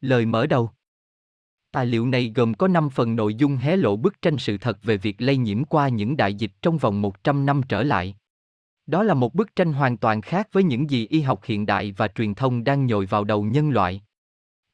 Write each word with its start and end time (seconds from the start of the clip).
Lời 0.00 0.26
mở 0.26 0.46
đầu 0.46 0.70
Tài 1.72 1.86
liệu 1.86 2.06
này 2.06 2.32
gồm 2.34 2.54
có 2.54 2.68
5 2.68 2.90
phần 2.90 3.16
nội 3.16 3.34
dung 3.34 3.56
hé 3.56 3.76
lộ 3.76 3.96
bức 3.96 4.22
tranh 4.22 4.38
sự 4.38 4.58
thật 4.58 4.78
về 4.82 4.96
việc 4.96 5.16
lây 5.18 5.36
nhiễm 5.36 5.64
qua 5.64 5.88
những 5.88 6.16
đại 6.16 6.34
dịch 6.34 6.52
trong 6.62 6.78
vòng 6.78 7.02
100 7.02 7.46
năm 7.46 7.60
trở 7.68 7.82
lại. 7.82 8.16
Đó 8.86 9.02
là 9.02 9.14
một 9.14 9.34
bức 9.34 9.56
tranh 9.56 9.72
hoàn 9.72 9.96
toàn 9.96 10.20
khác 10.20 10.48
với 10.52 10.62
những 10.62 10.90
gì 10.90 11.06
y 11.06 11.20
học 11.20 11.40
hiện 11.44 11.66
đại 11.66 11.92
và 11.92 12.08
truyền 12.08 12.34
thông 12.34 12.64
đang 12.64 12.86
nhồi 12.86 13.06
vào 13.06 13.24
đầu 13.24 13.42
nhân 13.42 13.70
loại. 13.70 14.02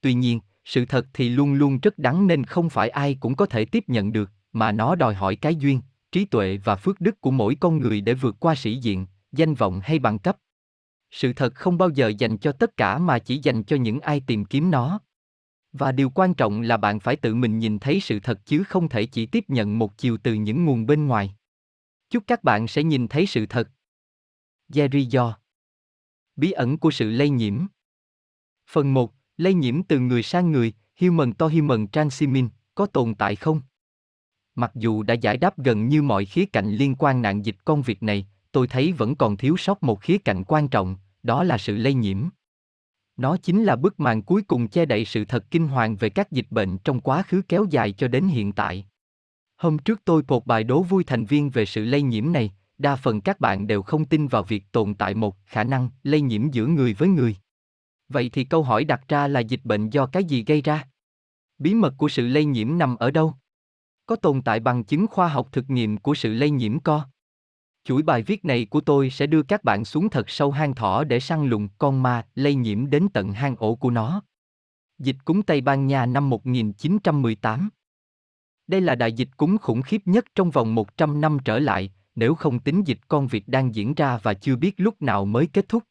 Tuy 0.00 0.14
nhiên, 0.14 0.40
sự 0.64 0.84
thật 0.84 1.06
thì 1.14 1.28
luôn 1.28 1.54
luôn 1.54 1.78
rất 1.82 1.98
đắng 1.98 2.26
nên 2.26 2.44
không 2.44 2.70
phải 2.70 2.88
ai 2.88 3.14
cũng 3.20 3.36
có 3.36 3.46
thể 3.46 3.64
tiếp 3.64 3.84
nhận 3.86 4.12
được, 4.12 4.30
mà 4.52 4.72
nó 4.72 4.94
đòi 4.94 5.14
hỏi 5.14 5.36
cái 5.36 5.56
duyên, 5.56 5.80
trí 6.12 6.24
tuệ 6.24 6.56
và 6.64 6.76
phước 6.76 7.00
đức 7.00 7.20
của 7.20 7.30
mỗi 7.30 7.54
con 7.60 7.78
người 7.78 8.00
để 8.00 8.14
vượt 8.14 8.36
qua 8.40 8.54
sĩ 8.54 8.76
diện, 8.76 9.06
danh 9.32 9.54
vọng 9.54 9.80
hay 9.84 9.98
bằng 9.98 10.18
cấp. 10.18 10.36
Sự 11.10 11.32
thật 11.32 11.54
không 11.54 11.78
bao 11.78 11.88
giờ 11.88 12.08
dành 12.18 12.38
cho 12.38 12.52
tất 12.52 12.76
cả 12.76 12.98
mà 12.98 13.18
chỉ 13.18 13.40
dành 13.42 13.64
cho 13.64 13.76
những 13.76 14.00
ai 14.00 14.20
tìm 14.26 14.44
kiếm 14.44 14.70
nó. 14.70 15.00
Và 15.74 15.92
điều 15.92 16.10
quan 16.10 16.34
trọng 16.34 16.60
là 16.60 16.76
bạn 16.76 17.00
phải 17.00 17.16
tự 17.16 17.34
mình 17.34 17.58
nhìn 17.58 17.78
thấy 17.78 18.00
sự 18.00 18.20
thật 18.20 18.46
chứ 18.46 18.64
không 18.64 18.88
thể 18.88 19.06
chỉ 19.06 19.26
tiếp 19.26 19.44
nhận 19.48 19.78
một 19.78 19.98
chiều 19.98 20.16
từ 20.16 20.34
những 20.34 20.64
nguồn 20.64 20.86
bên 20.86 21.06
ngoài. 21.06 21.34
Chúc 22.10 22.24
các 22.26 22.44
bạn 22.44 22.68
sẽ 22.68 22.82
nhìn 22.82 23.08
thấy 23.08 23.26
sự 23.26 23.46
thật. 23.46 23.70
Jerry 24.68 25.08
Do 25.08 25.38
Bí 26.36 26.50
ẩn 26.50 26.78
của 26.78 26.90
sự 26.90 27.10
lây 27.10 27.30
nhiễm 27.30 27.66
Phần 28.70 28.94
1. 28.94 29.12
Lây 29.36 29.54
nhiễm 29.54 29.82
từ 29.82 29.98
người 29.98 30.22
sang 30.22 30.52
người, 30.52 30.72
Human 31.00 31.32
to 31.32 31.48
Human 31.48 31.86
Transmission, 31.88 32.48
có 32.74 32.86
tồn 32.86 33.14
tại 33.14 33.36
không? 33.36 33.60
Mặc 34.54 34.72
dù 34.74 35.02
đã 35.02 35.14
giải 35.14 35.36
đáp 35.36 35.58
gần 35.58 35.88
như 35.88 36.02
mọi 36.02 36.24
khía 36.24 36.44
cạnh 36.46 36.70
liên 36.70 36.94
quan 36.98 37.22
nạn 37.22 37.44
dịch 37.44 37.56
công 37.64 37.82
việc 37.82 38.02
này, 38.02 38.26
tôi 38.52 38.68
thấy 38.68 38.92
vẫn 38.92 39.14
còn 39.14 39.36
thiếu 39.36 39.56
sót 39.56 39.82
một 39.82 40.00
khía 40.00 40.18
cạnh 40.18 40.44
quan 40.44 40.68
trọng, 40.68 40.96
đó 41.22 41.44
là 41.44 41.58
sự 41.58 41.76
lây 41.76 41.94
nhiễm. 41.94 42.28
Nó 43.16 43.36
chính 43.36 43.64
là 43.64 43.76
bức 43.76 44.00
màn 44.00 44.22
cuối 44.22 44.42
cùng 44.42 44.68
che 44.68 44.84
đậy 44.84 45.04
sự 45.04 45.24
thật 45.24 45.50
kinh 45.50 45.68
hoàng 45.68 45.96
về 45.96 46.10
các 46.10 46.32
dịch 46.32 46.46
bệnh 46.50 46.78
trong 46.78 47.00
quá 47.00 47.22
khứ 47.22 47.42
kéo 47.48 47.66
dài 47.70 47.92
cho 47.92 48.08
đến 48.08 48.24
hiện 48.24 48.52
tại. 48.52 48.86
Hôm 49.56 49.78
trước 49.78 50.00
tôi 50.04 50.22
một 50.28 50.46
bài 50.46 50.64
đố 50.64 50.82
vui 50.82 51.04
thành 51.04 51.24
viên 51.24 51.50
về 51.50 51.64
sự 51.64 51.84
lây 51.84 52.02
nhiễm 52.02 52.32
này, 52.32 52.52
đa 52.78 52.96
phần 52.96 53.20
các 53.20 53.40
bạn 53.40 53.66
đều 53.66 53.82
không 53.82 54.04
tin 54.04 54.28
vào 54.28 54.42
việc 54.42 54.64
tồn 54.72 54.94
tại 54.94 55.14
một 55.14 55.36
khả 55.46 55.64
năng 55.64 55.90
lây 56.02 56.20
nhiễm 56.20 56.50
giữa 56.50 56.66
người 56.66 56.94
với 56.94 57.08
người. 57.08 57.36
Vậy 58.08 58.30
thì 58.32 58.44
câu 58.44 58.62
hỏi 58.62 58.84
đặt 58.84 59.08
ra 59.08 59.28
là 59.28 59.40
dịch 59.40 59.60
bệnh 59.64 59.90
do 59.90 60.06
cái 60.06 60.24
gì 60.24 60.44
gây 60.44 60.62
ra? 60.62 60.88
Bí 61.58 61.74
mật 61.74 61.94
của 61.96 62.08
sự 62.08 62.26
lây 62.26 62.44
nhiễm 62.44 62.78
nằm 62.78 62.96
ở 62.96 63.10
đâu? 63.10 63.34
Có 64.06 64.16
tồn 64.16 64.42
tại 64.42 64.60
bằng 64.60 64.84
chứng 64.84 65.06
khoa 65.06 65.28
học 65.28 65.48
thực 65.52 65.70
nghiệm 65.70 65.96
của 65.96 66.14
sự 66.14 66.34
lây 66.34 66.50
nhiễm 66.50 66.80
co? 66.80 67.06
Chuỗi 67.84 68.02
bài 68.02 68.22
viết 68.22 68.44
này 68.44 68.66
của 68.70 68.80
tôi 68.80 69.10
sẽ 69.10 69.26
đưa 69.26 69.42
các 69.42 69.64
bạn 69.64 69.84
xuống 69.84 70.10
thật 70.10 70.30
sâu 70.30 70.50
hang 70.50 70.74
thỏ 70.74 71.04
để 71.04 71.20
săn 71.20 71.46
lùng 71.46 71.68
con 71.78 72.02
ma 72.02 72.26
lây 72.34 72.54
nhiễm 72.54 72.90
đến 72.90 73.08
tận 73.12 73.32
hang 73.32 73.56
ổ 73.56 73.74
của 73.74 73.90
nó. 73.90 74.22
Dịch 74.98 75.16
cúng 75.24 75.42
Tây 75.42 75.60
Ban 75.60 75.86
Nha 75.86 76.06
năm 76.06 76.30
1918 76.30 77.68
Đây 78.66 78.80
là 78.80 78.94
đại 78.94 79.12
dịch 79.12 79.28
cúng 79.36 79.58
khủng 79.58 79.82
khiếp 79.82 80.02
nhất 80.04 80.24
trong 80.34 80.50
vòng 80.50 80.74
100 80.74 81.20
năm 81.20 81.38
trở 81.44 81.58
lại, 81.58 81.92
nếu 82.14 82.34
không 82.34 82.58
tính 82.58 82.82
dịch 82.86 82.98
con 83.08 83.26
vịt 83.26 83.42
đang 83.46 83.74
diễn 83.74 83.94
ra 83.94 84.18
và 84.22 84.34
chưa 84.34 84.56
biết 84.56 84.74
lúc 84.76 85.02
nào 85.02 85.24
mới 85.24 85.46
kết 85.46 85.68
thúc. 85.68 85.82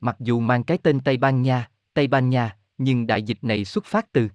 Mặc 0.00 0.16
dù 0.20 0.40
mang 0.40 0.64
cái 0.64 0.78
tên 0.78 1.00
Tây 1.00 1.16
Ban 1.16 1.42
Nha, 1.42 1.70
Tây 1.94 2.06
Ban 2.06 2.30
Nha, 2.30 2.56
nhưng 2.78 3.06
đại 3.06 3.22
dịch 3.22 3.38
này 3.42 3.64
xuất 3.64 3.84
phát 3.84 4.12
từ 4.12 4.28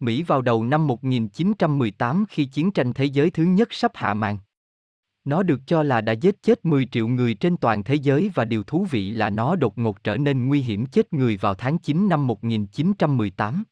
Mỹ 0.00 0.22
vào 0.22 0.42
đầu 0.42 0.64
năm 0.64 0.86
1918 0.86 2.24
khi 2.28 2.44
chiến 2.44 2.70
tranh 2.70 2.92
thế 2.92 3.04
giới 3.04 3.30
thứ 3.30 3.42
nhất 3.44 3.68
sắp 3.70 3.92
hạ 3.94 4.14
màn. 4.14 4.38
Nó 5.28 5.42
được 5.42 5.60
cho 5.66 5.82
là 5.82 6.00
đã 6.00 6.12
giết 6.12 6.42
chết 6.42 6.64
10 6.64 6.86
triệu 6.86 7.08
người 7.08 7.34
trên 7.34 7.56
toàn 7.56 7.84
thế 7.84 7.94
giới 7.94 8.30
và 8.34 8.44
điều 8.44 8.64
thú 8.64 8.86
vị 8.90 9.10
là 9.10 9.30
nó 9.30 9.56
đột 9.56 9.78
ngột 9.78 10.04
trở 10.04 10.16
nên 10.16 10.48
nguy 10.48 10.60
hiểm 10.60 10.86
chết 10.86 11.12
người 11.12 11.36
vào 11.36 11.54
tháng 11.54 11.78
9 11.78 12.08
năm 12.08 12.26
1918. 12.26 13.64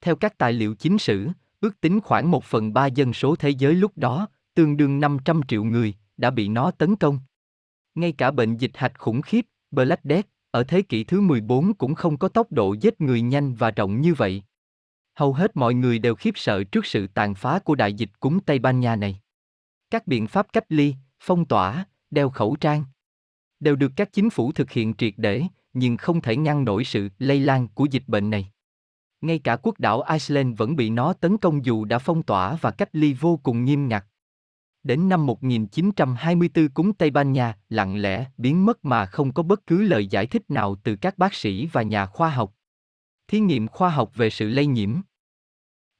Theo 0.00 0.16
các 0.16 0.38
tài 0.38 0.52
liệu 0.52 0.74
chính 0.74 0.98
sử, 0.98 1.28
ước 1.60 1.80
tính 1.80 2.00
khoảng 2.00 2.30
1 2.30 2.44
phần 2.44 2.72
3 2.72 2.86
dân 2.86 3.12
số 3.12 3.36
thế 3.36 3.50
giới 3.50 3.74
lúc 3.74 3.92
đó, 3.96 4.28
tương 4.54 4.76
đương 4.76 5.00
500 5.00 5.40
triệu 5.48 5.64
người, 5.64 5.94
đã 6.16 6.30
bị 6.30 6.48
nó 6.48 6.70
tấn 6.70 6.96
công. 6.96 7.18
Ngay 7.94 8.12
cả 8.12 8.30
bệnh 8.30 8.56
dịch 8.56 8.72
hạch 8.74 8.98
khủng 8.98 9.22
khiếp, 9.22 9.46
Black 9.70 10.04
Death, 10.04 10.28
ở 10.50 10.64
thế 10.64 10.82
kỷ 10.82 11.04
thứ 11.04 11.20
14 11.20 11.74
cũng 11.74 11.94
không 11.94 12.16
có 12.16 12.28
tốc 12.28 12.52
độ 12.52 12.72
giết 12.72 13.00
người 13.00 13.22
nhanh 13.22 13.54
và 13.54 13.70
rộng 13.70 14.00
như 14.00 14.14
vậy. 14.14 14.42
Hầu 15.14 15.32
hết 15.32 15.56
mọi 15.56 15.74
người 15.74 15.98
đều 15.98 16.14
khiếp 16.14 16.32
sợ 16.34 16.64
trước 16.64 16.86
sự 16.86 17.06
tàn 17.06 17.34
phá 17.34 17.58
của 17.58 17.74
đại 17.74 17.92
dịch 17.92 18.10
cúm 18.20 18.38
Tây 18.46 18.58
Ban 18.58 18.80
Nha 18.80 18.96
này. 18.96 19.21
Các 19.92 20.06
biện 20.06 20.26
pháp 20.26 20.52
cách 20.52 20.64
ly, 20.68 20.94
phong 21.20 21.44
tỏa, 21.44 21.84
đeo 22.10 22.30
khẩu 22.30 22.56
trang 22.56 22.84
đều 23.60 23.76
được 23.76 23.92
các 23.96 24.12
chính 24.12 24.30
phủ 24.30 24.52
thực 24.52 24.70
hiện 24.70 24.94
triệt 24.94 25.14
để, 25.16 25.42
nhưng 25.72 25.96
không 25.96 26.20
thể 26.20 26.36
ngăn 26.36 26.64
nổi 26.64 26.84
sự 26.84 27.08
lây 27.18 27.40
lan 27.40 27.68
của 27.68 27.84
dịch 27.84 28.02
bệnh 28.06 28.30
này. 28.30 28.52
Ngay 29.20 29.38
cả 29.38 29.56
quốc 29.62 29.80
đảo 29.80 30.02
Iceland 30.02 30.58
vẫn 30.58 30.76
bị 30.76 30.90
nó 30.90 31.12
tấn 31.12 31.38
công 31.38 31.64
dù 31.64 31.84
đã 31.84 31.98
phong 31.98 32.22
tỏa 32.22 32.56
và 32.60 32.70
cách 32.70 32.88
ly 32.92 33.14
vô 33.14 33.40
cùng 33.42 33.64
nghiêm 33.64 33.88
ngặt. 33.88 34.04
Đến 34.82 35.08
năm 35.08 35.26
1924 35.26 36.68
cúng 36.68 36.92
Tây 36.92 37.10
Ban 37.10 37.32
Nha 37.32 37.58
lặng 37.68 37.96
lẽ 37.96 38.26
biến 38.36 38.66
mất 38.66 38.84
mà 38.84 39.06
không 39.06 39.32
có 39.32 39.42
bất 39.42 39.66
cứ 39.66 39.82
lời 39.82 40.06
giải 40.06 40.26
thích 40.26 40.50
nào 40.50 40.76
từ 40.84 40.96
các 40.96 41.18
bác 41.18 41.34
sĩ 41.34 41.66
và 41.66 41.82
nhà 41.82 42.06
khoa 42.06 42.30
học. 42.30 42.54
Thí 43.28 43.40
nghiệm 43.40 43.68
khoa 43.68 43.88
học 43.88 44.10
về 44.14 44.30
sự 44.30 44.48
lây 44.48 44.66
nhiễm 44.66 45.00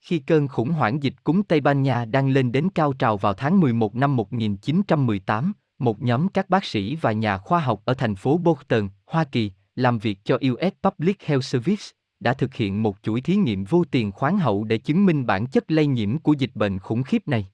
khi 0.02 0.18
cơn 0.18 0.48
khủng 0.48 0.70
hoảng 0.70 1.02
dịch 1.02 1.14
cúm 1.24 1.42
Tây 1.42 1.60
Ban 1.60 1.82
Nha 1.82 2.04
đang 2.04 2.28
lên 2.28 2.52
đến 2.52 2.68
cao 2.74 2.92
trào 2.92 3.16
vào 3.16 3.34
tháng 3.34 3.60
11 3.60 3.94
năm 3.94 4.16
1918, 4.16 5.52
một 5.78 6.02
nhóm 6.02 6.28
các 6.28 6.50
bác 6.50 6.64
sĩ 6.64 6.96
và 6.96 7.12
nhà 7.12 7.38
khoa 7.38 7.60
học 7.60 7.82
ở 7.84 7.94
thành 7.94 8.14
phố 8.14 8.38
Boston, 8.38 8.88
Hoa 9.06 9.24
Kỳ, 9.24 9.52
làm 9.76 9.98
việc 9.98 10.18
cho 10.24 10.38
US 10.52 10.72
Public 10.82 11.22
Health 11.22 11.44
Service, 11.44 11.82
đã 12.20 12.34
thực 12.34 12.54
hiện 12.54 12.82
một 12.82 12.96
chuỗi 13.02 13.20
thí 13.20 13.36
nghiệm 13.36 13.64
vô 13.64 13.84
tiền 13.91 14.12
khoáng 14.12 14.38
hậu 14.38 14.64
để 14.64 14.78
chứng 14.78 15.06
minh 15.06 15.26
bản 15.26 15.46
chất 15.46 15.70
lây 15.70 15.86
nhiễm 15.86 16.18
của 16.18 16.32
dịch 16.32 16.50
bệnh 16.54 16.78
khủng 16.78 17.02
khiếp 17.02 17.28
này. 17.28 17.46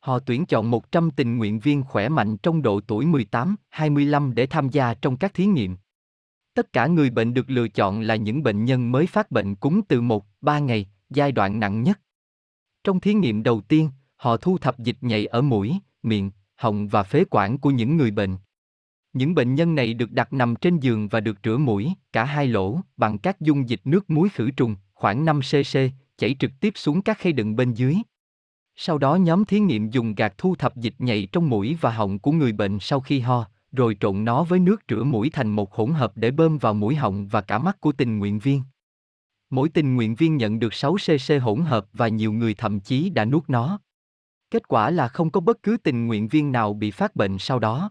Họ 0.00 0.18
tuyển 0.18 0.46
chọn 0.46 0.70
100 0.70 1.10
tình 1.10 1.38
nguyện 1.38 1.60
viên 1.60 1.82
khỏe 1.82 2.08
mạnh 2.08 2.36
trong 2.36 2.62
độ 2.62 2.80
tuổi 2.86 3.06
18, 3.06 3.56
25 3.68 4.34
để 4.34 4.46
tham 4.46 4.68
gia 4.68 4.94
trong 4.94 5.16
các 5.16 5.34
thí 5.34 5.46
nghiệm. 5.46 5.76
Tất 6.54 6.72
cả 6.72 6.86
người 6.86 7.10
bệnh 7.10 7.34
được 7.34 7.50
lựa 7.50 7.68
chọn 7.68 8.00
là 8.00 8.16
những 8.16 8.42
bệnh 8.42 8.64
nhân 8.64 8.92
mới 8.92 9.06
phát 9.06 9.30
bệnh 9.30 9.54
cúm 9.54 9.80
từ 9.88 10.00
1, 10.00 10.26
3 10.40 10.58
ngày, 10.58 10.86
giai 11.14 11.32
đoạn 11.32 11.60
nặng 11.60 11.82
nhất. 11.82 12.00
Trong 12.84 13.00
thí 13.00 13.14
nghiệm 13.14 13.42
đầu 13.42 13.60
tiên, 13.60 13.90
họ 14.16 14.36
thu 14.36 14.58
thập 14.58 14.78
dịch 14.78 14.96
nhầy 15.00 15.26
ở 15.26 15.42
mũi, 15.42 15.78
miệng, 16.02 16.30
họng 16.56 16.88
và 16.88 17.02
phế 17.02 17.24
quản 17.30 17.58
của 17.58 17.70
những 17.70 17.96
người 17.96 18.10
bệnh. 18.10 18.36
Những 19.12 19.34
bệnh 19.34 19.54
nhân 19.54 19.74
này 19.74 19.94
được 19.94 20.12
đặt 20.12 20.32
nằm 20.32 20.56
trên 20.56 20.78
giường 20.78 21.08
và 21.08 21.20
được 21.20 21.38
rửa 21.44 21.56
mũi, 21.56 21.92
cả 22.12 22.24
hai 22.24 22.46
lỗ, 22.46 22.80
bằng 22.96 23.18
các 23.18 23.40
dung 23.40 23.68
dịch 23.68 23.80
nước 23.84 24.10
muối 24.10 24.28
khử 24.28 24.50
trùng, 24.50 24.76
khoảng 24.94 25.24
5 25.24 25.40
cc, 25.40 25.78
chảy 26.18 26.36
trực 26.38 26.50
tiếp 26.60 26.72
xuống 26.76 27.02
các 27.02 27.18
khay 27.18 27.32
đựng 27.32 27.56
bên 27.56 27.74
dưới. 27.74 27.96
Sau 28.76 28.98
đó 28.98 29.14
nhóm 29.14 29.44
thí 29.44 29.60
nghiệm 29.60 29.90
dùng 29.90 30.14
gạt 30.14 30.38
thu 30.38 30.54
thập 30.54 30.76
dịch 30.76 30.94
nhầy 30.98 31.28
trong 31.32 31.50
mũi 31.50 31.76
và 31.80 31.90
họng 31.90 32.18
của 32.18 32.32
người 32.32 32.52
bệnh 32.52 32.78
sau 32.80 33.00
khi 33.00 33.20
ho, 33.20 33.46
rồi 33.72 33.96
trộn 34.00 34.24
nó 34.24 34.44
với 34.44 34.58
nước 34.58 34.82
rửa 34.88 35.04
mũi 35.04 35.30
thành 35.30 35.50
một 35.50 35.74
hỗn 35.74 35.90
hợp 35.90 36.12
để 36.14 36.30
bơm 36.30 36.58
vào 36.58 36.74
mũi 36.74 36.94
họng 36.94 37.28
và 37.28 37.40
cả 37.40 37.58
mắt 37.58 37.80
của 37.80 37.92
tình 37.92 38.18
nguyện 38.18 38.38
viên. 38.38 38.62
Mỗi 39.52 39.68
tình 39.68 39.96
nguyện 39.96 40.14
viên 40.14 40.36
nhận 40.36 40.58
được 40.58 40.72
6cc 40.72 41.40
hỗn 41.40 41.60
hợp 41.60 41.86
và 41.92 42.08
nhiều 42.08 42.32
người 42.32 42.54
thậm 42.54 42.80
chí 42.80 43.10
đã 43.10 43.24
nuốt 43.24 43.44
nó. 43.48 43.80
Kết 44.50 44.68
quả 44.68 44.90
là 44.90 45.08
không 45.08 45.30
có 45.30 45.40
bất 45.40 45.62
cứ 45.62 45.76
tình 45.76 46.06
nguyện 46.06 46.28
viên 46.28 46.52
nào 46.52 46.74
bị 46.74 46.90
phát 46.90 47.16
bệnh 47.16 47.38
sau 47.38 47.58
đó. 47.58 47.90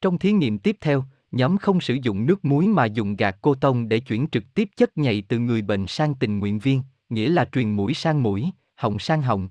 Trong 0.00 0.18
thí 0.18 0.32
nghiệm 0.32 0.58
tiếp 0.58 0.76
theo, 0.80 1.04
nhóm 1.30 1.58
không 1.58 1.80
sử 1.80 1.98
dụng 2.02 2.26
nước 2.26 2.44
muối 2.44 2.66
mà 2.66 2.84
dùng 2.84 3.16
gạt 3.16 3.36
cô 3.42 3.54
tông 3.54 3.88
để 3.88 4.00
chuyển 4.00 4.28
trực 4.28 4.44
tiếp 4.54 4.68
chất 4.76 4.98
nhầy 4.98 5.22
từ 5.28 5.38
người 5.38 5.62
bệnh 5.62 5.86
sang 5.86 6.14
tình 6.14 6.38
nguyện 6.38 6.58
viên, 6.58 6.82
nghĩa 7.08 7.28
là 7.28 7.44
truyền 7.52 7.70
mũi 7.70 7.94
sang 7.94 8.22
mũi, 8.22 8.50
họng 8.74 8.98
sang 8.98 9.22
họng. 9.22 9.48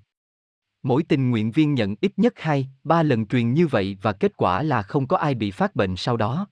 Mỗi 0.83 1.03
tình 1.03 1.29
nguyện 1.29 1.51
viên 1.51 1.73
nhận 1.73 1.95
ít 2.01 2.11
nhất 2.17 2.33
2, 2.35 2.67
3 2.83 3.03
lần 3.03 3.25
truyền 3.25 3.53
như 3.53 3.67
vậy 3.67 3.97
và 4.01 4.13
kết 4.13 4.37
quả 4.37 4.63
là 4.63 4.81
không 4.81 5.07
có 5.07 5.17
ai 5.17 5.35
bị 5.35 5.51
phát 5.51 5.75
bệnh 5.75 5.95
sau 5.95 6.17
đó. 6.17 6.47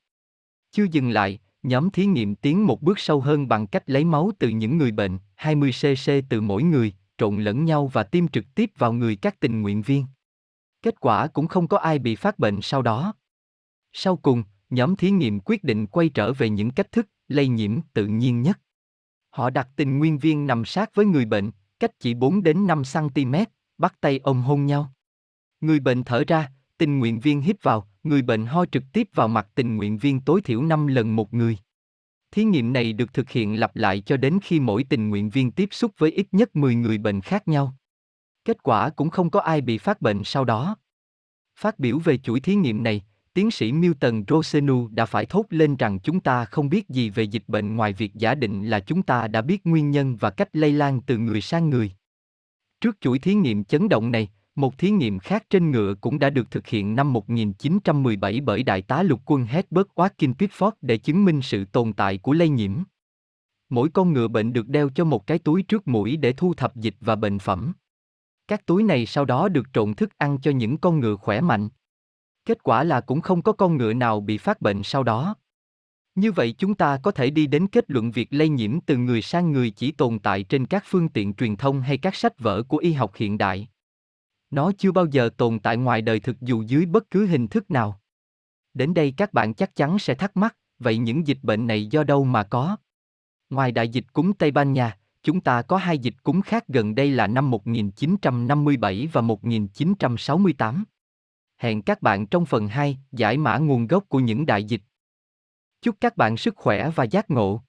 Chưa 0.72 0.86
dừng 0.92 1.10
lại, 1.10 1.40
Nhóm 1.66 1.90
thí 1.90 2.06
nghiệm 2.06 2.36
tiến 2.36 2.68
một 2.68 2.82
bước 2.82 3.00
sâu 3.00 3.22
hơn 3.22 3.48
bằng 3.48 3.68
cách 3.68 3.84
lấy 3.90 4.04
máu 4.04 4.32
từ 4.40 4.50
những 4.50 4.78
người 4.78 4.92
bệnh, 4.92 5.18
20cc 5.38 6.22
từ 6.30 6.42
mỗi 6.42 6.64
người, 6.64 6.94
trộn 7.18 7.44
lẫn 7.44 7.66
nhau 7.66 7.88
và 7.88 8.04
tiêm 8.04 8.28
trực 8.28 8.46
tiếp 8.56 8.72
vào 8.78 8.94
người 8.94 9.16
các 9.16 9.40
tình 9.40 9.62
nguyện 9.62 9.82
viên. 9.82 10.06
Kết 10.82 11.00
quả 11.00 11.28
cũng 11.28 11.48
không 11.48 11.68
có 11.68 11.78
ai 11.78 12.00
bị 12.00 12.16
phát 12.16 12.40
bệnh 12.40 12.62
sau 12.62 12.82
đó. 12.82 13.14
Sau 13.94 14.18
cùng, 14.18 14.44
nhóm 14.70 14.96
thí 14.96 15.12
nghiệm 15.12 15.40
quyết 15.40 15.64
định 15.64 15.88
quay 15.88 16.10
trở 16.10 16.34
về 16.34 16.50
những 16.50 16.72
cách 16.72 16.92
thức 16.92 17.08
lây 17.28 17.48
nhiễm 17.48 17.80
tự 17.94 18.08
nhiên 18.08 18.42
nhất. 18.42 18.60
Họ 19.30 19.50
đặt 19.50 19.68
tình 19.76 20.00
nguyên 20.00 20.18
viên 20.18 20.48
nằm 20.48 20.66
sát 20.66 20.96
với 20.96 21.06
người 21.06 21.26
bệnh, 21.26 21.52
cách 21.80 21.92
chỉ 22.00 22.14
4 22.14 22.44
đến 22.44 22.68
5 22.68 22.82
cm, 22.94 23.36
bắt 23.78 23.96
tay 24.02 24.20
ôm 24.24 24.42
hôn 24.42 24.66
nhau. 24.66 24.94
Người 25.62 25.80
bệnh 25.80 26.04
thở 26.04 26.24
ra, 26.28 26.52
tình 26.78 27.00
nguyện 27.00 27.20
viên 27.20 27.42
hít 27.42 27.64
vào, 27.64 27.88
người 28.06 28.22
bệnh 28.22 28.46
ho 28.46 28.66
trực 28.66 28.84
tiếp 28.94 29.10
vào 29.14 29.28
mặt 29.28 29.48
tình 29.56 29.78
nguyện 29.78 29.98
viên 29.98 30.22
tối 30.22 30.42
thiểu 30.42 30.62
5 30.62 30.88
lần 30.88 31.16
một 31.16 31.34
người. 31.34 31.58
Thí 32.32 32.44
nghiệm 32.44 32.74
này 32.74 32.94
được 32.94 33.14
thực 33.14 33.30
hiện 33.30 33.60
lặp 33.60 33.76
lại 33.76 34.02
cho 34.02 34.18
đến 34.18 34.40
khi 34.44 34.60
mỗi 34.60 34.84
tình 34.84 35.10
nguyện 35.10 35.30
viên 35.30 35.52
tiếp 35.52 35.70
xúc 35.72 35.92
với 35.98 36.12
ít 36.12 36.28
nhất 36.32 36.56
10 36.56 36.76
người 36.76 36.98
bệnh 36.98 37.22
khác 37.22 37.48
nhau. 37.48 37.76
Kết 38.46 38.64
quả 38.64 38.90
cũng 38.90 39.10
không 39.10 39.30
có 39.30 39.40
ai 39.40 39.62
bị 39.62 39.78
phát 39.78 40.02
bệnh 40.02 40.24
sau 40.24 40.46
đó. 40.46 40.78
Phát 41.60 41.80
biểu 41.80 42.00
về 42.00 42.18
chuỗi 42.18 42.40
thí 42.40 42.56
nghiệm 42.56 42.84
này, 42.84 43.02
tiến 43.34 43.52
sĩ 43.52 43.72
Milton 43.72 44.24
Rosenu 44.28 44.88
đã 44.88 45.06
phải 45.06 45.26
thốt 45.26 45.46
lên 45.50 45.76
rằng 45.76 46.00
chúng 46.00 46.20
ta 46.20 46.46
không 46.46 46.70
biết 46.70 46.90
gì 46.90 47.10
về 47.10 47.24
dịch 47.24 47.44
bệnh 47.48 47.76
ngoài 47.76 47.94
việc 47.94 48.14
giả 48.14 48.36
định 48.36 48.70
là 48.70 48.80
chúng 48.80 49.04
ta 49.04 49.28
đã 49.28 49.42
biết 49.42 49.66
nguyên 49.66 49.92
nhân 49.92 50.16
và 50.16 50.30
cách 50.30 50.50
lây 50.54 50.72
lan 50.72 51.02
từ 51.02 51.18
người 51.18 51.42
sang 51.42 51.70
người. 51.70 51.92
Trước 52.82 53.02
chuỗi 53.02 53.20
thí 53.20 53.34
nghiệm 53.34 53.64
chấn 53.64 53.90
động 53.90 54.12
này, 54.12 54.30
một 54.56 54.78
thí 54.78 54.92
nghiệm 54.92 55.20
khác 55.20 55.46
trên 55.50 55.72
ngựa 55.72 55.94
cũng 56.02 56.20
đã 56.20 56.30
được 56.30 56.52
thực 56.52 56.68
hiện 56.68 56.96
năm 56.96 57.14
1917 57.14 58.42
bởi 58.42 58.64
đại 58.64 58.82
tá 58.82 59.04
lục 59.04 59.22
quân 59.26 59.46
Herbert 59.46 59.88
Watkin 59.96 60.34
Pitford 60.34 60.72
để 60.82 60.98
chứng 60.98 61.26
minh 61.26 61.42
sự 61.42 61.66
tồn 61.66 61.94
tại 61.94 62.18
của 62.18 62.34
lây 62.34 62.50
nhiễm. 62.50 62.72
Mỗi 63.70 63.90
con 63.90 64.14
ngựa 64.14 64.28
bệnh 64.28 64.54
được 64.54 64.68
đeo 64.68 64.90
cho 64.90 65.06
một 65.06 65.28
cái 65.28 65.40
túi 65.40 65.64
trước 65.64 65.88
mũi 65.88 66.18
để 66.18 66.34
thu 66.34 66.54
thập 66.54 66.76
dịch 66.76 66.96
và 67.02 67.16
bệnh 67.16 67.40
phẩm. 67.40 67.74
Các 68.48 68.66
túi 68.66 68.84
này 68.84 69.06
sau 69.06 69.26
đó 69.26 69.50
được 69.50 69.66
trộn 69.74 69.94
thức 69.94 70.10
ăn 70.18 70.38
cho 70.42 70.52
những 70.52 70.78
con 70.78 71.00
ngựa 71.00 71.16
khỏe 71.16 71.42
mạnh. 71.42 71.70
Kết 72.46 72.64
quả 72.64 72.84
là 72.84 73.02
cũng 73.02 73.22
không 73.22 73.42
có 73.42 73.52
con 73.52 73.78
ngựa 73.78 73.94
nào 73.94 74.22
bị 74.22 74.38
phát 74.38 74.62
bệnh 74.62 74.84
sau 74.84 75.04
đó. 75.04 75.36
Như 76.16 76.32
vậy 76.32 76.56
chúng 76.58 76.76
ta 76.76 77.00
có 77.04 77.12
thể 77.12 77.30
đi 77.30 77.48
đến 77.48 77.68
kết 77.68 77.92
luận 77.92 78.12
việc 78.12 78.28
lây 78.32 78.50
nhiễm 78.50 78.80
từ 78.82 78.98
người 78.98 79.22
sang 79.22 79.52
người 79.52 79.70
chỉ 79.70 79.92
tồn 79.92 80.20
tại 80.20 80.44
trên 80.44 80.66
các 80.66 80.84
phương 80.88 81.10
tiện 81.10 81.34
truyền 81.34 81.56
thông 81.56 81.82
hay 81.82 81.98
các 81.98 82.16
sách 82.16 82.40
vở 82.40 82.64
của 82.64 82.78
y 82.78 82.94
học 82.94 83.12
hiện 83.16 83.38
đại. 83.38 83.68
Nó 84.56 84.72
chưa 84.78 84.92
bao 84.92 85.06
giờ 85.06 85.30
tồn 85.38 85.60
tại 85.60 85.78
ngoài 85.78 86.02
đời 86.02 86.20
thực 86.20 86.42
dù 86.42 86.62
dưới 86.62 86.86
bất 86.86 87.12
cứ 87.12 87.26
hình 87.26 87.48
thức 87.48 87.72
nào. 87.72 88.02
Đến 88.74 88.94
đây 88.94 89.14
các 89.18 89.34
bạn 89.34 89.54
chắc 89.54 89.76
chắn 89.76 90.00
sẽ 90.00 90.16
thắc 90.16 90.38
mắc, 90.38 90.58
vậy 90.80 90.98
những 90.98 91.28
dịch 91.28 91.38
bệnh 91.42 91.68
này 91.68 91.88
do 91.88 92.04
đâu 92.04 92.24
mà 92.24 92.44
có? 92.44 92.78
Ngoài 93.50 93.72
đại 93.72 93.90
dịch 93.90 94.14
cúm 94.14 94.34
Tây 94.34 94.52
Ban 94.52 94.74
Nha, 94.74 94.98
chúng 95.24 95.42
ta 95.42 95.62
có 95.62 95.78
hai 95.78 96.00
dịch 96.00 96.14
cúm 96.24 96.42
khác 96.42 96.68
gần 96.68 96.96
đây 96.96 97.12
là 97.12 97.28
năm 97.28 97.52
1957 97.52 99.08
và 99.12 99.22
1968. 99.22 100.84
Hẹn 101.58 101.82
các 101.82 102.02
bạn 102.02 102.28
trong 102.28 102.46
phần 102.46 102.68
2, 102.68 102.98
giải 103.12 103.38
mã 103.38 103.58
nguồn 103.58 103.88
gốc 103.88 104.04
của 104.10 104.20
những 104.20 104.46
đại 104.46 104.64
dịch. 104.64 104.82
Chúc 105.82 105.96
các 106.02 106.18
bạn 106.18 106.38
sức 106.38 106.56
khỏe 106.58 106.90
và 106.96 107.04
giác 107.04 107.32
ngộ. 107.32 107.62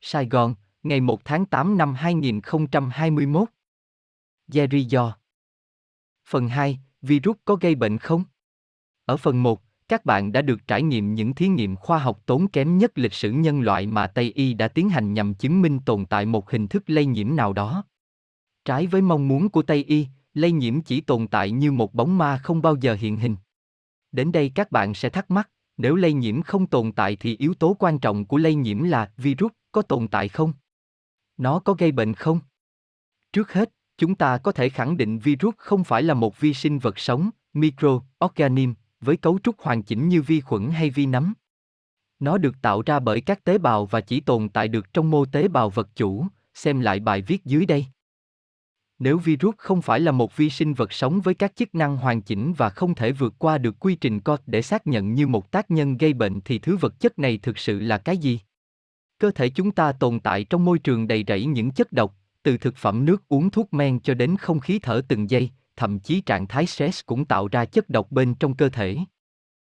Sài 0.00 0.26
Gòn, 0.26 0.54
ngày 0.82 1.00
1 1.00 1.24
tháng 1.24 1.46
8 1.46 1.78
năm 1.78 1.94
2021. 1.94 3.48
Jerry 4.48 4.88
Do 4.88 5.17
Phần 6.30 6.48
2, 6.48 6.78
virus 7.02 7.36
có 7.44 7.56
gây 7.56 7.74
bệnh 7.74 7.98
không? 7.98 8.24
Ở 9.04 9.16
phần 9.16 9.42
1, 9.42 9.62
các 9.88 10.04
bạn 10.04 10.32
đã 10.32 10.42
được 10.42 10.66
trải 10.66 10.82
nghiệm 10.82 11.14
những 11.14 11.34
thí 11.34 11.48
nghiệm 11.48 11.76
khoa 11.76 11.98
học 11.98 12.20
tốn 12.26 12.48
kém 12.48 12.78
nhất 12.78 12.98
lịch 12.98 13.12
sử 13.12 13.30
nhân 13.30 13.60
loại 13.60 13.86
mà 13.86 14.06
Tây 14.06 14.32
y 14.34 14.54
đã 14.54 14.68
tiến 14.68 14.88
hành 14.88 15.14
nhằm 15.14 15.34
chứng 15.34 15.62
minh 15.62 15.80
tồn 15.86 16.06
tại 16.06 16.26
một 16.26 16.50
hình 16.50 16.68
thức 16.68 16.82
lây 16.86 17.06
nhiễm 17.06 17.36
nào 17.36 17.52
đó. 17.52 17.84
Trái 18.64 18.86
với 18.86 19.02
mong 19.02 19.28
muốn 19.28 19.48
của 19.48 19.62
Tây 19.62 19.84
y, 19.84 20.06
lây 20.34 20.52
nhiễm 20.52 20.80
chỉ 20.80 21.00
tồn 21.00 21.26
tại 21.26 21.50
như 21.50 21.72
một 21.72 21.94
bóng 21.94 22.18
ma 22.18 22.40
không 22.42 22.62
bao 22.62 22.76
giờ 22.76 22.94
hiện 22.94 23.16
hình. 23.16 23.36
Đến 24.12 24.32
đây 24.32 24.52
các 24.54 24.72
bạn 24.72 24.94
sẽ 24.94 25.08
thắc 25.08 25.30
mắc, 25.30 25.50
nếu 25.76 25.94
lây 25.94 26.12
nhiễm 26.12 26.42
không 26.42 26.66
tồn 26.66 26.92
tại 26.92 27.16
thì 27.16 27.36
yếu 27.36 27.54
tố 27.54 27.76
quan 27.78 27.98
trọng 27.98 28.24
của 28.24 28.36
lây 28.36 28.54
nhiễm 28.54 28.82
là 28.82 29.12
virus 29.16 29.52
có 29.72 29.82
tồn 29.82 30.08
tại 30.08 30.28
không? 30.28 30.52
Nó 31.36 31.58
có 31.58 31.74
gây 31.74 31.92
bệnh 31.92 32.14
không? 32.14 32.40
Trước 33.32 33.52
hết, 33.52 33.70
chúng 33.98 34.14
ta 34.14 34.38
có 34.38 34.52
thể 34.52 34.68
khẳng 34.68 34.96
định 34.96 35.18
virus 35.18 35.54
không 35.56 35.84
phải 35.84 36.02
là 36.02 36.14
một 36.14 36.40
vi 36.40 36.54
sinh 36.54 36.78
vật 36.78 36.98
sống, 36.98 37.30
microorganism, 37.52 38.72
với 39.00 39.16
cấu 39.16 39.38
trúc 39.42 39.60
hoàn 39.60 39.82
chỉnh 39.82 40.08
như 40.08 40.22
vi 40.22 40.40
khuẩn 40.40 40.70
hay 40.70 40.90
vi 40.90 41.06
nấm. 41.06 41.34
Nó 42.20 42.38
được 42.38 42.54
tạo 42.62 42.82
ra 42.86 43.00
bởi 43.00 43.20
các 43.20 43.44
tế 43.44 43.58
bào 43.58 43.86
và 43.86 44.00
chỉ 44.00 44.20
tồn 44.20 44.48
tại 44.48 44.68
được 44.68 44.92
trong 44.92 45.10
mô 45.10 45.24
tế 45.24 45.48
bào 45.48 45.70
vật 45.70 45.88
chủ, 45.96 46.26
xem 46.54 46.80
lại 46.80 47.00
bài 47.00 47.22
viết 47.22 47.44
dưới 47.44 47.66
đây. 47.66 47.86
Nếu 48.98 49.18
virus 49.18 49.54
không 49.58 49.82
phải 49.82 50.00
là 50.00 50.12
một 50.12 50.36
vi 50.36 50.50
sinh 50.50 50.74
vật 50.74 50.92
sống 50.92 51.20
với 51.20 51.34
các 51.34 51.56
chức 51.56 51.74
năng 51.74 51.96
hoàn 51.96 52.22
chỉnh 52.22 52.52
và 52.56 52.70
không 52.70 52.94
thể 52.94 53.12
vượt 53.12 53.34
qua 53.38 53.58
được 53.58 53.76
quy 53.80 53.94
trình 53.94 54.20
COT 54.20 54.40
để 54.46 54.62
xác 54.62 54.86
nhận 54.86 55.14
như 55.14 55.26
một 55.26 55.50
tác 55.50 55.70
nhân 55.70 55.96
gây 55.96 56.12
bệnh 56.12 56.40
thì 56.40 56.58
thứ 56.58 56.76
vật 56.76 57.00
chất 57.00 57.18
này 57.18 57.38
thực 57.38 57.58
sự 57.58 57.80
là 57.80 57.98
cái 57.98 58.18
gì? 58.18 58.40
Cơ 59.18 59.30
thể 59.30 59.48
chúng 59.48 59.70
ta 59.70 59.92
tồn 59.92 60.20
tại 60.20 60.44
trong 60.44 60.64
môi 60.64 60.78
trường 60.78 61.08
đầy 61.08 61.24
rẫy 61.28 61.44
những 61.44 61.70
chất 61.70 61.92
độc, 61.92 62.17
từ 62.48 62.58
thực 62.58 62.76
phẩm 62.76 63.04
nước 63.04 63.28
uống 63.28 63.50
thuốc 63.50 63.74
men 63.74 64.00
cho 64.00 64.14
đến 64.14 64.36
không 64.36 64.60
khí 64.60 64.78
thở 64.78 65.02
từng 65.08 65.30
giây, 65.30 65.50
thậm 65.76 65.98
chí 65.98 66.20
trạng 66.20 66.46
thái 66.46 66.66
stress 66.66 67.00
cũng 67.06 67.24
tạo 67.24 67.48
ra 67.48 67.64
chất 67.64 67.90
độc 67.90 68.12
bên 68.12 68.34
trong 68.34 68.54
cơ 68.54 68.68
thể. 68.68 68.96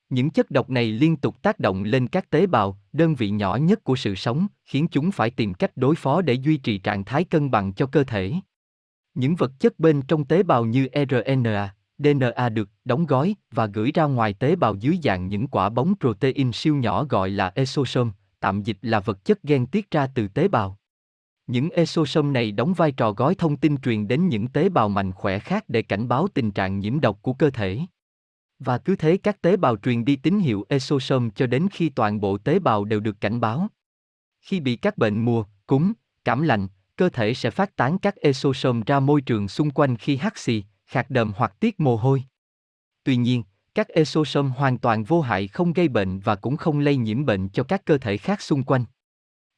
Những 0.10 0.30
chất 0.30 0.52
độc 0.52 0.70
này 0.70 0.92
liên 0.92 1.18
tục 1.18 1.42
tác 1.42 1.60
động 1.60 1.84
lên 1.84 2.08
các 2.08 2.30
tế 2.30 2.48
bào, 2.48 2.80
đơn 2.94 3.16
vị 3.16 3.30
nhỏ 3.30 3.56
nhất 3.56 3.84
của 3.84 3.96
sự 3.96 4.16
sống, 4.16 4.48
khiến 4.66 4.88
chúng 4.92 5.12
phải 5.12 5.30
tìm 5.30 5.54
cách 5.54 5.72
đối 5.76 5.96
phó 5.96 6.22
để 6.22 6.34
duy 6.34 6.58
trì 6.58 6.78
trạng 6.78 7.06
thái 7.06 7.24
cân 7.24 7.52
bằng 7.52 7.74
cho 7.74 7.86
cơ 7.86 8.04
thể. 8.04 8.34
Những 9.14 9.36
vật 9.36 9.52
chất 9.60 9.80
bên 9.80 10.02
trong 10.02 10.26
tế 10.26 10.44
bào 10.44 10.66
như 10.66 10.88
RNA, 10.94 11.76
DNA 11.98 12.50
được 12.50 12.70
đóng 12.86 13.06
gói 13.06 13.36
và 13.52 13.66
gửi 13.66 13.92
ra 13.92 14.04
ngoài 14.04 14.34
tế 14.34 14.56
bào 14.56 14.76
dưới 14.76 15.00
dạng 15.04 15.28
những 15.28 15.48
quả 15.48 15.70
bóng 15.70 15.94
protein 16.00 16.52
siêu 16.52 16.76
nhỏ 16.76 17.04
gọi 17.04 17.30
là 17.30 17.52
exosome, 17.56 18.12
tạm 18.40 18.64
dịch 18.64 18.78
là 18.82 19.00
vật 19.00 19.26
chất 19.26 19.44
gen 19.44 19.66
tiết 19.66 19.92
ra 19.92 20.08
từ 20.16 20.28
tế 20.28 20.48
bào. 20.48 20.79
Những 21.50 21.70
exosome 21.70 22.32
này 22.32 22.52
đóng 22.52 22.74
vai 22.74 22.92
trò 22.92 23.12
gói 23.12 23.36
thông 23.36 23.58
tin 23.58 23.78
truyền 23.78 24.08
đến 24.08 24.28
những 24.28 24.48
tế 24.48 24.70
bào 24.70 24.90
mạnh 24.90 25.12
khỏe 25.12 25.40
khác 25.40 25.64
để 25.68 25.82
cảnh 25.82 26.08
báo 26.08 26.28
tình 26.34 26.52
trạng 26.52 26.80
nhiễm 26.80 27.00
độc 27.00 27.20
của 27.22 27.34
cơ 27.34 27.50
thể. 27.50 27.80
Và 28.60 28.78
cứ 28.78 28.96
thế 28.96 29.18
các 29.18 29.42
tế 29.42 29.58
bào 29.58 29.78
truyền 29.78 30.06
đi 30.06 30.16
tín 30.16 30.40
hiệu 30.40 30.66
exosome 30.70 31.30
cho 31.36 31.48
đến 31.48 31.68
khi 31.72 31.90
toàn 31.90 32.20
bộ 32.20 32.38
tế 32.38 32.60
bào 32.60 32.86
đều 32.86 33.00
được 33.00 33.22
cảnh 33.22 33.40
báo. 33.40 33.68
Khi 34.42 34.60
bị 34.60 34.76
các 34.76 34.98
bệnh 34.98 35.26
mùa, 35.26 35.46
cúm, 35.68 35.94
cảm 36.26 36.42
lạnh, 36.42 36.68
cơ 36.96 37.10
thể 37.10 37.34
sẽ 37.34 37.50
phát 37.50 37.76
tán 37.76 37.98
các 37.98 38.16
exosome 38.16 38.82
ra 38.86 39.00
môi 39.00 39.22
trường 39.22 39.48
xung 39.48 39.72
quanh 39.72 39.98
khi 39.98 40.18
hắt 40.18 40.38
xì, 40.38 40.64
khạc 40.86 41.10
đờm 41.10 41.32
hoặc 41.36 41.60
tiết 41.60 41.80
mồ 41.80 41.96
hôi. 41.96 42.24
Tuy 43.04 43.16
nhiên, 43.16 43.44
các 43.76 43.88
exosome 43.88 44.50
hoàn 44.50 44.78
toàn 44.78 45.04
vô 45.04 45.22
hại 45.22 45.48
không 45.48 45.74
gây 45.74 45.88
bệnh 45.88 46.20
và 46.20 46.36
cũng 46.36 46.58
không 46.58 46.80
lây 46.80 46.96
nhiễm 46.98 47.26
bệnh 47.26 47.50
cho 47.50 47.64
các 47.64 47.86
cơ 47.86 47.98
thể 47.98 48.18
khác 48.18 48.42
xung 48.42 48.64
quanh. 48.64 48.86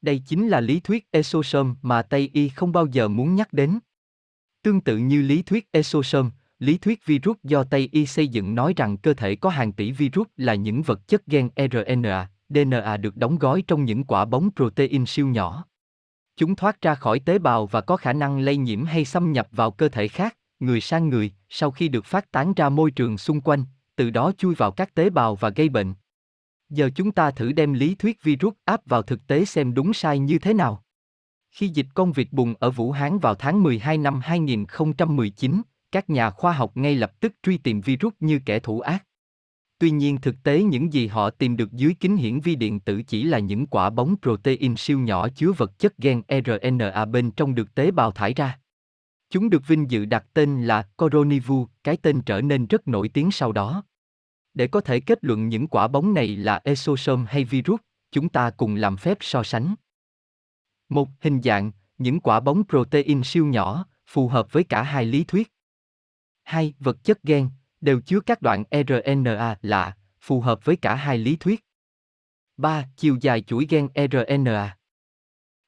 Đây 0.01 0.21
chính 0.25 0.47
là 0.47 0.61
lý 0.61 0.79
thuyết 0.79 1.07
esosom 1.11 1.75
mà 1.81 2.01
Tây 2.01 2.29
y 2.33 2.49
không 2.49 2.71
bao 2.71 2.85
giờ 2.85 3.07
muốn 3.07 3.35
nhắc 3.35 3.53
đến. 3.53 3.79
Tương 4.63 4.81
tự 4.81 4.97
như 4.97 5.21
lý 5.21 5.41
thuyết 5.41 5.69
esosom, 5.71 6.31
lý 6.59 6.77
thuyết 6.77 7.05
virus 7.05 7.37
do 7.43 7.63
Tây 7.63 7.89
y 7.91 8.05
xây 8.05 8.27
dựng 8.27 8.55
nói 8.55 8.73
rằng 8.75 8.97
cơ 8.97 9.13
thể 9.13 9.35
có 9.35 9.49
hàng 9.49 9.71
tỷ 9.71 9.91
virus 9.91 10.27
là 10.37 10.55
những 10.55 10.81
vật 10.81 11.07
chất 11.07 11.25
gen 11.27 11.49
RNA, 11.55 12.29
DNA 12.49 12.97
được 12.97 13.17
đóng 13.17 13.37
gói 13.37 13.63
trong 13.67 13.85
những 13.85 14.03
quả 14.03 14.25
bóng 14.25 14.49
protein 14.55 15.05
siêu 15.05 15.27
nhỏ. 15.27 15.65
Chúng 16.37 16.55
thoát 16.55 16.81
ra 16.81 16.95
khỏi 16.95 17.19
tế 17.19 17.39
bào 17.39 17.65
và 17.67 17.81
có 17.81 17.97
khả 17.97 18.13
năng 18.13 18.39
lây 18.39 18.57
nhiễm 18.57 18.83
hay 18.83 19.05
xâm 19.05 19.31
nhập 19.31 19.47
vào 19.51 19.71
cơ 19.71 19.89
thể 19.89 20.07
khác, 20.07 20.37
người 20.59 20.81
sang 20.81 21.09
người, 21.09 21.31
sau 21.49 21.71
khi 21.71 21.87
được 21.87 22.05
phát 22.05 22.31
tán 22.31 22.53
ra 22.53 22.69
môi 22.69 22.91
trường 22.91 23.17
xung 23.17 23.41
quanh, 23.41 23.65
từ 23.95 24.09
đó 24.09 24.31
chui 24.37 24.55
vào 24.55 24.71
các 24.71 24.93
tế 24.93 25.09
bào 25.09 25.35
và 25.35 25.49
gây 25.49 25.69
bệnh. 25.69 25.93
Giờ 26.71 26.89
chúng 26.95 27.11
ta 27.11 27.31
thử 27.31 27.51
đem 27.51 27.73
lý 27.73 27.95
thuyết 27.95 28.23
virus 28.23 28.53
áp 28.65 28.81
vào 28.85 29.01
thực 29.01 29.27
tế 29.27 29.45
xem 29.45 29.73
đúng 29.73 29.93
sai 29.93 30.19
như 30.19 30.39
thế 30.39 30.53
nào. 30.53 30.83
Khi 31.51 31.67
dịch 31.67 31.87
con 31.93 32.11
vịt 32.11 32.27
bùng 32.31 32.53
ở 32.59 32.71
Vũ 32.71 32.91
Hán 32.91 33.19
vào 33.19 33.35
tháng 33.35 33.63
12 33.63 33.97
năm 33.97 34.19
2019, 34.23 35.61
các 35.91 36.09
nhà 36.09 36.29
khoa 36.29 36.53
học 36.53 36.71
ngay 36.77 36.95
lập 36.95 37.19
tức 37.19 37.33
truy 37.43 37.57
tìm 37.57 37.81
virus 37.81 38.13
như 38.19 38.39
kẻ 38.45 38.59
thủ 38.59 38.79
ác. 38.79 39.05
Tuy 39.77 39.91
nhiên 39.91 40.17
thực 40.21 40.35
tế 40.43 40.63
những 40.63 40.93
gì 40.93 41.07
họ 41.07 41.29
tìm 41.29 41.57
được 41.57 41.71
dưới 41.71 41.93
kính 41.99 42.17
hiển 42.17 42.39
vi 42.39 42.55
điện 42.55 42.79
tử 42.79 43.01
chỉ 43.01 43.23
là 43.23 43.39
những 43.39 43.67
quả 43.67 43.89
bóng 43.89 44.15
protein 44.21 44.75
siêu 44.75 44.99
nhỏ 44.99 45.27
chứa 45.29 45.51
vật 45.51 45.79
chất 45.79 45.97
gen 45.97 46.21
RNA 46.45 47.05
bên 47.05 47.31
trong 47.31 47.55
được 47.55 47.75
tế 47.75 47.91
bào 47.91 48.11
thải 48.11 48.33
ra. 48.33 48.59
Chúng 49.29 49.49
được 49.49 49.67
vinh 49.67 49.91
dự 49.91 50.05
đặt 50.05 50.25
tên 50.33 50.63
là 50.63 50.87
Coronivu, 50.97 51.67
cái 51.83 51.97
tên 51.97 52.21
trở 52.21 52.41
nên 52.41 52.65
rất 52.65 52.87
nổi 52.87 53.09
tiếng 53.09 53.31
sau 53.31 53.51
đó. 53.51 53.83
Để 54.53 54.67
có 54.67 54.81
thể 54.81 54.99
kết 54.99 55.19
luận 55.21 55.49
những 55.49 55.67
quả 55.67 55.87
bóng 55.87 56.13
này 56.13 56.27
là 56.27 56.61
exosome 56.63 57.25
hay 57.27 57.43
virus, 57.43 57.79
chúng 58.11 58.29
ta 58.29 58.49
cùng 58.49 58.75
làm 58.75 58.97
phép 58.97 59.17
so 59.21 59.43
sánh. 59.43 59.75
Một 60.89 61.09
hình 61.19 61.41
dạng, 61.41 61.71
những 61.97 62.19
quả 62.19 62.39
bóng 62.39 62.63
protein 62.69 63.23
siêu 63.23 63.45
nhỏ, 63.45 63.85
phù 64.07 64.27
hợp 64.27 64.51
với 64.51 64.63
cả 64.63 64.83
hai 64.83 65.05
lý 65.05 65.23
thuyết. 65.23 65.51
Hai, 66.43 66.73
vật 66.79 67.03
chất 67.03 67.23
gen, 67.23 67.49
đều 67.81 68.01
chứa 68.01 68.19
các 68.19 68.41
đoạn 68.41 68.63
RNA 68.71 69.55
lạ, 69.61 69.97
phù 70.21 70.41
hợp 70.41 70.65
với 70.65 70.75
cả 70.75 70.95
hai 70.95 71.17
lý 71.17 71.35
thuyết. 71.35 71.65
3. 72.57 72.85
Chiều 72.97 73.17
dài 73.21 73.41
chuỗi 73.41 73.67
gen 73.69 73.87
RNA. 74.11 74.77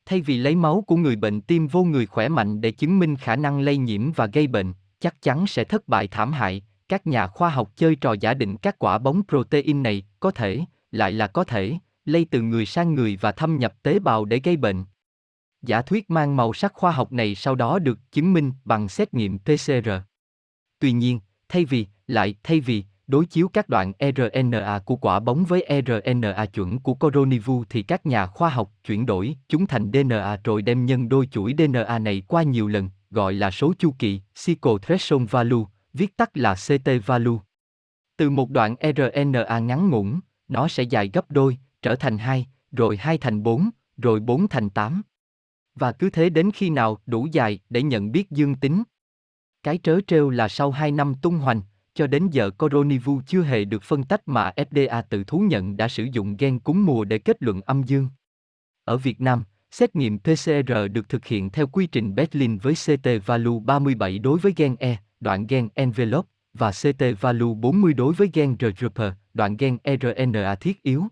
Thay 0.06 0.22
vì 0.22 0.38
lấy 0.38 0.56
máu 0.56 0.84
của 0.88 0.96
người 0.96 1.16
bệnh 1.16 1.42
tiêm 1.42 1.68
vô 1.68 1.84
người 1.84 2.06
khỏe 2.06 2.30
mạnh 2.30 2.62
để 2.62 2.72
chứng 2.72 3.00
minh 3.00 3.16
khả 3.16 3.36
năng 3.36 3.60
lây 3.60 3.78
nhiễm 3.78 4.12
và 4.12 4.26
gây 4.26 4.48
bệnh, 4.48 4.74
chắc 5.00 5.22
chắn 5.22 5.48
sẽ 5.48 5.64
thất 5.64 5.88
bại 5.88 6.08
thảm 6.08 6.34
hại, 6.34 6.64
các 6.94 7.08
nhà 7.08 7.28
khoa 7.28 7.50
học 7.50 7.72
chơi 7.76 7.96
trò 7.96 8.14
giả 8.14 8.34
định 8.34 8.58
các 8.58 8.80
quả 8.80 8.98
bóng 8.98 9.22
protein 9.30 9.84
này 9.84 10.04
có 10.20 10.32
thể, 10.32 10.60
lại 10.92 11.12
là 11.12 11.28
có 11.28 11.44
thể, 11.44 11.74
lây 12.06 12.26
từ 12.32 12.42
người 12.42 12.66
sang 12.66 12.96
người 12.96 13.18
và 13.22 13.32
thâm 13.32 13.58
nhập 13.60 13.74
tế 13.84 14.00
bào 14.00 14.26
để 14.26 14.42
gây 14.44 14.58
bệnh. 14.58 14.86
Giả 15.62 15.82
thuyết 15.82 16.10
mang 16.10 16.36
màu 16.36 16.54
sắc 16.54 16.74
khoa 16.74 16.92
học 16.92 17.12
này 17.12 17.36
sau 17.36 17.56
đó 17.56 17.80
được 17.80 18.00
chứng 18.12 18.34
minh 18.34 18.52
bằng 18.66 18.90
xét 18.90 19.14
nghiệm 19.14 19.40
PCR. 19.40 19.90
Tuy 20.80 20.92
nhiên, 20.92 21.20
thay 21.50 21.66
vì, 21.66 21.88
lại 22.08 22.36
thay 22.44 22.60
vì, 22.60 22.84
đối 23.08 23.26
chiếu 23.26 23.48
các 23.48 23.70
đoạn 23.70 23.92
RNA 24.00 24.80
của 24.86 24.96
quả 24.96 25.20
bóng 25.20 25.44
với 25.44 25.84
RNA 25.86 26.46
chuẩn 26.46 26.80
của 26.80 26.94
Coronivu 26.94 27.64
thì 27.70 27.84
các 27.84 28.06
nhà 28.06 28.26
khoa 28.26 28.50
học 28.50 28.72
chuyển 28.86 29.06
đổi 29.06 29.36
chúng 29.50 29.68
thành 29.68 29.92
DNA 29.94 30.38
rồi 30.44 30.62
đem 30.62 30.86
nhân 30.86 31.10
đôi 31.10 31.28
chuỗi 31.32 31.54
DNA 31.58 32.00
này 32.00 32.24
qua 32.28 32.44
nhiều 32.44 32.68
lần, 32.68 32.90
gọi 33.12 33.34
là 33.34 33.52
số 33.52 33.74
chu 33.80 33.96
kỳ, 34.00 34.22
cycle 34.46 34.74
threshold 34.82 35.30
value, 35.30 35.64
viết 35.94 36.18
tắt 36.18 36.38
là 36.38 36.56
CT 36.56 36.90
value. 37.06 37.38
Từ 38.18 38.30
một 38.30 38.50
đoạn 38.50 38.76
RNA 38.82 39.60
ngắn 39.60 39.90
ngủn, 39.90 40.20
nó 40.48 40.68
sẽ 40.68 40.84
dài 40.84 41.10
gấp 41.14 41.32
đôi, 41.32 41.58
trở 41.82 41.96
thành 41.96 42.18
2, 42.18 42.48
rồi 42.72 42.98
2 42.98 43.18
thành 43.18 43.44
4, 43.44 43.70
rồi 43.98 44.20
4 44.20 44.48
thành 44.48 44.70
8. 44.70 45.02
Và 45.76 45.92
cứ 45.92 46.10
thế 46.10 46.30
đến 46.30 46.52
khi 46.52 46.70
nào 46.70 46.98
đủ 47.06 47.28
dài 47.32 47.60
để 47.70 47.84
nhận 47.84 48.12
biết 48.12 48.32
dương 48.32 48.56
tính. 48.56 48.84
Cái 49.64 49.80
trớ 49.84 50.00
trêu 50.08 50.30
là 50.30 50.48
sau 50.48 50.72
2 50.72 50.92
năm 50.92 51.16
tung 51.22 51.38
hoành, 51.38 51.62
cho 51.94 52.08
đến 52.08 52.30
giờ 52.32 52.50
Coronivu 52.50 53.22
chưa 53.28 53.42
hề 53.42 53.66
được 53.66 53.84
phân 53.84 54.04
tách 54.04 54.28
mà 54.28 54.54
FDA 54.56 55.02
tự 55.10 55.24
thú 55.24 55.40
nhận 55.40 55.78
đã 55.78 55.88
sử 55.88 56.04
dụng 56.04 56.38
gen 56.38 56.60
cúm 56.60 56.86
mùa 56.86 57.04
để 57.04 57.18
kết 57.18 57.44
luận 57.44 57.62
âm 57.62 57.84
dương. 57.84 58.10
Ở 58.84 58.98
Việt 58.98 59.22
Nam, 59.22 59.44
xét 59.72 59.96
nghiệm 59.96 60.20
PCR 60.20 60.92
được 60.92 61.10
thực 61.10 61.26
hiện 61.26 61.50
theo 61.50 61.68
quy 61.68 61.88
trình 61.88 62.16
Berlin 62.16 62.58
với 62.58 62.74
CT 62.74 63.26
value 63.26 63.60
37 63.66 64.20
đối 64.20 64.40
với 64.40 64.54
gen 64.58 64.76
E, 64.76 64.98
đoạn 65.24 65.48
gen 65.48 65.70
envelope, 65.74 66.30
và 66.54 66.72
CT 66.72 67.22
value 67.22 67.54
40 67.56 67.94
đối 67.94 68.14
với 68.14 68.30
gen 68.34 68.56
RGP, 68.60 69.02
đoạn 69.34 69.58
gen 69.58 69.78
RNA 70.02 70.56
thiết 70.56 70.84
yếu. 70.84 71.08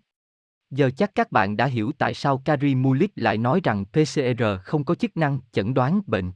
Giờ 0.70 0.90
chắc 0.96 1.14
các 1.14 1.32
bạn 1.32 1.56
đã 1.56 1.66
hiểu 1.66 1.92
tại 1.98 2.14
sao 2.14 2.42
Kari 2.44 2.74
Mulik 2.74 3.12
lại 3.16 3.38
nói 3.38 3.60
rằng 3.64 3.84
PCR 3.84 4.44
không 4.64 4.84
có 4.84 4.94
chức 4.94 5.16
năng 5.16 5.40
chẩn 5.52 5.74
đoán 5.74 6.00
bệnh. 6.06 6.32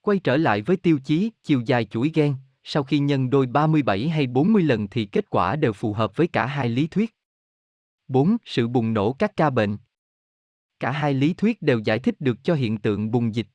Quay 0.00 0.18
trở 0.18 0.36
lại 0.36 0.62
với 0.62 0.76
tiêu 0.76 0.98
chí 1.04 1.30
chiều 1.42 1.60
dài 1.66 1.84
chuỗi 1.84 2.10
gen, 2.14 2.34
sau 2.64 2.82
khi 2.82 2.98
nhân 2.98 3.30
đôi 3.30 3.46
37 3.46 4.08
hay 4.08 4.26
40 4.26 4.62
lần 4.62 4.88
thì 4.88 5.04
kết 5.04 5.30
quả 5.30 5.56
đều 5.56 5.72
phù 5.72 5.92
hợp 5.92 6.16
với 6.16 6.26
cả 6.26 6.46
hai 6.46 6.68
lý 6.68 6.86
thuyết. 6.86 7.16
4. 8.08 8.36
Sự 8.44 8.68
bùng 8.68 8.94
nổ 8.94 9.12
các 9.12 9.36
ca 9.36 9.50
bệnh. 9.50 9.76
Cả 10.80 10.90
hai 10.90 11.14
lý 11.14 11.34
thuyết 11.34 11.62
đều 11.62 11.78
giải 11.78 11.98
thích 11.98 12.20
được 12.20 12.44
cho 12.44 12.54
hiện 12.54 12.78
tượng 12.78 13.10
bùng 13.10 13.34
dịch. 13.34 13.46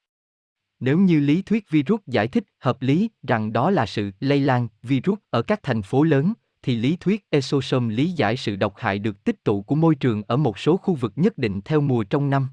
Nếu 0.79 0.99
như 0.99 1.19
lý 1.19 1.41
thuyết 1.41 1.69
virus 1.69 1.99
giải 2.07 2.27
thích 2.27 2.43
hợp 2.59 2.81
lý 2.81 3.09
rằng 3.27 3.53
đó 3.53 3.71
là 3.71 3.85
sự 3.85 4.11
lây 4.19 4.39
lan 4.39 4.67
virus 4.83 5.19
ở 5.29 5.41
các 5.41 5.59
thành 5.63 5.81
phố 5.81 6.03
lớn, 6.03 6.33
thì 6.61 6.75
lý 6.75 6.97
thuyết 6.99 7.25
exosome 7.29 7.95
lý 7.95 8.11
giải 8.11 8.37
sự 8.37 8.55
độc 8.55 8.73
hại 8.77 8.99
được 8.99 9.23
tích 9.23 9.43
tụ 9.43 9.61
của 9.61 9.75
môi 9.75 9.95
trường 9.95 10.23
ở 10.27 10.37
một 10.37 10.59
số 10.59 10.77
khu 10.77 10.93
vực 10.93 11.13
nhất 11.15 11.37
định 11.37 11.61
theo 11.65 11.81
mùa 11.81 12.03
trong 12.03 12.29
năm. 12.29 12.47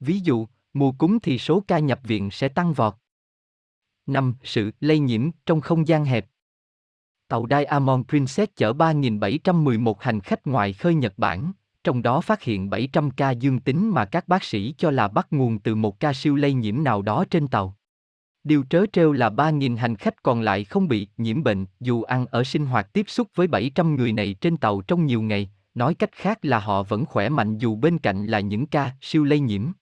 Ví 0.00 0.20
dụ, 0.20 0.46
mùa 0.72 0.92
cúm 0.92 1.18
thì 1.22 1.38
số 1.38 1.64
ca 1.68 1.78
nhập 1.78 2.00
viện 2.02 2.30
sẽ 2.30 2.48
tăng 2.48 2.72
vọt. 2.72 2.94
5. 4.06 4.34
Sự 4.42 4.70
lây 4.80 4.98
nhiễm 4.98 5.30
trong 5.46 5.60
không 5.60 5.88
gian 5.88 6.04
hẹp. 6.04 6.26
Tàu 7.28 7.46
Diamond 7.50 8.06
Princess 8.08 8.52
chở 8.56 8.72
3.711 8.72 9.94
hành 10.00 10.20
khách 10.20 10.46
ngoài 10.46 10.72
khơi 10.72 10.94
Nhật 10.94 11.18
Bản, 11.18 11.52
trong 11.84 12.02
đó 12.02 12.20
phát 12.20 12.42
hiện 12.42 12.70
700 12.70 13.10
ca 13.10 13.30
dương 13.30 13.60
tính 13.60 13.90
mà 13.90 14.04
các 14.04 14.28
bác 14.28 14.44
sĩ 14.44 14.74
cho 14.78 14.90
là 14.90 15.08
bắt 15.08 15.26
nguồn 15.30 15.58
từ 15.58 15.74
một 15.74 16.00
ca 16.00 16.12
siêu 16.12 16.36
lây 16.36 16.52
nhiễm 16.52 16.84
nào 16.84 17.02
đó 17.02 17.24
trên 17.30 17.48
tàu. 17.48 17.76
Điều 18.44 18.64
trớ 18.70 18.84
trêu 18.92 19.12
là 19.12 19.30
3.000 19.30 19.76
hành 19.76 19.96
khách 19.96 20.22
còn 20.22 20.40
lại 20.40 20.64
không 20.64 20.88
bị 20.88 21.08
nhiễm 21.16 21.42
bệnh 21.42 21.66
dù 21.80 22.02
ăn 22.02 22.26
ở 22.26 22.44
sinh 22.44 22.66
hoạt 22.66 22.92
tiếp 22.92 23.04
xúc 23.08 23.28
với 23.34 23.46
700 23.46 23.96
người 23.96 24.12
này 24.12 24.34
trên 24.40 24.56
tàu 24.56 24.80
trong 24.80 25.06
nhiều 25.06 25.22
ngày, 25.22 25.50
nói 25.74 25.94
cách 25.94 26.12
khác 26.12 26.38
là 26.42 26.58
họ 26.58 26.82
vẫn 26.82 27.06
khỏe 27.06 27.28
mạnh 27.28 27.58
dù 27.58 27.76
bên 27.76 27.98
cạnh 27.98 28.26
là 28.26 28.40
những 28.40 28.66
ca 28.66 28.92
siêu 29.00 29.24
lây 29.24 29.40
nhiễm. 29.40 29.72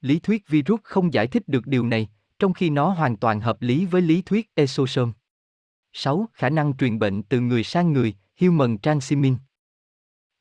Lý 0.00 0.18
thuyết 0.18 0.48
virus 0.48 0.80
không 0.82 1.12
giải 1.12 1.26
thích 1.26 1.48
được 1.48 1.66
điều 1.66 1.86
này, 1.86 2.08
trong 2.38 2.52
khi 2.52 2.70
nó 2.70 2.88
hoàn 2.88 3.16
toàn 3.16 3.40
hợp 3.40 3.62
lý 3.62 3.86
với 3.86 4.02
lý 4.02 4.22
thuyết 4.22 4.50
exosome. 4.54 5.12
6. 5.92 6.28
Khả 6.32 6.50
năng 6.50 6.76
truyền 6.76 6.98
bệnh 6.98 7.22
từ 7.22 7.40
người 7.40 7.64
sang 7.64 7.92
người, 7.92 8.14
human 8.40 8.78
transmission. 8.78 9.36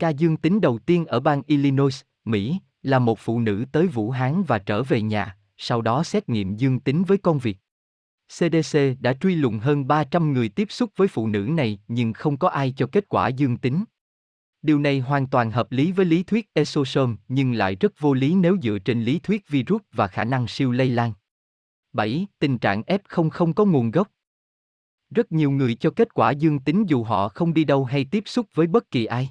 Ca 0.04 0.10
dương 0.10 0.38
tính 0.38 0.62
đầu 0.62 0.80
tiên 0.86 1.06
ở 1.06 1.20
bang 1.20 1.42
Illinois, 1.48 2.02
Mỹ, 2.26 2.58
là 2.82 3.00
một 3.00 3.20
phụ 3.20 3.40
nữ 3.40 3.66
tới 3.72 3.88
Vũ 3.88 4.12
Hán 4.12 4.44
và 4.44 4.60
trở 4.60 4.84
về 4.84 5.02
nhà, 5.02 5.38
sau 5.58 5.82
đó 5.82 6.04
xét 6.04 6.30
nghiệm 6.30 6.56
dương 6.56 6.80
tính 6.80 7.04
với 7.04 7.18
con 7.18 7.40
vịt. 7.40 7.58
CDC 8.28 8.80
đã 9.00 9.14
truy 9.14 9.36
lùng 9.36 9.60
hơn 9.60 9.88
300 9.88 10.34
người 10.34 10.50
tiếp 10.50 10.72
xúc 10.72 10.92
với 10.96 11.08
phụ 11.08 11.28
nữ 11.28 11.40
này 11.40 11.80
nhưng 11.88 12.14
không 12.14 12.38
có 12.38 12.50
ai 12.50 12.74
cho 12.78 12.88
kết 12.92 13.10
quả 13.10 13.28
dương 13.28 13.58
tính. 13.58 13.84
Điều 14.62 14.80
này 14.80 15.00
hoàn 15.00 15.28
toàn 15.28 15.52
hợp 15.52 15.72
lý 15.72 15.92
với 15.92 16.06
lý 16.06 16.24
thuyết 16.24 16.50
exosome 16.54 17.16
nhưng 17.28 17.54
lại 17.54 17.76
rất 17.76 18.00
vô 18.00 18.14
lý 18.14 18.36
nếu 18.36 18.58
dựa 18.64 18.78
trên 18.80 19.04
lý 19.04 19.20
thuyết 19.20 19.50
virus 19.50 19.82
và 19.92 20.08
khả 20.08 20.24
năng 20.24 20.48
siêu 20.48 20.72
lây 20.72 20.90
lan. 20.90 21.14
7. 21.94 22.28
Tình 22.40 22.58
trạng 22.58 22.82
F0 22.82 23.30
không 23.30 23.54
có 23.54 23.66
nguồn 23.66 23.92
gốc. 23.92 24.08
Rất 25.10 25.32
nhiều 25.32 25.52
người 25.52 25.76
cho 25.76 25.90
kết 25.90 26.14
quả 26.14 26.32
dương 26.32 26.60
tính 26.60 26.86
dù 26.88 27.04
họ 27.04 27.30
không 27.30 27.54
đi 27.54 27.64
đâu 27.64 27.86
hay 27.86 28.06
tiếp 28.06 28.24
xúc 28.26 28.48
với 28.54 28.68
bất 28.68 28.92
kỳ 28.92 29.06
ai. 29.06 29.30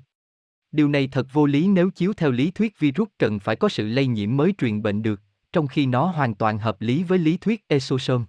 Điều 0.73 0.89
này 0.89 1.09
thật 1.13 1.27
vô 1.33 1.47
lý 1.47 1.69
nếu 1.69 1.91
chiếu 1.91 2.13
theo 2.13 2.31
lý 2.31 2.51
thuyết 2.51 2.79
virus 2.79 3.09
cần 3.19 3.39
phải 3.39 3.57
có 3.57 3.69
sự 3.69 3.87
lây 3.87 4.07
nhiễm 4.07 4.37
mới 4.37 4.55
truyền 4.59 4.83
bệnh 4.83 5.03
được, 5.03 5.21
trong 5.53 5.67
khi 5.67 5.87
nó 5.87 6.07
hoàn 6.07 6.35
toàn 6.35 6.59
hợp 6.59 6.81
lý 6.81 7.03
với 7.03 7.19
lý 7.19 7.37
thuyết 7.37 7.69
exosome. 7.69 8.25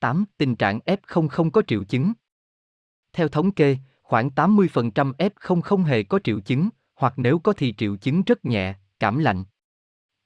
8. 0.00 0.24
Tình 0.36 0.56
trạng 0.56 0.78
F0 0.86 1.28
không 1.28 1.50
có 1.50 1.62
triệu 1.66 1.84
chứng. 1.84 2.12
Theo 3.12 3.28
thống 3.28 3.50
kê, 3.50 3.76
khoảng 4.02 4.28
80% 4.28 5.12
F0 5.12 5.60
không 5.60 5.84
hề 5.84 6.02
có 6.02 6.18
triệu 6.24 6.40
chứng, 6.40 6.68
hoặc 6.94 7.14
nếu 7.16 7.38
có 7.38 7.52
thì 7.52 7.74
triệu 7.78 7.96
chứng 7.96 8.22
rất 8.22 8.44
nhẹ, 8.44 8.74
cảm 9.00 9.18
lạnh. 9.18 9.44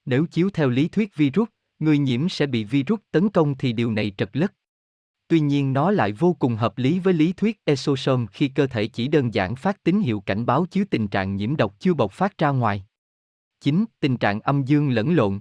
Nếu 0.05 0.27
chiếu 0.27 0.51
theo 0.55 0.69
lý 0.69 0.89
thuyết 0.89 1.17
virus, 1.17 1.49
người 1.79 1.99
nhiễm 1.99 2.29
sẽ 2.29 2.47
bị 2.47 2.65
virus 2.65 3.01
tấn 3.11 3.29
công 3.29 3.59
thì 3.59 3.73
điều 3.73 3.93
này 3.93 4.13
trật 4.17 4.37
lất. 4.37 4.55
Tuy 5.29 5.41
nhiên 5.41 5.73
nó 5.73 5.91
lại 5.91 6.13
vô 6.13 6.37
cùng 6.39 6.57
hợp 6.57 6.79
lý 6.79 6.99
với 6.99 7.15
lý 7.15 7.33
thuyết 7.33 7.61
exosome 7.65 8.27
khi 8.33 8.49
cơ 8.49 8.67
thể 8.67 8.87
chỉ 8.87 9.09
đơn 9.09 9.35
giản 9.35 9.57
phát 9.57 9.85
tín 9.85 10.01
hiệu 10.01 10.21
cảnh 10.21 10.47
báo 10.47 10.67
chứ 10.71 10.85
tình 10.91 11.09
trạng 11.09 11.37
nhiễm 11.37 11.57
độc 11.57 11.75
chưa 11.79 11.95
bộc 11.95 12.13
phát 12.13 12.39
ra 12.39 12.49
ngoài. 12.49 12.85
9. 13.61 13.85
Tình 14.01 14.17
trạng 14.17 14.41
âm 14.41 14.65
dương 14.65 14.91
lẫn 14.91 15.15
lộn. 15.15 15.41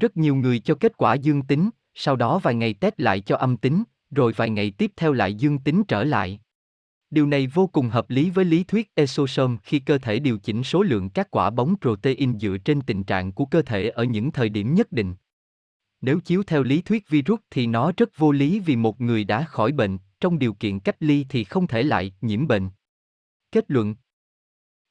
Rất 0.00 0.16
nhiều 0.16 0.34
người 0.34 0.58
cho 0.58 0.74
kết 0.74 0.96
quả 0.96 1.14
dương 1.14 1.42
tính, 1.42 1.70
sau 1.94 2.16
đó 2.16 2.38
vài 2.38 2.54
ngày 2.54 2.74
test 2.74 2.94
lại 2.96 3.20
cho 3.20 3.36
âm 3.36 3.56
tính, 3.56 3.84
rồi 4.10 4.32
vài 4.36 4.50
ngày 4.50 4.70
tiếp 4.70 4.92
theo 4.96 5.12
lại 5.12 5.34
dương 5.34 5.58
tính 5.58 5.82
trở 5.88 6.04
lại. 6.04 6.40
Điều 7.10 7.26
này 7.26 7.46
vô 7.46 7.66
cùng 7.66 7.88
hợp 7.88 8.10
lý 8.10 8.30
với 8.30 8.44
lý 8.44 8.64
thuyết 8.64 8.90
exosome 8.94 9.56
khi 9.62 9.78
cơ 9.78 9.98
thể 9.98 10.18
điều 10.18 10.38
chỉnh 10.38 10.64
số 10.64 10.82
lượng 10.82 11.10
các 11.10 11.30
quả 11.30 11.50
bóng 11.50 11.74
protein 11.80 12.38
dựa 12.38 12.56
trên 12.64 12.80
tình 12.80 13.04
trạng 13.04 13.32
của 13.32 13.44
cơ 13.44 13.62
thể 13.62 13.88
ở 13.88 14.04
những 14.04 14.32
thời 14.32 14.48
điểm 14.48 14.74
nhất 14.74 14.92
định. 14.92 15.14
Nếu 16.00 16.20
chiếu 16.20 16.42
theo 16.42 16.62
lý 16.62 16.82
thuyết 16.82 17.08
virus 17.08 17.40
thì 17.50 17.66
nó 17.66 17.92
rất 17.96 18.16
vô 18.16 18.32
lý 18.32 18.60
vì 18.60 18.76
một 18.76 19.00
người 19.00 19.24
đã 19.24 19.44
khỏi 19.44 19.72
bệnh, 19.72 19.98
trong 20.20 20.38
điều 20.38 20.54
kiện 20.54 20.80
cách 20.80 20.96
ly 21.00 21.26
thì 21.28 21.44
không 21.44 21.66
thể 21.66 21.82
lại 21.82 22.12
nhiễm 22.20 22.46
bệnh. 22.46 22.68
Kết 23.52 23.64
luận 23.68 23.94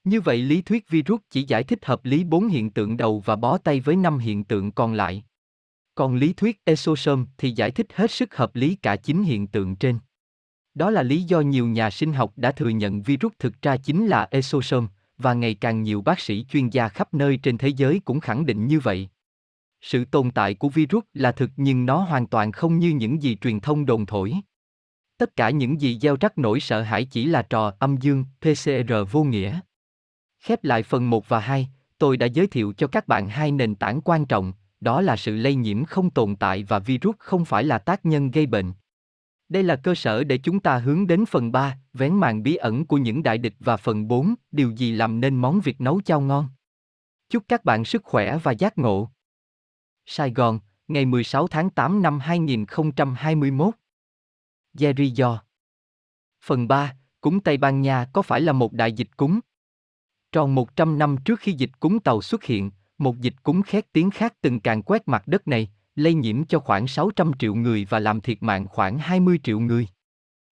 Như 0.04 0.22
vậy 0.22 0.38
lý 0.38 0.62
thuyết 0.62 0.90
virus 0.90 1.22
chỉ 1.30 1.44
giải 1.44 1.64
thích 1.64 1.86
hợp 1.86 2.06
lý 2.06 2.24
bốn 2.24 2.48
hiện 2.48 2.72
tượng 2.72 2.98
đầu 2.98 3.20
và 3.26 3.36
bó 3.36 3.58
tay 3.58 3.80
với 3.80 3.96
năm 3.96 4.18
hiện 4.18 4.44
tượng 4.44 4.72
còn 4.72 4.94
lại. 4.94 5.24
Còn 5.96 6.16
lý 6.16 6.34
thuyết 6.34 6.62
exosome 6.64 7.26
thì 7.38 7.52
giải 7.52 7.72
thích 7.72 7.88
hết 7.94 8.12
sức 8.12 8.36
hợp 8.36 8.56
lý 8.56 8.76
cả 8.76 8.96
chín 8.96 9.24
hiện 9.24 9.48
tượng 9.48 9.76
trên. 9.76 10.00
Đó 10.74 10.90
là 10.90 11.04
lý 11.04 11.24
do 11.24 11.42
nhiều 11.42 11.68
nhà 11.68 11.90
sinh 11.90 12.14
học 12.14 12.34
đã 12.36 12.52
thừa 12.52 12.70
nhận 12.70 13.02
virus 13.02 13.34
thực 13.40 13.62
ra 13.62 13.78
chính 13.78 14.08
là 14.08 14.28
exosome, 14.32 14.88
và 15.18 15.34
ngày 15.34 15.54
càng 15.54 15.84
nhiều 15.84 16.02
bác 16.02 16.20
sĩ 16.20 16.46
chuyên 16.50 16.70
gia 16.70 16.90
khắp 16.90 17.14
nơi 17.14 17.38
trên 17.38 17.58
thế 17.58 17.68
giới 17.68 18.02
cũng 18.06 18.20
khẳng 18.20 18.46
định 18.46 18.68
như 18.68 18.80
vậy. 18.80 19.10
Sự 19.82 20.06
tồn 20.06 20.32
tại 20.32 20.54
của 20.54 20.70
virus 20.70 21.04
là 21.14 21.32
thực 21.32 21.50
nhưng 21.56 21.86
nó 21.86 21.98
hoàn 21.98 22.28
toàn 22.28 22.52
không 22.52 22.80
như 22.80 22.90
những 22.90 23.22
gì 23.22 23.38
truyền 23.42 23.60
thông 23.60 23.86
đồn 23.86 24.06
thổi. 24.06 24.34
Tất 25.18 25.36
cả 25.36 25.50
những 25.50 25.82
gì 25.82 26.00
gieo 26.02 26.18
rắc 26.20 26.38
nỗi 26.38 26.60
sợ 26.60 26.82
hãi 26.82 27.06
chỉ 27.06 27.26
là 27.26 27.42
trò 27.42 27.74
âm 27.80 27.98
dương, 27.98 28.26
PCR 28.42 28.94
vô 29.12 29.24
nghĩa. 29.24 29.60
Khép 30.40 30.64
lại 30.64 30.84
phần 30.84 31.10
1 31.10 31.30
và 31.30 31.40
2, 31.40 31.70
tôi 31.98 32.18
đã 32.18 32.26
giới 32.26 32.48
thiệu 32.48 32.74
cho 32.78 32.88
các 32.88 33.08
bạn 33.08 33.30
hai 33.30 33.52
nền 33.52 33.76
tảng 33.76 34.02
quan 34.02 34.26
trọng, 34.26 34.54
đó 34.80 35.02
là 35.02 35.16
sự 35.16 35.36
lây 35.36 35.56
nhiễm 35.56 35.86
không 35.86 36.10
tồn 36.10 36.36
tại 36.36 36.64
và 36.64 36.80
virus 36.80 37.16
không 37.20 37.46
phải 37.46 37.64
là 37.64 37.78
tác 37.78 38.06
nhân 38.06 38.32
gây 38.32 38.46
bệnh. 38.46 38.74
Đây 39.50 39.64
là 39.64 39.76
cơ 39.76 39.96
sở 39.96 40.24
để 40.24 40.38
chúng 40.38 40.60
ta 40.60 40.78
hướng 40.78 41.08
đến 41.08 41.26
phần 41.26 41.52
3, 41.52 41.78
vén 41.94 42.14
màn 42.14 42.44
bí 42.44 42.56
ẩn 42.56 42.86
của 42.86 42.98
những 42.98 43.24
đại 43.24 43.38
địch 43.38 43.56
và 43.60 43.78
phần 43.78 44.08
4, 44.08 44.36
điều 44.52 44.72
gì 44.72 44.92
làm 44.92 45.22
nên 45.22 45.36
món 45.36 45.60
Việt 45.60 45.82
nấu 45.82 46.02
chao 46.06 46.22
ngon. 46.22 46.48
Chúc 47.30 47.44
các 47.48 47.66
bạn 47.66 47.86
sức 47.86 48.04
khỏe 48.04 48.38
và 48.44 48.52
giác 48.52 48.78
ngộ. 48.78 49.12
Sài 50.12 50.32
Gòn, 50.32 50.60
ngày 50.88 51.06
16 51.06 51.48
tháng 51.48 51.70
8 51.70 52.02
năm 52.02 52.20
2021. 52.20 53.74
Jerry 54.74 55.14
Do 55.14 55.44
Phần 56.46 56.68
3, 56.68 56.96
cúng 57.22 57.40
Tây 57.40 57.58
Ban 57.58 57.82
Nha 57.82 58.06
có 58.14 58.22
phải 58.22 58.42
là 58.42 58.54
một 58.54 58.74
đại 58.74 58.92
dịch 58.92 59.18
cúng? 59.18 59.40
Tròn 60.32 60.56
100 60.56 60.98
năm 60.98 61.16
trước 61.26 61.40
khi 61.40 61.52
dịch 61.52 61.70
cúng 61.80 62.00
tàu 62.00 62.22
xuất 62.22 62.44
hiện, 62.44 62.72
một 62.98 63.20
dịch 63.20 63.34
cúng 63.44 63.62
khét 63.62 63.94
tiếng 63.94 64.12
khác 64.12 64.34
từng 64.42 64.60
càng 64.60 64.84
quét 64.84 65.08
mặt 65.08 65.28
đất 65.28 65.48
này, 65.48 65.72
lây 65.96 66.14
nhiễm 66.14 66.46
cho 66.46 66.60
khoảng 66.60 66.88
600 66.88 67.32
triệu 67.40 67.56
người 67.56 67.86
và 67.90 68.00
làm 68.00 68.22
thiệt 68.22 68.38
mạng 68.44 68.68
khoảng 68.68 68.98
20 68.98 69.40
triệu 69.44 69.60
người. 69.60 69.88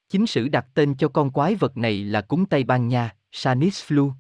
Chính 0.09 0.27
sử 0.27 0.47
đặt 0.47 0.65
tên 0.73 0.95
cho 0.95 1.07
con 1.07 1.31
quái 1.31 1.55
vật 1.55 1.77
này 1.77 2.03
là 2.03 2.21
cúng 2.21 2.45
Tây 2.45 2.63
Ban 2.63 2.87
Nha, 2.87 3.15
Sanis 3.31 3.83
flu. 3.83 4.11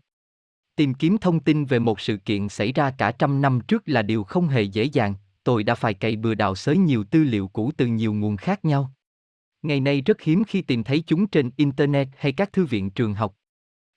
Tìm 0.75 0.93
kiếm 0.93 1.17
thông 1.17 1.39
tin 1.39 1.65
về 1.65 1.79
một 1.79 1.99
sự 1.99 2.17
kiện 2.17 2.49
xảy 2.49 2.71
ra 2.71 2.91
cả 2.97 3.11
trăm 3.11 3.41
năm 3.41 3.59
trước 3.67 3.83
là 3.85 4.01
điều 4.01 4.23
không 4.23 4.47
hề 4.47 4.61
dễ 4.61 4.83
dàng, 4.83 5.13
tôi 5.47 5.63
đã 5.63 5.75
phải 5.75 5.93
cày 5.93 6.15
bừa 6.15 6.35
đào 6.35 6.55
xới 6.55 6.77
nhiều 6.77 7.03
tư 7.03 7.23
liệu 7.23 7.47
cũ 7.47 7.71
từ 7.77 7.85
nhiều 7.85 8.13
nguồn 8.13 8.37
khác 8.37 8.65
nhau. 8.65 8.91
Ngày 9.61 9.79
nay 9.79 10.01
rất 10.01 10.21
hiếm 10.21 10.43
khi 10.43 10.61
tìm 10.61 10.83
thấy 10.83 11.03
chúng 11.07 11.27
trên 11.27 11.51
Internet 11.57 12.07
hay 12.17 12.31
các 12.31 12.53
thư 12.53 12.65
viện 12.65 12.89
trường 12.89 13.13
học. 13.13 13.35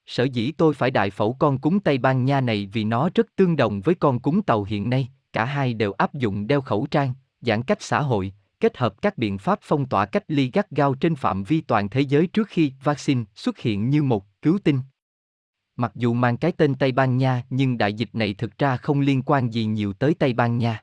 Sở 0.07 0.25
dĩ 0.25 0.52
tôi 0.52 0.75
phải 0.75 0.90
đại 0.90 1.11
phẫu 1.11 1.37
con 1.38 1.59
cúng 1.59 1.80
Tây 1.80 1.99
Ban 1.99 2.25
Nha 2.25 2.40
này 2.40 2.69
vì 2.73 2.85
nó 2.85 3.11
rất 3.14 3.26
tương 3.37 3.57
đồng 3.57 3.80
với 3.80 3.95
con 3.95 4.21
cúng 4.21 4.42
tàu 4.42 4.64
hiện 4.64 4.90
nay, 4.90 5.09
cả 5.33 5.45
hai 5.45 5.75
đều 5.75 5.92
áp 5.92 6.14
dụng 6.14 6.47
đeo 6.47 6.61
khẩu 6.61 6.87
trang, 6.90 7.14
giãn 7.40 7.62
cách 7.62 7.83
xã 7.83 8.00
hội, 8.00 8.33
kết 8.61 8.76
hợp 8.76 9.02
các 9.02 9.19
biện 9.19 9.38
pháp 9.38 9.59
phong 9.62 9.87
tỏa 9.87 10.07
cách 10.07 10.25
ly 10.28 10.50
gắt 10.52 10.71
gao 10.71 10.95
trên 10.95 11.14
phạm 11.14 11.45
vi 11.45 11.61
toàn 11.61 11.88
thế 11.88 12.00
giới 12.00 12.26
trước 12.26 12.49
khi 12.49 12.73
vaccine 12.85 13.25
xuất 13.35 13.59
hiện 13.59 13.90
như 13.90 14.02
một 14.02 14.26
cứu 14.42 14.59
tinh. 14.64 14.80
Mặc 15.76 15.92
dù 15.95 16.14
mang 16.14 16.37
cái 16.37 16.52
tên 16.52 16.75
Tây 16.75 16.92
Ban 16.92 17.16
Nha 17.16 17.45
nhưng 17.50 17.78
đại 17.78 17.92
dịch 17.92 18.11
này 18.12 18.35
thực 18.35 18.59
ra 18.59 18.76
không 18.76 19.00
liên 19.00 19.23
quan 19.23 19.50
gì 19.50 19.64
nhiều 19.64 19.92
tới 19.92 20.14
Tây 20.14 20.33
Ban 20.33 20.59
Nha. 20.59 20.83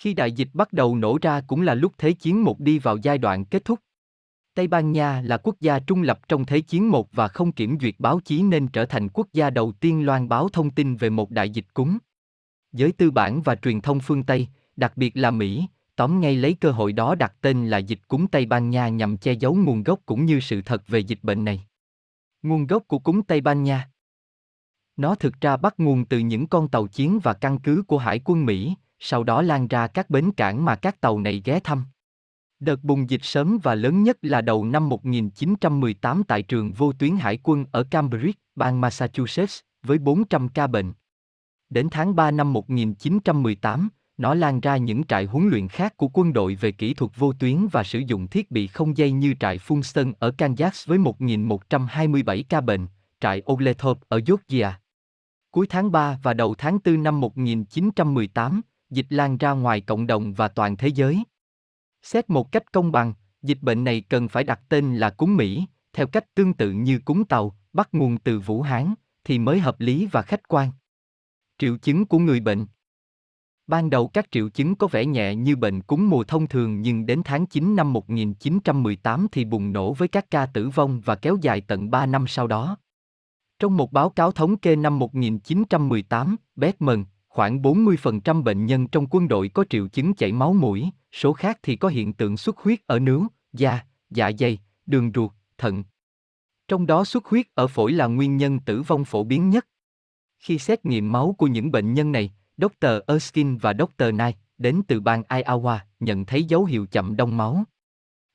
Khi 0.00 0.14
đại 0.14 0.32
dịch 0.32 0.48
bắt 0.52 0.72
đầu 0.72 0.96
nổ 0.96 1.18
ra 1.22 1.40
cũng 1.46 1.62
là 1.62 1.74
lúc 1.74 1.92
Thế 1.98 2.12
chiến 2.12 2.44
một 2.44 2.60
đi 2.60 2.78
vào 2.78 2.96
giai 2.96 3.18
đoạn 3.18 3.44
kết 3.44 3.64
thúc. 3.64 3.80
Tây 4.54 4.66
Ban 4.66 4.92
Nha 4.92 5.22
là 5.24 5.36
quốc 5.36 5.56
gia 5.60 5.78
trung 5.78 6.02
lập 6.02 6.20
trong 6.28 6.44
Thế 6.44 6.60
chiến 6.60 6.88
một 6.88 7.08
và 7.12 7.28
không 7.28 7.52
kiểm 7.52 7.78
duyệt 7.80 7.94
báo 7.98 8.20
chí 8.20 8.42
nên 8.42 8.68
trở 8.68 8.86
thành 8.86 9.08
quốc 9.08 9.26
gia 9.32 9.50
đầu 9.50 9.72
tiên 9.72 10.06
loan 10.06 10.28
báo 10.28 10.48
thông 10.48 10.70
tin 10.70 10.96
về 10.96 11.10
một 11.10 11.30
đại 11.30 11.50
dịch 11.50 11.74
cúm. 11.74 11.98
Giới 12.72 12.92
tư 12.92 13.10
bản 13.10 13.42
và 13.42 13.54
truyền 13.54 13.80
thông 13.80 14.00
phương 14.00 14.22
Tây, 14.22 14.48
đặc 14.76 14.92
biệt 14.96 15.16
là 15.16 15.30
Mỹ, 15.30 15.66
tóm 15.96 16.20
ngay 16.20 16.36
lấy 16.36 16.54
cơ 16.54 16.70
hội 16.70 16.92
đó 16.92 17.14
đặt 17.14 17.34
tên 17.40 17.68
là 17.68 17.78
dịch 17.78 18.08
cúm 18.08 18.26
Tây 18.26 18.46
Ban 18.46 18.70
Nha 18.70 18.88
nhằm 18.88 19.16
che 19.16 19.32
giấu 19.32 19.54
nguồn 19.54 19.82
gốc 19.82 20.00
cũng 20.06 20.24
như 20.24 20.40
sự 20.40 20.62
thật 20.62 20.88
về 20.88 20.98
dịch 20.98 21.18
bệnh 21.22 21.44
này. 21.44 21.66
Nguồn 22.42 22.66
gốc 22.66 22.84
của 22.88 22.98
cúm 22.98 23.22
Tây 23.22 23.40
Ban 23.40 23.62
Nha 23.62 23.90
Nó 24.96 25.14
thực 25.14 25.40
ra 25.40 25.56
bắt 25.56 25.74
nguồn 25.80 26.04
từ 26.04 26.18
những 26.18 26.46
con 26.46 26.68
tàu 26.68 26.86
chiến 26.86 27.18
và 27.22 27.32
căn 27.32 27.58
cứ 27.58 27.82
của 27.86 27.98
Hải 27.98 28.20
quân 28.24 28.46
Mỹ, 28.46 28.74
sau 29.00 29.24
đó 29.24 29.42
lan 29.42 29.68
ra 29.68 29.86
các 29.86 30.10
bến 30.10 30.30
cảng 30.36 30.64
mà 30.64 30.76
các 30.76 31.00
tàu 31.00 31.20
này 31.20 31.42
ghé 31.44 31.60
thăm. 31.60 31.84
Đợt 32.60 32.84
bùng 32.84 33.10
dịch 33.10 33.24
sớm 33.24 33.58
và 33.62 33.74
lớn 33.74 34.02
nhất 34.02 34.18
là 34.22 34.40
đầu 34.40 34.64
năm 34.64 34.88
1918 34.88 36.22
tại 36.24 36.42
trường 36.42 36.72
vô 36.72 36.92
tuyến 36.92 37.16
hải 37.16 37.38
quân 37.42 37.64
ở 37.72 37.84
Cambridge, 37.90 38.38
bang 38.54 38.80
Massachusetts, 38.80 39.60
với 39.82 39.98
400 39.98 40.48
ca 40.48 40.66
bệnh. 40.66 40.92
Đến 41.70 41.88
tháng 41.90 42.16
3 42.16 42.30
năm 42.30 42.52
1918, 42.52 43.88
nó 44.16 44.34
lan 44.34 44.60
ra 44.60 44.76
những 44.76 45.04
trại 45.04 45.24
huấn 45.24 45.48
luyện 45.48 45.68
khác 45.68 45.96
của 45.96 46.08
quân 46.08 46.32
đội 46.32 46.54
về 46.54 46.72
kỹ 46.72 46.94
thuật 46.94 47.12
vô 47.16 47.32
tuyến 47.32 47.66
và 47.72 47.84
sử 47.84 47.98
dụng 47.98 48.28
thiết 48.28 48.50
bị 48.50 48.66
không 48.66 48.96
dây 48.96 49.12
như 49.12 49.34
trại 49.40 49.58
Funston 49.58 50.12
ở 50.18 50.30
Kansas 50.30 50.88
với 50.88 50.98
1.127 50.98 52.42
ca 52.48 52.60
bệnh, 52.60 52.86
trại 53.20 53.42
Oglethorpe 53.52 54.00
ở 54.08 54.20
Georgia. 54.26 54.80
Cuối 55.50 55.66
tháng 55.66 55.92
3 55.92 56.18
và 56.22 56.34
đầu 56.34 56.54
tháng 56.58 56.78
4 56.84 57.02
năm 57.02 57.20
1918, 57.20 58.60
dịch 58.90 59.06
lan 59.08 59.38
ra 59.38 59.52
ngoài 59.52 59.80
cộng 59.80 60.06
đồng 60.06 60.32
và 60.34 60.48
toàn 60.48 60.76
thế 60.76 60.88
giới. 60.88 61.24
Xét 62.02 62.30
một 62.30 62.52
cách 62.52 62.72
công 62.72 62.92
bằng, 62.92 63.14
dịch 63.42 63.58
bệnh 63.60 63.84
này 63.84 64.00
cần 64.00 64.28
phải 64.28 64.44
đặt 64.44 64.60
tên 64.68 64.96
là 64.96 65.10
cúm 65.10 65.36
Mỹ, 65.36 65.66
theo 65.92 66.06
cách 66.06 66.34
tương 66.34 66.54
tự 66.54 66.70
như 66.70 66.98
cúm 66.98 67.24
tàu, 67.24 67.56
bắt 67.72 67.88
nguồn 67.92 68.18
từ 68.18 68.38
Vũ 68.40 68.62
Hán, 68.62 68.94
thì 69.24 69.38
mới 69.38 69.60
hợp 69.60 69.80
lý 69.80 70.06
và 70.06 70.22
khách 70.22 70.48
quan. 70.48 70.70
Triệu 71.58 71.76
chứng 71.76 72.06
của 72.06 72.18
người 72.18 72.40
bệnh 72.40 72.66
Ban 73.66 73.90
đầu 73.90 74.08
các 74.08 74.26
triệu 74.30 74.48
chứng 74.48 74.74
có 74.74 74.86
vẻ 74.86 75.06
nhẹ 75.06 75.34
như 75.34 75.56
bệnh 75.56 75.82
cúm 75.82 76.10
mùa 76.10 76.24
thông 76.24 76.46
thường 76.46 76.82
nhưng 76.82 77.06
đến 77.06 77.22
tháng 77.24 77.46
9 77.46 77.76
năm 77.76 77.92
1918 77.92 79.26
thì 79.32 79.44
bùng 79.44 79.72
nổ 79.72 79.92
với 79.92 80.08
các 80.08 80.30
ca 80.30 80.46
tử 80.46 80.68
vong 80.68 81.00
và 81.00 81.14
kéo 81.14 81.36
dài 81.42 81.60
tận 81.60 81.90
3 81.90 82.06
năm 82.06 82.24
sau 82.28 82.46
đó. 82.46 82.76
Trong 83.58 83.76
một 83.76 83.92
báo 83.92 84.10
cáo 84.10 84.32
thống 84.32 84.56
kê 84.56 84.76
năm 84.76 84.98
1918, 84.98 86.36
Beckman, 86.56 87.04
khoảng 87.30 87.62
40% 87.62 88.42
bệnh 88.42 88.66
nhân 88.66 88.86
trong 88.86 89.06
quân 89.10 89.28
đội 89.28 89.48
có 89.48 89.64
triệu 89.70 89.88
chứng 89.88 90.14
chảy 90.14 90.32
máu 90.32 90.52
mũi, 90.52 90.90
số 91.12 91.32
khác 91.32 91.58
thì 91.62 91.76
có 91.76 91.88
hiện 91.88 92.12
tượng 92.12 92.36
xuất 92.36 92.58
huyết 92.58 92.86
ở 92.86 92.98
nướu, 92.98 93.26
da, 93.52 93.80
dạ 94.10 94.30
dày, 94.38 94.58
đường 94.86 95.10
ruột, 95.14 95.30
thận. 95.58 95.84
Trong 96.68 96.86
đó 96.86 97.04
xuất 97.04 97.26
huyết 97.26 97.46
ở 97.54 97.66
phổi 97.66 97.92
là 97.92 98.06
nguyên 98.06 98.36
nhân 98.36 98.58
tử 98.60 98.82
vong 98.82 99.04
phổ 99.04 99.24
biến 99.24 99.50
nhất. 99.50 99.66
Khi 100.38 100.58
xét 100.58 100.84
nghiệm 100.84 101.12
máu 101.12 101.34
của 101.38 101.46
những 101.46 101.70
bệnh 101.70 101.94
nhân 101.94 102.12
này, 102.12 102.32
Dr. 102.56 102.86
Erskine 103.06 103.58
và 103.60 103.74
Dr. 103.74 104.10
Knight, 104.10 104.36
đến 104.58 104.82
từ 104.88 105.00
bang 105.00 105.22
Iowa, 105.28 105.78
nhận 106.00 106.24
thấy 106.24 106.44
dấu 106.44 106.64
hiệu 106.64 106.86
chậm 106.86 107.16
đông 107.16 107.36
máu. 107.36 107.64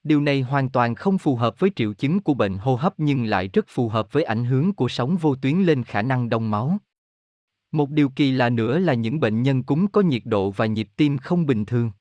Điều 0.04 0.22
này 0.22 0.42
hoàn 0.42 0.70
toàn 0.70 0.96
không 0.96 1.18
phù 1.18 1.36
hợp 1.36 1.60
với 1.60 1.72
triệu 1.75 1.94
chứng 1.94 2.20
của 2.20 2.34
bệnh 2.34 2.58
hô 2.58 2.75
hấp 2.75 2.94
nhưng 2.98 3.25
lại 3.25 3.50
rất 3.54 3.66
phù 3.68 3.90
hợp 3.90 4.14
với 4.14 4.24
ảnh 4.24 4.46
hưởng 4.46 4.74
của 4.74 4.88
sóng 4.88 5.18
vô 5.18 5.36
tuyến 5.36 5.58
lên 5.58 5.84
khả 5.84 6.02
năng 6.02 6.30
đông 6.30 6.52
máu. 6.52 6.78
Một 7.75 7.89
điều 7.89 8.10
kỳ 8.10 8.32
lạ 8.32 8.50
nữa 8.50 8.79
là 8.79 8.94
những 8.94 9.20
bệnh 9.20 9.44
nhân 9.44 9.63
cúm 9.63 9.88
có 9.88 10.01
nhiệt 10.01 10.22
độ 10.25 10.51
và 10.51 10.65
nhịp 10.65 10.88
tim 10.96 11.17
không 11.17 11.46
bình 11.46 11.65
thường. 11.65 11.91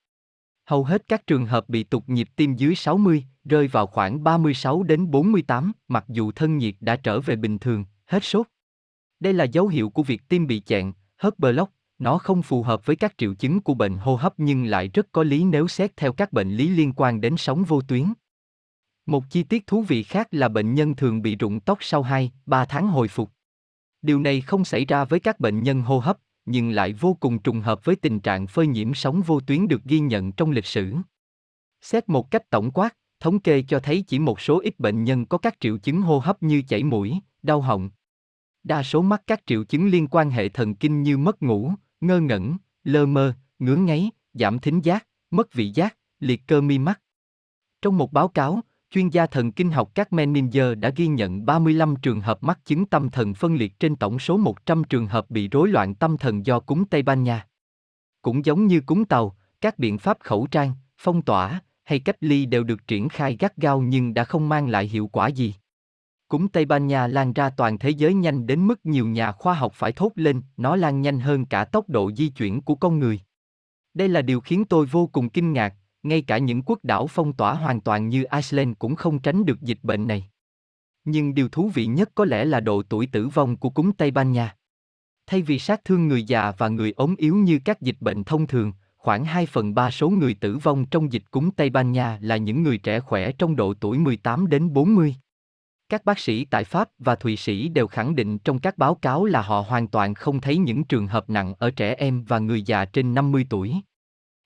Hầu 0.64 0.84
hết 0.84 1.08
các 1.08 1.26
trường 1.26 1.46
hợp 1.46 1.68
bị 1.68 1.84
tụt 1.84 2.02
nhịp 2.06 2.28
tim 2.36 2.56
dưới 2.56 2.74
60, 2.74 3.24
rơi 3.44 3.68
vào 3.68 3.86
khoảng 3.86 4.24
36 4.24 4.82
đến 4.82 5.10
48, 5.10 5.72
mặc 5.88 6.04
dù 6.08 6.32
thân 6.32 6.58
nhiệt 6.58 6.74
đã 6.80 6.96
trở 6.96 7.20
về 7.20 7.36
bình 7.36 7.58
thường, 7.58 7.84
hết 8.06 8.24
sốt. 8.24 8.46
Đây 9.20 9.32
là 9.32 9.44
dấu 9.44 9.68
hiệu 9.68 9.90
của 9.90 10.02
việc 10.02 10.22
tim 10.28 10.46
bị 10.46 10.60
chẹn, 10.60 10.92
hớt 11.16 11.38
block, 11.38 11.72
nó 11.98 12.18
không 12.18 12.42
phù 12.42 12.62
hợp 12.62 12.86
với 12.86 12.96
các 12.96 13.14
triệu 13.18 13.34
chứng 13.34 13.60
của 13.60 13.74
bệnh 13.74 13.96
hô 13.96 14.16
hấp 14.16 14.34
nhưng 14.36 14.64
lại 14.64 14.88
rất 14.88 15.06
có 15.12 15.22
lý 15.22 15.44
nếu 15.44 15.68
xét 15.68 15.96
theo 15.96 16.12
các 16.12 16.32
bệnh 16.32 16.50
lý 16.50 16.68
liên 16.68 16.92
quan 16.96 17.20
đến 17.20 17.36
sóng 17.36 17.64
vô 17.64 17.80
tuyến. 17.80 18.04
Một 19.06 19.24
chi 19.30 19.42
tiết 19.42 19.66
thú 19.66 19.82
vị 19.82 20.02
khác 20.02 20.28
là 20.30 20.48
bệnh 20.48 20.74
nhân 20.74 20.96
thường 20.96 21.22
bị 21.22 21.36
rụng 21.36 21.60
tóc 21.60 21.78
sau 21.80 22.02
2, 22.02 22.32
3 22.46 22.64
tháng 22.64 22.86
hồi 22.88 23.08
phục. 23.08 23.30
Điều 24.04 24.20
này 24.20 24.40
không 24.40 24.64
xảy 24.64 24.84
ra 24.84 25.04
với 25.04 25.20
các 25.20 25.40
bệnh 25.40 25.62
nhân 25.62 25.82
hô 25.82 25.98
hấp, 25.98 26.18
nhưng 26.46 26.70
lại 26.70 26.92
vô 26.92 27.16
cùng 27.20 27.38
trùng 27.38 27.60
hợp 27.60 27.84
với 27.84 27.96
tình 27.96 28.20
trạng 28.20 28.46
phơi 28.46 28.66
nhiễm 28.66 28.94
sóng 28.94 29.22
vô 29.22 29.40
tuyến 29.40 29.68
được 29.68 29.84
ghi 29.84 29.98
nhận 29.98 30.32
trong 30.32 30.50
lịch 30.50 30.66
sử. 30.66 30.94
Xét 31.80 32.08
một 32.08 32.30
cách 32.30 32.50
tổng 32.50 32.70
quát, 32.70 32.96
thống 33.20 33.38
kê 33.38 33.62
cho 33.68 33.80
thấy 33.80 34.04
chỉ 34.06 34.18
một 34.18 34.40
số 34.40 34.60
ít 34.60 34.80
bệnh 34.80 35.04
nhân 35.04 35.26
có 35.26 35.38
các 35.38 35.60
triệu 35.60 35.78
chứng 35.78 36.02
hô 36.02 36.18
hấp 36.18 36.42
như 36.42 36.62
chảy 36.68 36.84
mũi, 36.84 37.18
đau 37.42 37.60
họng. 37.60 37.90
Đa 38.64 38.82
số 38.82 39.02
mắc 39.02 39.22
các 39.26 39.42
triệu 39.46 39.64
chứng 39.64 39.88
liên 39.88 40.08
quan 40.10 40.30
hệ 40.30 40.48
thần 40.48 40.74
kinh 40.74 41.02
như 41.02 41.18
mất 41.18 41.42
ngủ, 41.42 41.72
ngơ 42.00 42.20
ngẩn, 42.20 42.56
lơ 42.84 43.06
mơ, 43.06 43.34
ngứa 43.58 43.76
ngáy, 43.76 44.10
giảm 44.34 44.58
thính 44.58 44.80
giác, 44.80 45.06
mất 45.30 45.52
vị 45.52 45.70
giác, 45.74 45.96
liệt 46.20 46.42
cơ 46.46 46.60
mi 46.60 46.78
mắt. 46.78 47.00
Trong 47.82 47.98
một 47.98 48.12
báo 48.12 48.28
cáo, 48.28 48.60
chuyên 48.94 49.08
gia 49.08 49.26
thần 49.26 49.52
kinh 49.52 49.70
học 49.70 49.90
các 49.94 50.12
Menninger 50.12 50.78
đã 50.78 50.90
ghi 50.96 51.06
nhận 51.06 51.46
35 51.46 51.96
trường 51.96 52.20
hợp 52.20 52.42
mắc 52.42 52.58
chứng 52.64 52.86
tâm 52.86 53.10
thần 53.10 53.34
phân 53.34 53.56
liệt 53.56 53.80
trên 53.80 53.96
tổng 53.96 54.18
số 54.18 54.36
100 54.36 54.84
trường 54.84 55.06
hợp 55.06 55.30
bị 55.30 55.48
rối 55.48 55.68
loạn 55.68 55.94
tâm 55.94 56.18
thần 56.18 56.46
do 56.46 56.60
cúm 56.60 56.84
Tây 56.84 57.02
Ban 57.02 57.22
Nha. 57.22 57.46
Cũng 58.22 58.44
giống 58.44 58.66
như 58.66 58.80
cúm 58.80 59.04
tàu, 59.04 59.36
các 59.60 59.78
biện 59.78 59.98
pháp 59.98 60.16
khẩu 60.20 60.46
trang, 60.46 60.72
phong 60.98 61.22
tỏa 61.22 61.60
hay 61.84 61.98
cách 61.98 62.16
ly 62.20 62.46
đều 62.46 62.64
được 62.64 62.86
triển 62.86 63.08
khai 63.08 63.36
gắt 63.40 63.56
gao 63.56 63.80
nhưng 63.80 64.14
đã 64.14 64.24
không 64.24 64.48
mang 64.48 64.68
lại 64.68 64.86
hiệu 64.86 65.06
quả 65.06 65.28
gì. 65.28 65.54
Cúm 66.28 66.48
Tây 66.48 66.64
Ban 66.64 66.86
Nha 66.86 67.06
lan 67.06 67.32
ra 67.32 67.50
toàn 67.50 67.78
thế 67.78 67.90
giới 67.90 68.14
nhanh 68.14 68.46
đến 68.46 68.66
mức 68.66 68.86
nhiều 68.86 69.06
nhà 69.06 69.32
khoa 69.32 69.54
học 69.54 69.72
phải 69.74 69.92
thốt 69.92 70.12
lên, 70.14 70.42
nó 70.56 70.76
lan 70.76 71.00
nhanh 71.00 71.20
hơn 71.20 71.46
cả 71.46 71.64
tốc 71.64 71.88
độ 71.88 72.12
di 72.12 72.28
chuyển 72.28 72.60
của 72.60 72.74
con 72.74 72.98
người. 72.98 73.20
Đây 73.94 74.08
là 74.08 74.22
điều 74.22 74.40
khiến 74.40 74.64
tôi 74.64 74.86
vô 74.86 75.06
cùng 75.06 75.28
kinh 75.28 75.52
ngạc, 75.52 75.74
ngay 76.04 76.22
cả 76.22 76.38
những 76.38 76.62
quốc 76.62 76.78
đảo 76.82 77.06
phong 77.06 77.32
tỏa 77.32 77.54
hoàn 77.54 77.80
toàn 77.80 78.08
như 78.08 78.24
Iceland 78.32 78.74
cũng 78.78 78.94
không 78.94 79.18
tránh 79.18 79.44
được 79.44 79.60
dịch 79.60 79.78
bệnh 79.82 80.06
này. 80.06 80.30
Nhưng 81.04 81.34
điều 81.34 81.48
thú 81.48 81.70
vị 81.74 81.86
nhất 81.86 82.10
có 82.14 82.24
lẽ 82.24 82.44
là 82.44 82.60
độ 82.60 82.82
tuổi 82.82 83.06
tử 83.06 83.28
vong 83.28 83.56
của 83.56 83.70
cúm 83.70 83.92
Tây 83.92 84.10
Ban 84.10 84.32
Nha. 84.32 84.56
Thay 85.26 85.42
vì 85.42 85.58
sát 85.58 85.84
thương 85.84 86.08
người 86.08 86.24
già 86.24 86.52
và 86.58 86.68
người 86.68 86.92
ốm 86.96 87.14
yếu 87.18 87.36
như 87.36 87.60
các 87.64 87.80
dịch 87.80 87.96
bệnh 88.00 88.24
thông 88.24 88.46
thường, 88.46 88.72
khoảng 88.96 89.24
2 89.24 89.46
phần 89.46 89.74
3 89.74 89.90
số 89.90 90.10
người 90.10 90.34
tử 90.34 90.56
vong 90.56 90.86
trong 90.86 91.12
dịch 91.12 91.30
cúm 91.30 91.50
Tây 91.50 91.70
Ban 91.70 91.92
Nha 91.92 92.18
là 92.20 92.36
những 92.36 92.62
người 92.62 92.78
trẻ 92.78 93.00
khỏe 93.00 93.32
trong 93.32 93.56
độ 93.56 93.74
tuổi 93.74 93.98
18 93.98 94.48
đến 94.48 94.72
40. 94.72 95.14
Các 95.88 96.04
bác 96.04 96.18
sĩ 96.18 96.44
tại 96.44 96.64
Pháp 96.64 96.88
và 96.98 97.14
Thụy 97.14 97.36
Sĩ 97.36 97.68
đều 97.68 97.86
khẳng 97.86 98.14
định 98.14 98.38
trong 98.38 98.58
các 98.58 98.78
báo 98.78 98.94
cáo 98.94 99.24
là 99.24 99.42
họ 99.42 99.60
hoàn 99.60 99.88
toàn 99.88 100.14
không 100.14 100.40
thấy 100.40 100.56
những 100.56 100.84
trường 100.84 101.06
hợp 101.06 101.30
nặng 101.30 101.54
ở 101.58 101.70
trẻ 101.70 101.94
em 101.94 102.24
và 102.24 102.38
người 102.38 102.62
già 102.62 102.84
trên 102.84 103.14
50 103.14 103.46
tuổi. 103.50 103.74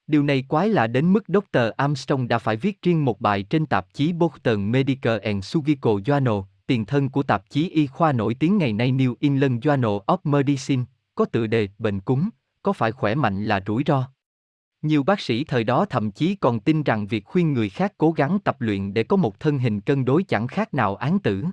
Điều 0.08 0.22
này 0.22 0.44
quái 0.48 0.68
lạ 0.68 0.86
đến 0.86 1.12
mức 1.12 1.24
Dr. 1.28 1.58
Armstrong 1.76 2.28
đã 2.28 2.38
phải 2.38 2.56
viết 2.56 2.82
riêng 2.82 3.04
một 3.04 3.20
bài 3.20 3.42
trên 3.42 3.66
tạp 3.66 3.94
chí 3.94 4.12
Boston 4.12 4.72
Medical 4.72 5.18
and 5.18 5.44
Surgical 5.44 5.92
Journal, 5.92 6.44
tiền 6.66 6.86
thân 6.86 7.08
của 7.08 7.22
tạp 7.22 7.50
chí 7.50 7.70
y 7.70 7.86
khoa 7.86 8.12
nổi 8.12 8.34
tiếng 8.34 8.58
ngày 8.58 8.72
nay 8.72 8.92
New 8.92 9.14
England 9.20 9.66
Journal 9.66 10.00
of 10.04 10.18
Medicine, 10.24 10.84
có 11.14 11.24
tựa 11.24 11.46
đề 11.46 11.68
Bệnh 11.78 12.00
cúm, 12.00 12.28
có 12.62 12.72
phải 12.72 12.92
khỏe 12.92 13.14
mạnh 13.14 13.44
là 13.44 13.60
rủi 13.66 13.82
ro. 13.86 14.08
Nhiều 14.82 15.02
bác 15.02 15.20
sĩ 15.20 15.44
thời 15.44 15.64
đó 15.64 15.84
thậm 15.84 16.10
chí 16.10 16.34
còn 16.34 16.60
tin 16.60 16.82
rằng 16.82 17.06
việc 17.06 17.24
khuyên 17.24 17.52
người 17.52 17.68
khác 17.68 17.92
cố 17.98 18.12
gắng 18.12 18.38
tập 18.44 18.56
luyện 18.60 18.94
để 18.94 19.02
có 19.02 19.16
một 19.16 19.40
thân 19.40 19.58
hình 19.58 19.80
cân 19.80 20.04
đối 20.04 20.22
chẳng 20.22 20.46
khác 20.46 20.74
nào 20.74 20.96
án 20.96 21.18
tử. 21.18 21.44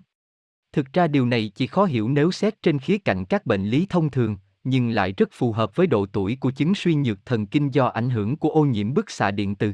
Thực 0.74 0.94
ra 0.94 1.08
điều 1.08 1.26
này 1.26 1.52
chỉ 1.56 1.68
khó 1.68 1.86
hiểu 1.86 2.10
nếu 2.10 2.32
xét 2.32 2.62
trên 2.62 2.80
khía 2.80 2.98
cạnh 2.98 3.26
các 3.26 3.46
bệnh 3.46 3.66
lý 3.66 3.86
thông 3.90 4.12
thường, 4.12 4.38
nhưng 4.66 4.90
lại 4.90 5.14
rất 5.18 5.30
phù 5.32 5.52
hợp 5.52 5.76
với 5.76 5.88
độ 5.88 6.06
tuổi 6.06 6.38
của 6.40 6.52
chứng 6.52 6.76
suy 6.76 6.96
nhược 6.96 7.26
thần 7.26 7.46
kinh 7.46 7.70
do 7.70 7.86
ảnh 7.86 8.10
hưởng 8.10 8.38
của 8.38 8.50
ô 8.50 8.66
nhiễm 8.66 8.94
bức 8.94 9.10
xạ 9.12 9.32
điện 9.32 9.56
từ. 9.56 9.74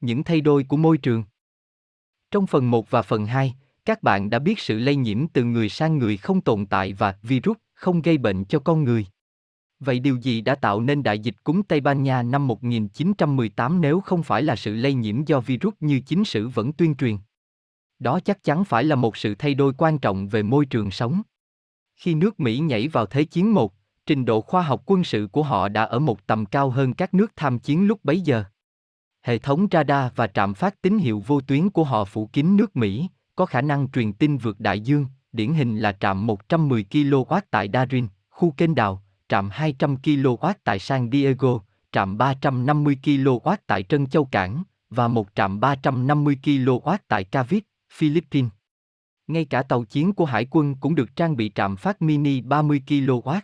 Những 0.00 0.24
thay 0.24 0.40
đổi 0.40 0.64
của 0.64 0.76
môi 0.76 0.98
trường 0.98 1.24
Trong 2.30 2.46
phần 2.46 2.70
1 2.70 2.90
và 2.90 3.02
phần 3.02 3.26
2, 3.26 3.54
các 3.84 4.02
bạn 4.02 4.30
đã 4.30 4.38
biết 4.38 4.58
sự 4.58 4.78
lây 4.78 4.96
nhiễm 4.96 5.26
từ 5.28 5.44
người 5.44 5.68
sang 5.68 5.98
người 5.98 6.16
không 6.16 6.40
tồn 6.40 6.66
tại 6.66 6.92
và 6.92 7.18
virus 7.22 7.56
không 7.74 8.02
gây 8.02 8.18
bệnh 8.18 8.44
cho 8.44 8.58
con 8.58 8.84
người. 8.84 9.06
Vậy 9.80 9.98
điều 9.98 10.16
gì 10.16 10.40
đã 10.40 10.54
tạo 10.54 10.80
nên 10.80 11.02
đại 11.02 11.18
dịch 11.18 11.44
cúm 11.44 11.62
Tây 11.62 11.80
Ban 11.80 12.02
Nha 12.02 12.22
năm 12.22 12.46
1918 12.46 13.80
nếu 13.80 14.00
không 14.00 14.22
phải 14.22 14.42
là 14.42 14.56
sự 14.56 14.74
lây 14.74 14.94
nhiễm 14.94 15.24
do 15.24 15.40
virus 15.40 15.74
như 15.80 16.00
chính 16.00 16.24
sử 16.24 16.48
vẫn 16.48 16.72
tuyên 16.72 16.94
truyền? 16.94 17.16
Đó 17.98 18.20
chắc 18.20 18.42
chắn 18.42 18.64
phải 18.64 18.84
là 18.84 18.96
một 18.96 19.16
sự 19.16 19.34
thay 19.34 19.54
đổi 19.54 19.72
quan 19.78 19.98
trọng 19.98 20.28
về 20.28 20.42
môi 20.42 20.66
trường 20.66 20.90
sống. 20.90 21.22
Khi 21.96 22.14
nước 22.14 22.40
Mỹ 22.40 22.58
nhảy 22.58 22.88
vào 22.88 23.06
Thế 23.06 23.24
chiến 23.24 23.54
một, 23.54 23.74
trình 24.06 24.24
độ 24.24 24.40
khoa 24.40 24.62
học 24.62 24.82
quân 24.86 25.04
sự 25.04 25.28
của 25.32 25.42
họ 25.42 25.68
đã 25.68 25.82
ở 25.82 25.98
một 25.98 26.26
tầm 26.26 26.46
cao 26.46 26.70
hơn 26.70 26.94
các 26.94 27.14
nước 27.14 27.32
tham 27.36 27.58
chiến 27.58 27.86
lúc 27.86 28.04
bấy 28.04 28.20
giờ. 28.20 28.44
Hệ 29.22 29.38
thống 29.38 29.66
radar 29.70 30.12
và 30.16 30.26
trạm 30.26 30.54
phát 30.54 30.82
tín 30.82 30.98
hiệu 30.98 31.22
vô 31.26 31.40
tuyến 31.40 31.70
của 31.70 31.84
họ 31.84 32.04
phủ 32.04 32.26
kín 32.26 32.56
nước 32.56 32.76
Mỹ, 32.76 33.08
có 33.36 33.46
khả 33.46 33.60
năng 33.60 33.90
truyền 33.90 34.12
tin 34.12 34.36
vượt 34.36 34.60
đại 34.60 34.80
dương, 34.80 35.06
điển 35.32 35.52
hình 35.52 35.78
là 35.78 35.92
trạm 35.92 36.26
110 36.26 36.84
kW 36.90 37.40
tại 37.50 37.68
Darin, 37.72 38.06
khu 38.30 38.50
kênh 38.50 38.74
đào, 38.74 39.02
trạm 39.28 39.50
200 39.50 39.96
kW 39.96 40.54
tại 40.64 40.78
San 40.78 41.10
Diego, 41.12 41.58
trạm 41.92 42.18
350 42.18 42.96
kW 43.02 43.56
tại 43.66 43.82
Trân 43.82 44.06
Châu 44.06 44.24
Cảng, 44.24 44.62
và 44.90 45.08
một 45.08 45.28
trạm 45.34 45.60
350 45.60 46.36
kW 46.42 46.98
tại 47.08 47.24
Cavite, 47.24 47.66
Philippines. 47.92 48.50
Ngay 49.26 49.44
cả 49.44 49.62
tàu 49.62 49.84
chiến 49.84 50.12
của 50.12 50.24
hải 50.24 50.46
quân 50.50 50.74
cũng 50.74 50.94
được 50.94 51.16
trang 51.16 51.36
bị 51.36 51.52
trạm 51.54 51.76
phát 51.76 52.02
mini 52.02 52.40
30 52.40 52.82
kW. 52.86 53.40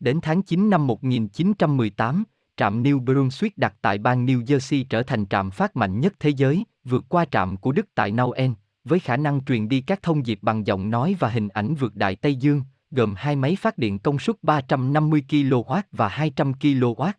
Đến 0.00 0.18
tháng 0.22 0.42
9 0.42 0.70
năm 0.70 0.86
1918, 0.86 2.24
trạm 2.56 2.82
New 2.82 3.04
Brunswick 3.04 3.50
đặt 3.56 3.74
tại 3.82 3.98
bang 3.98 4.26
New 4.26 4.44
Jersey 4.44 4.84
trở 4.90 5.02
thành 5.02 5.26
trạm 5.26 5.50
phát 5.50 5.76
mạnh 5.76 6.00
nhất 6.00 6.14
thế 6.20 6.30
giới, 6.30 6.64
vượt 6.84 7.04
qua 7.08 7.24
trạm 7.24 7.56
của 7.56 7.72
Đức 7.72 7.86
tại 7.94 8.10
Nauen, 8.10 8.54
với 8.84 8.98
khả 8.98 9.16
năng 9.16 9.44
truyền 9.44 9.68
đi 9.68 9.80
các 9.80 10.02
thông 10.02 10.22
điệp 10.22 10.38
bằng 10.42 10.66
giọng 10.66 10.90
nói 10.90 11.16
và 11.18 11.28
hình 11.28 11.48
ảnh 11.48 11.74
vượt 11.74 11.96
Đại 11.96 12.16
Tây 12.16 12.34
Dương, 12.34 12.62
gồm 12.90 13.14
hai 13.16 13.36
máy 13.36 13.56
phát 13.60 13.78
điện 13.78 13.98
công 13.98 14.18
suất 14.18 14.36
350 14.42 15.24
kW 15.28 15.82
và 15.92 16.08
200 16.08 16.52
kW. 16.52 17.12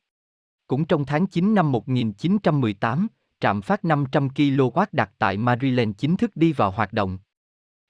Cũng 0.68 0.86
trong 0.86 1.06
tháng 1.06 1.28
9 1.28 1.56
năm 1.56 1.72
1918, 1.72 3.08
trạm 3.40 3.62
phát 3.62 3.86
500 3.86 4.28
kW 4.28 4.86
đặt 4.92 5.12
tại 5.20 5.38
Maryland 5.38 5.96
chính 5.98 6.18
thức 6.18 6.36
đi 6.36 6.54
vào 6.54 6.72
hoạt 6.72 6.94
động. 6.94 7.18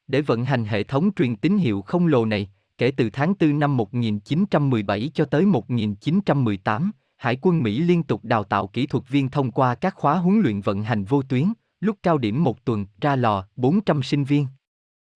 Để 0.07 0.21
vận 0.21 0.45
hành 0.45 0.65
hệ 0.65 0.83
thống 0.83 1.09
truyền 1.15 1.35
tín 1.35 1.57
hiệu 1.57 1.81
không 1.81 2.07
lồ 2.07 2.25
này, 2.25 2.49
kể 2.77 2.91
từ 2.91 3.09
tháng 3.13 3.33
4 3.39 3.59
năm 3.59 3.77
1917 3.77 5.11
cho 5.13 5.25
tới 5.25 5.45
1918, 5.45 6.91
Hải 7.17 7.37
quân 7.41 7.63
Mỹ 7.63 7.79
liên 7.79 8.03
tục 8.03 8.23
đào 8.23 8.43
tạo 8.43 8.67
kỹ 8.67 8.87
thuật 8.87 9.09
viên 9.09 9.29
thông 9.29 9.51
qua 9.51 9.75
các 9.75 9.95
khóa 9.95 10.15
huấn 10.15 10.39
luyện 10.39 10.61
vận 10.61 10.83
hành 10.83 11.03
vô 11.03 11.21
tuyến, 11.21 11.53
lúc 11.79 11.97
cao 12.03 12.17
điểm 12.17 12.43
một 12.43 12.65
tuần, 12.65 12.85
ra 13.01 13.15
lò, 13.15 13.47
400 13.55 14.03
sinh 14.03 14.23
viên. 14.23 14.47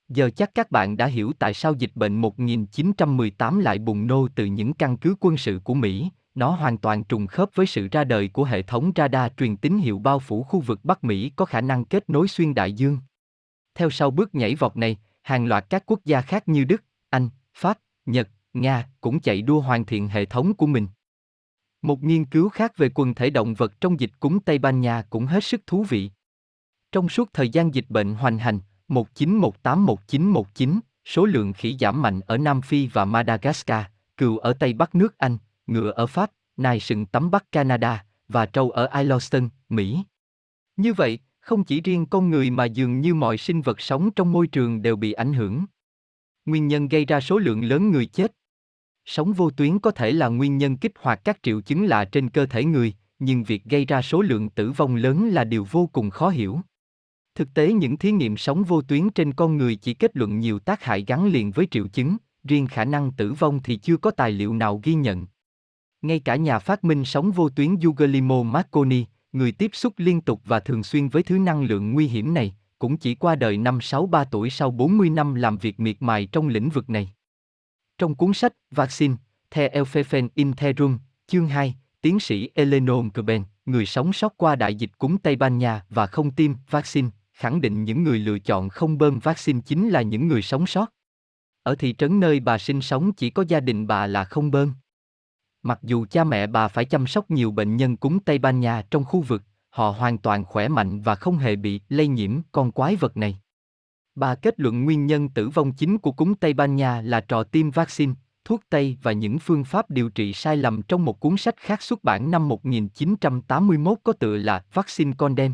Giờ 0.10 0.30
chắc 0.36 0.56
các 0.56 0.72
bạn 0.72 0.98
đã 0.98 1.06
hiểu 1.06 1.32
tại 1.39 1.54
sao 1.54 1.74
dịch 1.74 1.91
bệnh 1.95 2.15
1918 2.22 3.60
lại 3.60 3.80
bùng 3.80 4.08
nổ 4.08 4.28
từ 4.36 4.45
những 4.45 4.74
căn 4.74 4.98
cứ 4.98 5.15
quân 5.19 5.38
sự 5.38 5.60
của 5.63 5.74
Mỹ, 5.74 6.10
nó 6.36 6.50
hoàn 6.52 6.78
toàn 6.78 7.04
trùng 7.04 7.28
khớp 7.28 7.50
với 7.56 7.65
sự 7.65 7.88
ra 7.91 8.04
đời 8.04 8.28
của 8.28 8.43
hệ 8.43 8.62
thống 8.62 8.91
radar 8.95 9.32
truyền 9.38 9.58
tín 9.58 9.78
hiệu 9.78 10.00
bao 10.00 10.19
phủ 10.19 10.43
khu 10.43 10.60
vực 10.60 10.80
Bắc 10.84 11.04
Mỹ 11.04 11.32
có 11.36 11.45
khả 11.45 11.62
năng 11.62 11.86
kết 11.86 12.10
nối 12.10 12.28
xuyên 12.28 12.54
đại 12.54 12.74
dương. 12.74 12.98
Theo 13.76 13.89
sau 13.89 14.12
bước 14.12 14.36
nhảy 14.36 14.56
vọt 14.56 14.78
này, 14.78 14.98
hàng 15.22 15.45
loạt 15.45 15.65
các 15.69 15.84
quốc 15.86 16.00
gia 16.06 16.22
khác 16.22 16.48
như 16.48 16.63
Đức, 16.63 16.84
Anh, 17.10 17.30
Pháp, 17.60 17.80
Nhật, 18.06 18.30
Nga 18.54 18.89
cũng 19.02 19.19
chạy 19.19 19.41
đua 19.41 19.60
hoàn 19.60 19.86
thiện 19.86 20.08
hệ 20.08 20.26
thống 20.26 20.54
của 20.54 20.67
mình. 20.67 20.88
Một 21.82 22.04
nghiên 22.04 22.26
cứu 22.26 22.50
khác 22.50 22.78
về 22.78 22.89
quần 22.95 23.13
thể 23.13 23.30
động 23.30 23.54
vật 23.54 23.82
trong 23.82 24.00
dịch 24.00 24.12
cúm 24.19 24.39
Tây 24.39 24.58
Ban 24.58 24.82
Nha 24.82 25.04
cũng 25.10 25.26
hết 25.26 25.43
sức 25.43 25.67
thú 25.67 25.84
vị. 25.84 26.12
Trong 26.91 27.10
suốt 27.10 27.34
thời 27.34 27.50
gian 27.50 27.74
dịch 27.76 27.86
bệnh 27.89 28.13
hoành 28.13 28.38
hành, 28.38 28.60
1918-1919, 28.88 30.80
số 31.06 31.26
lượng 31.26 31.54
khỉ 31.54 31.78
giảm 31.80 32.02
mạnh 32.02 32.19
ở 32.28 32.38
Nam 32.38 32.62
Phi 32.62 32.88
và 32.88 33.06
Madagascar, 33.06 33.86
cừu 34.17 34.38
ở 34.38 34.54
Tây 34.54 34.74
Bắc 34.74 34.95
nước 34.95 35.17
Anh, 35.17 35.38
ngựa 35.67 35.91
ở 35.91 36.08
Pháp, 36.08 36.32
nai 36.58 36.80
sừng 36.80 37.06
tắm 37.06 37.32
Bắc 37.32 37.52
Canada, 37.52 38.06
và 38.28 38.45
trâu 38.45 38.69
ở 38.69 38.88
Yellowstone, 38.88 39.50
Mỹ. 39.69 40.04
Như 40.78 40.93
vậy, 40.93 41.19
không 41.39 41.63
chỉ 41.63 41.82
riêng 41.82 42.06
con 42.06 42.30
người 42.30 42.50
mà 42.50 42.65
dường 42.65 43.02
như 43.02 43.13
mọi 43.13 43.38
sinh 43.38 43.62
vật 43.62 43.82
sống 43.82 44.12
trong 44.12 44.32
môi 44.32 44.48
trường 44.48 44.82
đều 44.82 44.95
bị 44.95 45.12
ảnh 45.12 45.34
hưởng. 45.34 45.65
Nguyên 46.49 46.67
nhân 46.67 46.88
gây 46.88 47.05
ra 47.05 47.21
số 47.21 47.38
lượng 47.38 47.63
lớn 47.63 47.91
người 47.91 48.05
chết. 48.05 48.31
Sống 49.05 49.33
vô 49.33 49.49
tuyến 49.49 49.79
có 49.79 49.91
thể 49.91 50.12
là 50.12 50.27
nguyên 50.27 50.57
nhân 50.57 50.77
kích 50.77 50.91
hoạt 50.99 51.23
các 51.23 51.39
triệu 51.43 51.62
chứng 51.62 51.85
lạ 51.85 52.05
trên 52.05 52.29
cơ 52.29 52.45
thể 52.45 52.65
người, 52.65 52.93
nhưng 53.19 53.43
việc 53.43 53.63
gây 53.63 53.85
ra 53.85 54.01
số 54.01 54.21
lượng 54.21 54.49
tử 54.49 54.71
vong 54.71 54.95
lớn 54.95 55.29
là 55.29 55.43
điều 55.43 55.67
vô 55.71 55.89
cùng 55.93 56.09
khó 56.09 56.29
hiểu. 56.29 56.59
Thực 57.35 57.53
tế 57.53 57.73
những 57.73 57.97
thí 57.97 58.12
nghiệm 58.12 58.38
sống 58.38 58.63
vô 58.63 58.81
tuyến 58.81 59.09
trên 59.09 59.33
con 59.33 59.57
người 59.57 59.75
chỉ 59.75 59.93
kết 59.93 60.17
luận 60.17 60.39
nhiều 60.39 60.59
tác 60.59 60.83
hại 60.83 61.03
gắn 61.07 61.25
liền 61.25 61.51
với 61.51 61.67
triệu 61.71 61.88
chứng, 61.88 62.17
riêng 62.43 62.67
khả 62.67 62.85
năng 62.85 63.12
tử 63.12 63.33
vong 63.33 63.59
thì 63.63 63.77
chưa 63.77 63.97
có 63.97 64.12
tài 64.12 64.31
liệu 64.31 64.53
nào 64.53 64.81
ghi 64.83 64.93
nhận. 64.93 65.25
Ngay 66.01 66.19
cả 66.19 66.35
nhà 66.35 66.59
phát 66.59 66.83
minh 66.83 67.05
sóng 67.05 67.31
vô 67.31 67.49
tuyến 67.49 67.75
Guglielmo 67.75 68.43
Marconi, 68.43 69.05
người 69.31 69.51
tiếp 69.51 69.71
xúc 69.73 69.93
liên 69.97 70.21
tục 70.21 70.41
và 70.45 70.59
thường 70.59 70.83
xuyên 70.83 71.09
với 71.09 71.23
thứ 71.23 71.38
năng 71.38 71.63
lượng 71.63 71.93
nguy 71.93 72.07
hiểm 72.07 72.33
này, 72.33 72.55
cũng 72.80 72.98
chỉ 72.98 73.15
qua 73.15 73.36
đời 73.36 73.58
năm 73.58 73.82
63 73.82 74.24
tuổi 74.24 74.50
sau 74.50 74.72
40 74.72 75.10
năm 75.10 75.36
làm 75.36 75.58
việc 75.58 75.80
miệt 75.80 75.96
mài 76.00 76.26
trong 76.26 76.48
lĩnh 76.48 76.70
vực 76.70 76.89
này. 76.89 77.13
Trong 77.98 78.15
cuốn 78.15 78.34
sách 78.34 78.54
Vaccine, 78.72 79.15
The 79.52 79.70
Elphefen 79.70 80.30
Interum, 80.36 80.98
chương 81.28 81.48
2, 81.48 81.76
tiến 82.02 82.20
sĩ 82.20 82.50
Eleanor 82.56 83.06
Kuben, 83.13 83.44
người 83.65 83.86
sống 83.86 84.13
sót 84.13 84.34
qua 84.38 84.56
đại 84.56 84.76
dịch 84.76 84.98
cúm 84.98 85.18
Tây 85.18 85.36
Ban 85.36 85.58
Nha 85.58 85.86
và 85.89 86.08
không 86.08 86.32
tiêm 86.32 86.52
vaccine, 86.70 87.10
khẳng 87.34 87.62
định 87.62 87.84
những 87.84 88.04
người 88.04 88.20
lựa 88.20 88.39
chọn 88.39 88.70
không 88.70 88.98
bơm 88.98 89.20
vaccine 89.20 89.62
chính 89.65 89.89
là 89.89 90.02
những 90.02 90.28
người 90.28 90.42
sống 90.42 90.68
sót. 90.68 90.94
Ở 91.63 91.76
thị 91.76 91.94
trấn 91.98 92.20
nơi 92.20 92.39
bà 92.39 92.58
sinh 92.58 92.82
sống 92.82 93.13
chỉ 93.13 93.30
có 93.30 93.46
gia 93.48 93.60
đình 93.60 93.88
bà 93.88 94.08
là 94.08 94.24
không 94.24 94.52
bơm. 94.52 94.74
Mặc 95.63 95.80
dù 95.84 96.06
cha 96.06 96.24
mẹ 96.24 96.48
bà 96.48 96.68
phải 96.68 96.86
chăm 96.86 97.08
sóc 97.08 97.32
nhiều 97.32 97.52
bệnh 97.52 97.78
nhân 97.78 97.98
cúm 97.98 98.20
Tây 98.20 98.38
Ban 98.38 98.60
Nha 98.60 98.84
trong 98.92 99.06
khu 99.06 99.22
vực, 99.22 99.44
họ 99.69 99.89
hoàn 99.89 100.17
toàn 100.17 100.45
khỏe 100.45 100.67
mạnh 100.67 101.01
và 101.01 101.15
không 101.15 101.38
hề 101.38 101.55
bị 101.55 101.82
lây 101.89 102.08
nhiễm 102.08 102.32
con 102.51 102.71
quái 102.71 102.95
vật 102.95 103.17
này. 103.17 103.39
Bà 104.15 104.36
kết 104.36 104.60
luận 104.60 104.86
nguyên 104.86 105.05
nhân 105.05 105.29
tử 105.29 105.49
vong 105.49 105.71
chính 105.71 105.97
của 105.97 106.12
cúm 106.12 106.34
Tây 106.34 106.53
Ban 106.53 106.75
Nha 106.75 107.01
là 107.01 107.21
trò 107.21 107.43
tiêm 107.43 107.71
vaccine, 107.71 108.13
thuốc 108.45 108.62
Tây 108.69 108.97
và 109.01 109.12
những 109.12 109.39
phương 109.39 109.63
pháp 109.63 109.89
điều 109.89 110.10
trị 110.10 110.34
sai 110.34 110.58
lầm 110.58 110.82
trong 110.82 111.05
một 111.05 111.19
cuốn 111.19 111.38
sách 111.38 111.55
khác 111.58 111.82
xuất 111.82 112.03
bản 112.03 112.32
năm 112.32 112.47
1981 112.47 113.97
có 114.03 114.13
tựa 114.13 114.38
là 114.38 114.63
Vaccine 114.73 115.13
Condem. 115.17 115.53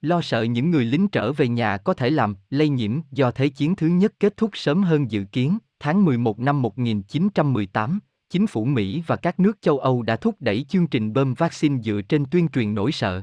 Lo 0.00 0.20
sợ 0.20 0.42
những 0.42 0.70
người 0.70 0.84
lính 0.84 1.08
trở 1.08 1.32
về 1.32 1.48
nhà 1.48 1.76
có 1.76 1.94
thể 1.94 2.10
làm 2.10 2.34
lây 2.50 2.68
nhiễm 2.68 3.00
do 3.10 3.30
Thế 3.30 3.48
chiến 3.48 3.76
thứ 3.76 3.86
nhất 3.86 4.12
kết 4.20 4.36
thúc 4.36 4.50
sớm 4.54 4.82
hơn 4.82 5.10
dự 5.10 5.24
kiến, 5.24 5.58
tháng 5.80 6.04
11 6.04 6.40
năm 6.40 6.62
1918, 6.62 8.00
chính 8.30 8.46
phủ 8.46 8.64
Mỹ 8.64 9.02
và 9.06 9.16
các 9.16 9.40
nước 9.40 9.62
châu 9.62 9.78
Âu 9.78 10.02
đã 10.02 10.16
thúc 10.16 10.36
đẩy 10.40 10.64
chương 10.68 10.86
trình 10.86 11.12
bơm 11.12 11.34
vaccine 11.34 11.82
dựa 11.82 12.00
trên 12.08 12.24
tuyên 12.30 12.48
truyền 12.48 12.74
nỗi 12.74 12.92
sợ. 12.92 13.22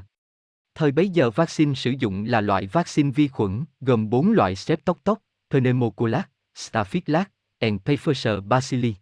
Thời 0.74 0.92
bấy 0.92 1.08
giờ 1.08 1.30
vaccine 1.30 1.74
sử 1.74 1.94
dụng 1.98 2.24
là 2.24 2.40
loại 2.40 2.66
vaccine 2.66 3.10
vi 3.10 3.28
khuẩn, 3.28 3.64
gồm 3.80 4.10
4 4.10 4.32
loại 4.32 4.56
Streptococcus, 4.56 5.18
Pneumococcal, 5.50 6.20
Staphylococcus, 6.54 7.26
and 7.58 7.80
Pfeiffer 7.84 8.40
bacilli. 8.48 8.94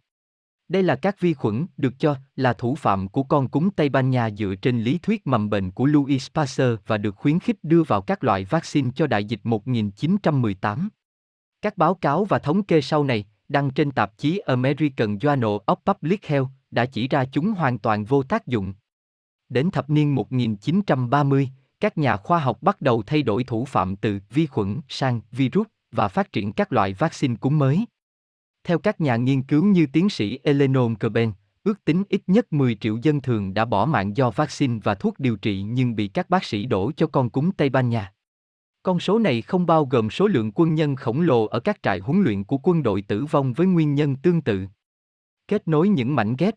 Đây 0.67 0.83
là 0.83 0.95
các 0.95 1.19
vi 1.19 1.33
khuẩn 1.33 1.65
được 1.77 1.93
cho 1.99 2.15
là 2.35 2.53
thủ 2.53 2.75
phạm 2.75 3.07
của 3.07 3.23
con 3.23 3.49
cúm 3.49 3.69
Tây 3.75 3.89
Ban 3.89 4.09
Nha 4.09 4.29
dựa 4.29 4.55
trên 4.61 4.83
lý 4.83 4.97
thuyết 4.97 5.27
mầm 5.27 5.49
bệnh 5.49 5.71
của 5.71 5.85
Louis 5.85 6.27
Pasteur 6.33 6.79
và 6.87 6.97
được 6.97 7.15
khuyến 7.15 7.39
khích 7.39 7.63
đưa 7.63 7.83
vào 7.83 8.01
các 8.01 8.23
loại 8.23 8.45
vaccine 8.45 8.89
cho 8.95 9.07
đại 9.07 9.25
dịch 9.25 9.39
1918. 9.43 10.89
Các 11.61 11.77
báo 11.77 11.93
cáo 11.93 12.25
và 12.25 12.39
thống 12.39 12.63
kê 12.63 12.81
sau 12.81 13.03
này, 13.03 13.25
đăng 13.51 13.71
trên 13.71 13.91
tạp 13.91 14.17
chí 14.17 14.37
American 14.37 15.17
Journal 15.17 15.59
of 15.65 15.75
Public 15.93 16.25
Health, 16.25 16.47
đã 16.71 16.85
chỉ 16.85 17.07
ra 17.07 17.25
chúng 17.25 17.51
hoàn 17.51 17.79
toàn 17.79 18.05
vô 18.05 18.23
tác 18.23 18.47
dụng. 18.47 18.73
Đến 19.49 19.71
thập 19.71 19.89
niên 19.89 20.15
1930, 20.15 21.49
các 21.79 21.97
nhà 21.97 22.17
khoa 22.17 22.39
học 22.39 22.57
bắt 22.61 22.81
đầu 22.81 23.03
thay 23.05 23.23
đổi 23.23 23.43
thủ 23.43 23.65
phạm 23.65 23.95
từ 23.95 24.19
vi 24.29 24.45
khuẩn 24.45 24.79
sang 24.87 25.21
virus 25.31 25.67
và 25.91 26.07
phát 26.07 26.31
triển 26.31 26.53
các 26.53 26.71
loại 26.71 26.93
vaccine 26.93 27.35
cúm 27.35 27.57
mới. 27.57 27.85
Theo 28.63 28.79
các 28.79 29.01
nhà 29.01 29.15
nghiên 29.15 29.43
cứu 29.43 29.65
như 29.65 29.87
tiến 29.93 30.09
sĩ 30.09 30.39
Eleanor 30.43 30.91
Kerben, 30.99 31.31
ước 31.63 31.85
tính 31.85 32.03
ít 32.09 32.21
nhất 32.27 32.53
10 32.53 32.75
triệu 32.75 32.97
dân 33.01 33.21
thường 33.21 33.53
đã 33.53 33.65
bỏ 33.65 33.85
mạng 33.85 34.17
do 34.17 34.29
vaccine 34.29 34.79
và 34.83 34.95
thuốc 34.95 35.19
điều 35.19 35.37
trị 35.37 35.61
nhưng 35.61 35.95
bị 35.95 36.07
các 36.07 36.29
bác 36.29 36.43
sĩ 36.43 36.65
đổ 36.65 36.91
cho 36.97 37.07
con 37.07 37.29
cúm 37.29 37.51
Tây 37.51 37.69
Ban 37.69 37.89
Nha. 37.89 38.13
Con 38.83 38.99
số 38.99 39.19
này 39.19 39.41
không 39.41 39.65
bao 39.65 39.85
gồm 39.85 40.09
số 40.09 40.27
lượng 40.27 40.51
quân 40.55 40.75
nhân 40.75 40.95
khổng 40.95 41.21
lồ 41.21 41.45
ở 41.45 41.59
các 41.59 41.83
trại 41.83 41.99
huấn 41.99 42.21
luyện 42.21 42.43
của 42.43 42.57
quân 42.63 42.83
đội 42.83 43.01
tử 43.01 43.25
vong 43.25 43.53
với 43.53 43.67
nguyên 43.67 43.95
nhân 43.95 44.15
tương 44.15 44.41
tự. 44.41 44.67
Kết 45.47 45.67
nối 45.67 45.89
những 45.89 46.15
mảnh 46.15 46.35
ghép. 46.37 46.55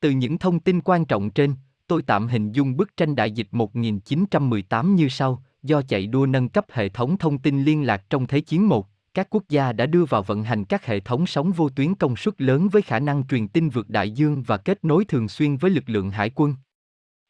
Từ 0.00 0.10
những 0.10 0.38
thông 0.38 0.60
tin 0.60 0.80
quan 0.80 1.04
trọng 1.04 1.30
trên, 1.30 1.54
tôi 1.86 2.02
tạm 2.02 2.28
hình 2.28 2.52
dung 2.52 2.76
bức 2.76 2.96
tranh 2.96 3.16
đại 3.16 3.30
dịch 3.30 3.48
1918 3.50 4.94
như 4.94 5.08
sau, 5.08 5.42
do 5.62 5.82
chạy 5.82 6.06
đua 6.06 6.26
nâng 6.26 6.48
cấp 6.48 6.66
hệ 6.72 6.88
thống 6.88 7.18
thông 7.18 7.38
tin 7.38 7.62
liên 7.62 7.86
lạc 7.86 8.04
trong 8.10 8.26
Thế 8.26 8.40
chiến 8.40 8.68
1, 8.68 8.86
các 9.14 9.26
quốc 9.30 9.42
gia 9.48 9.72
đã 9.72 9.86
đưa 9.86 10.04
vào 10.04 10.22
vận 10.22 10.44
hành 10.44 10.64
các 10.64 10.86
hệ 10.86 11.00
thống 11.00 11.26
sóng 11.26 11.52
vô 11.52 11.68
tuyến 11.68 11.94
công 11.94 12.16
suất 12.16 12.40
lớn 12.40 12.68
với 12.68 12.82
khả 12.82 12.98
năng 12.98 13.26
truyền 13.26 13.48
tin 13.48 13.68
vượt 13.68 13.88
đại 13.88 14.10
dương 14.10 14.42
và 14.42 14.56
kết 14.56 14.84
nối 14.84 15.04
thường 15.04 15.28
xuyên 15.28 15.56
với 15.56 15.70
lực 15.70 15.84
lượng 15.86 16.10
hải 16.10 16.30
quân. 16.34 16.54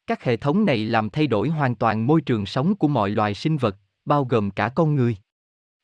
Các 0.07 0.23
hệ 0.23 0.37
thống 0.37 0.65
này 0.65 0.77
làm 0.77 1.09
thay 1.09 1.27
đổi 1.27 1.49
hoàn 1.49 1.75
toàn 1.75 2.07
môi 2.07 2.21
trường 2.21 2.45
sống 2.45 2.75
của 2.75 2.87
mọi 2.87 3.09
loài 3.09 3.33
sinh 3.33 3.57
vật, 3.57 3.75
bao 4.05 4.25
gồm 4.25 4.51
cả 4.51 4.69
con 4.69 4.95
người. 4.95 5.17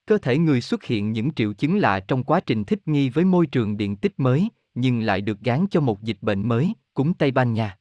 Cơ 0.06 0.18
thể 0.18 0.38
người 0.38 0.62
xuất 0.62 0.84
hiện 0.84 1.12
những 1.12 1.32
triệu 1.34 1.54
chứng 1.54 1.80
lạ 1.80 2.00
trong 2.00 2.24
quá 2.24 2.40
trình 2.40 2.64
thích 2.64 2.80
nghi 2.86 3.10
với 3.10 3.26
môi 3.26 3.48
trường 3.48 3.78
điện 3.78 3.96
tích 3.96 4.20
mới, 4.20 4.50
nhưng 4.76 5.00
lại 5.00 5.22
được 5.22 5.40
gán 5.40 5.66
cho 5.72 5.82
một 5.82 6.02
dịch 6.02 6.18
bệnh 6.22 6.48
mới, 6.48 6.74
cúm 6.94 7.14
Tây 7.14 7.32
Ban 7.32 7.54
Nha. 7.54 7.78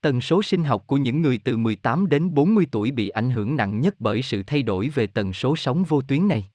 Tần 0.00 0.20
số 0.20 0.42
sinh 0.42 0.64
học 0.64 0.86
của 0.86 0.96
những 0.96 1.22
người 1.22 1.40
từ 1.44 1.56
18 1.56 2.08
đến 2.08 2.34
40 2.34 2.66
tuổi 2.72 2.90
bị 2.90 3.08
ảnh 3.08 3.30
hưởng 3.30 3.56
nặng 3.56 3.80
nhất 3.80 3.94
bởi 3.98 4.22
sự 4.22 4.42
thay 4.42 4.62
đổi 4.62 4.88
về 4.88 5.06
tần 5.06 5.32
số 5.32 5.56
sóng 5.56 5.84
vô 5.84 6.02
tuyến 6.02 6.28
này. 6.28 6.50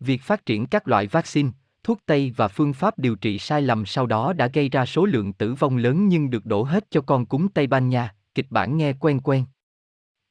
Việc 0.00 0.22
phát 0.22 0.46
triển 0.46 0.66
các 0.66 0.88
loại 0.88 1.06
vaccine, 1.06 1.50
thuốc 1.82 1.98
Tây 2.06 2.32
và 2.36 2.48
phương 2.48 2.72
pháp 2.72 2.98
điều 2.98 3.16
trị 3.16 3.38
sai 3.38 3.62
lầm 3.62 3.86
sau 3.86 4.06
đó 4.06 4.32
đã 4.32 4.46
gây 4.46 4.68
ra 4.68 4.86
số 4.86 5.04
lượng 5.04 5.32
tử 5.32 5.54
vong 5.54 5.76
lớn 5.76 6.08
nhưng 6.08 6.30
được 6.30 6.46
đổ 6.46 6.62
hết 6.62 6.90
cho 6.90 7.00
con 7.00 7.26
cúm 7.26 7.48
Tây 7.48 7.66
Ban 7.66 7.88
Nha, 7.88 8.14
kịch 8.34 8.46
bản 8.50 8.76
nghe 8.76 8.92
quen 8.92 9.20
quen. 9.20 9.44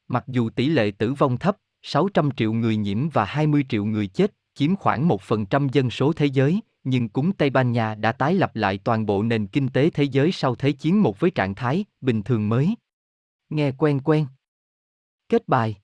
Mặc 0.08 0.24
dù 0.28 0.50
tỷ 0.50 0.68
lệ 0.68 0.92
tử 0.92 1.14
vong 1.14 1.38
thấp, 1.38 1.58
600 1.84 2.32
triệu 2.32 2.54
người 2.54 2.78
nhiễm 2.78 3.10
và 3.10 3.26
20 3.26 3.66
triệu 3.70 3.86
người 3.86 4.08
chết, 4.08 4.34
chiếm 4.56 4.76
khoảng 4.76 5.08
1% 5.08 5.68
dân 5.72 5.90
số 5.90 6.14
thế 6.14 6.26
giới, 6.26 6.60
nhưng 6.84 7.10
cúm 7.10 7.32
Tây 7.32 7.50
Ban 7.50 7.72
Nha 7.72 7.96
đã 7.96 8.12
tái 8.12 8.34
lập 8.34 8.56
lại 8.56 8.78
toàn 8.78 9.06
bộ 9.06 9.24
nền 9.24 9.48
kinh 9.48 9.70
tế 9.70 9.90
thế 9.90 10.04
giới 10.04 10.32
sau 10.32 10.56
Thế 10.56 10.72
chiến 10.72 11.02
một 11.02 11.20
với 11.20 11.32
trạng 11.32 11.56
thái 11.56 11.86
bình 12.02 12.24
thường 12.24 12.50
mới. 12.50 12.76
Nghe 13.50 13.72
quen 13.72 14.00
quen. 14.00 14.28
Kết 15.30 15.48
bài 15.48 15.76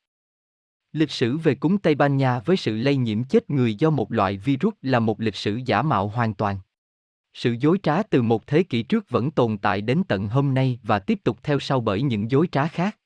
Lịch 0.91 1.12
sử 1.12 1.38
về 1.38 1.55
cúm 1.55 1.77
Tây 1.77 1.95
Ban 1.95 2.17
Nha 2.17 2.39
với 2.39 2.57
sự 2.57 2.75
lây 2.75 2.95
nhiễm 2.95 3.23
chết 3.23 3.49
người 3.49 3.75
do 3.75 3.89
một 3.89 4.12
loại 4.12 4.38
virus 4.38 4.73
là 4.81 4.99
một 4.99 5.19
lịch 5.19 5.35
sử 5.35 5.59
giả 5.65 5.81
mạo 5.81 6.07
hoàn 6.07 6.33
toàn. 6.33 6.59
Sự 7.33 7.55
dối 7.59 7.79
trá 7.83 8.03
từ 8.03 8.21
một 8.21 8.47
thế 8.47 8.63
kỷ 8.63 8.83
trước 8.83 9.09
vẫn 9.09 9.31
tồn 9.31 9.57
tại 9.57 9.81
đến 9.81 10.03
tận 10.07 10.27
hôm 10.27 10.53
nay 10.53 10.79
và 10.83 10.99
tiếp 10.99 11.19
tục 11.23 11.39
theo 11.43 11.59
sau 11.59 11.81
bởi 11.81 12.01
những 12.01 12.31
dối 12.31 12.47
trá 12.51 12.67
khác. 12.67 12.97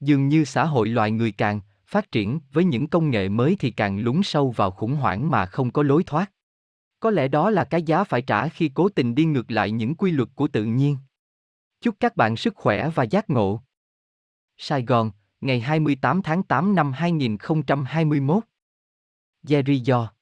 Dường 0.00 0.28
như 0.28 0.44
xã 0.44 0.64
hội 0.64 0.88
loài 0.88 1.10
người 1.10 1.32
càng 1.32 1.60
phát 1.92 2.12
triển 2.12 2.40
với 2.52 2.64
những 2.64 2.88
công 2.88 3.10
nghệ 3.10 3.28
mới 3.28 3.56
thì 3.58 3.70
càng 3.70 3.98
lún 3.98 4.20
sâu 4.24 4.50
vào 4.50 4.70
khủng 4.70 4.94
hoảng 4.94 5.30
mà 5.30 5.46
không 5.46 5.72
có 5.72 5.82
lối 5.82 6.04
thoát. 6.04 6.32
Có 7.00 7.10
lẽ 7.10 7.28
đó 7.28 7.50
là 7.50 7.64
cái 7.64 7.82
giá 7.82 8.04
phải 8.04 8.22
trả 8.22 8.48
khi 8.48 8.70
cố 8.74 8.88
tình 8.88 9.14
đi 9.14 9.24
ngược 9.24 9.50
lại 9.50 9.70
những 9.70 9.94
quy 9.94 10.10
luật 10.10 10.28
của 10.34 10.48
tự 10.48 10.64
nhiên. 10.64 10.96
Chúc 11.80 11.96
các 12.00 12.16
bạn 12.16 12.36
sức 12.36 12.54
khỏe 12.56 12.90
và 12.94 13.04
giác 13.04 13.30
ngộ. 13.30 13.62
Sài 14.56 14.82
Gòn, 14.82 15.10
ngày 15.40 15.60
28 15.60 16.22
tháng 16.22 16.42
8 16.42 16.74
năm 16.74 16.92
2021. 16.92 18.44
Jerry 19.42 19.82
Do 19.84 20.12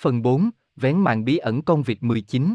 Phần 0.00 0.22
4, 0.22 0.50
Vén 0.76 1.00
màn 1.00 1.24
bí 1.24 1.36
ẩn 1.36 1.62
con 1.62 1.82
vịt 1.82 1.98
19 2.00 2.54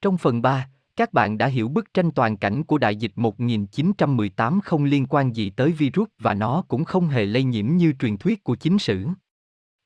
Trong 0.00 0.18
phần 0.18 0.42
3, 0.42 0.70
các 0.96 1.12
bạn 1.12 1.38
đã 1.38 1.46
hiểu 1.46 1.68
bức 1.68 1.94
tranh 1.94 2.10
toàn 2.10 2.36
cảnh 2.36 2.64
của 2.64 2.78
đại 2.78 2.96
dịch 2.96 3.12
1918 3.14 4.60
không 4.60 4.84
liên 4.84 5.06
quan 5.06 5.36
gì 5.36 5.50
tới 5.50 5.72
virus 5.72 6.08
và 6.18 6.34
nó 6.34 6.64
cũng 6.68 6.84
không 6.84 7.08
hề 7.08 7.26
lây 7.26 7.44
nhiễm 7.44 7.66
như 7.76 7.92
truyền 7.98 8.16
thuyết 8.16 8.44
của 8.44 8.56
chính 8.56 8.78
sử. 8.78 9.06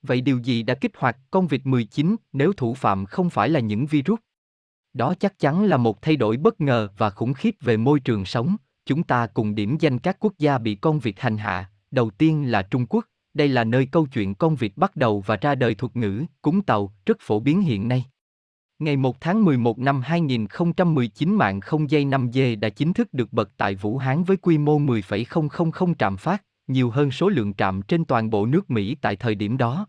Vậy 0.03 0.21
điều 0.21 0.39
gì 0.39 0.63
đã 0.63 0.75
kích 0.75 0.93
hoạt 0.97 1.17
con 1.31 1.47
vịt 1.47 1.61
19 1.65 2.17
nếu 2.33 2.53
thủ 2.53 2.75
phạm 2.75 3.07
không 3.07 3.31
phải 3.31 3.49
là 3.49 3.61
những 3.61 3.87
virus? 3.87 4.19
Đó 4.93 5.15
chắc 5.21 5.39
chắn 5.39 5.65
là 5.65 5.77
một 5.77 6.03
thay 6.03 6.17
đổi 6.17 6.37
bất 6.37 6.61
ngờ 6.61 6.89
và 6.99 7.11
khủng 7.11 7.35
khiếp 7.35 7.55
về 7.61 7.77
môi 7.77 8.01
trường 8.01 8.25
sống. 8.25 8.57
Chúng 8.87 9.03
ta 9.03 9.27
cùng 9.27 9.55
điểm 9.55 9.77
danh 9.81 9.99
các 9.99 10.17
quốc 10.21 10.33
gia 10.39 10.59
bị 10.59 10.75
con 10.75 10.99
vịt 10.99 11.21
hành 11.21 11.39
hạ. 11.39 11.71
Đầu 11.91 12.11
tiên 12.11 12.51
là 12.51 12.63
Trung 12.63 12.87
Quốc, 12.87 13.07
đây 13.35 13.49
là 13.49 13.65
nơi 13.65 13.87
câu 13.87 14.07
chuyện 14.07 14.35
con 14.35 14.57
vịt 14.57 14.73
bắt 14.77 14.97
đầu 14.97 15.21
và 15.21 15.37
ra 15.37 15.55
đời 15.55 15.75
thuật 15.75 15.97
ngữ, 15.97 16.25
cúng 16.43 16.63
tàu, 16.63 16.95
rất 17.07 17.17
phổ 17.21 17.41
biến 17.41 17.61
hiện 17.61 17.89
nay. 17.89 18.05
Ngày 18.81 18.97
1 18.97 19.21
tháng 19.21 19.45
11 19.45 19.79
năm 19.79 20.01
2019 20.01 21.35
mạng 21.35 21.61
không 21.61 21.91
dây 21.91 22.05
5G 22.05 22.61
đã 22.61 22.69
chính 22.69 22.93
thức 22.93 23.15
được 23.15 23.33
bật 23.33 23.51
tại 23.57 23.75
Vũ 23.75 23.99
Hán 23.99 24.25
với 24.25 24.37
quy 24.37 24.59
mô 24.59 24.79
10,000 24.79 25.95
trạm 25.99 26.17
phát, 26.17 26.45
nhiều 26.67 26.91
hơn 26.91 27.11
số 27.11 27.29
lượng 27.29 27.55
trạm 27.55 27.83
trên 27.83 28.05
toàn 28.05 28.31
bộ 28.31 28.47
nước 28.47 28.71
Mỹ 28.71 28.97
tại 29.01 29.17
thời 29.17 29.35
điểm 29.35 29.57
đó. 29.57 29.87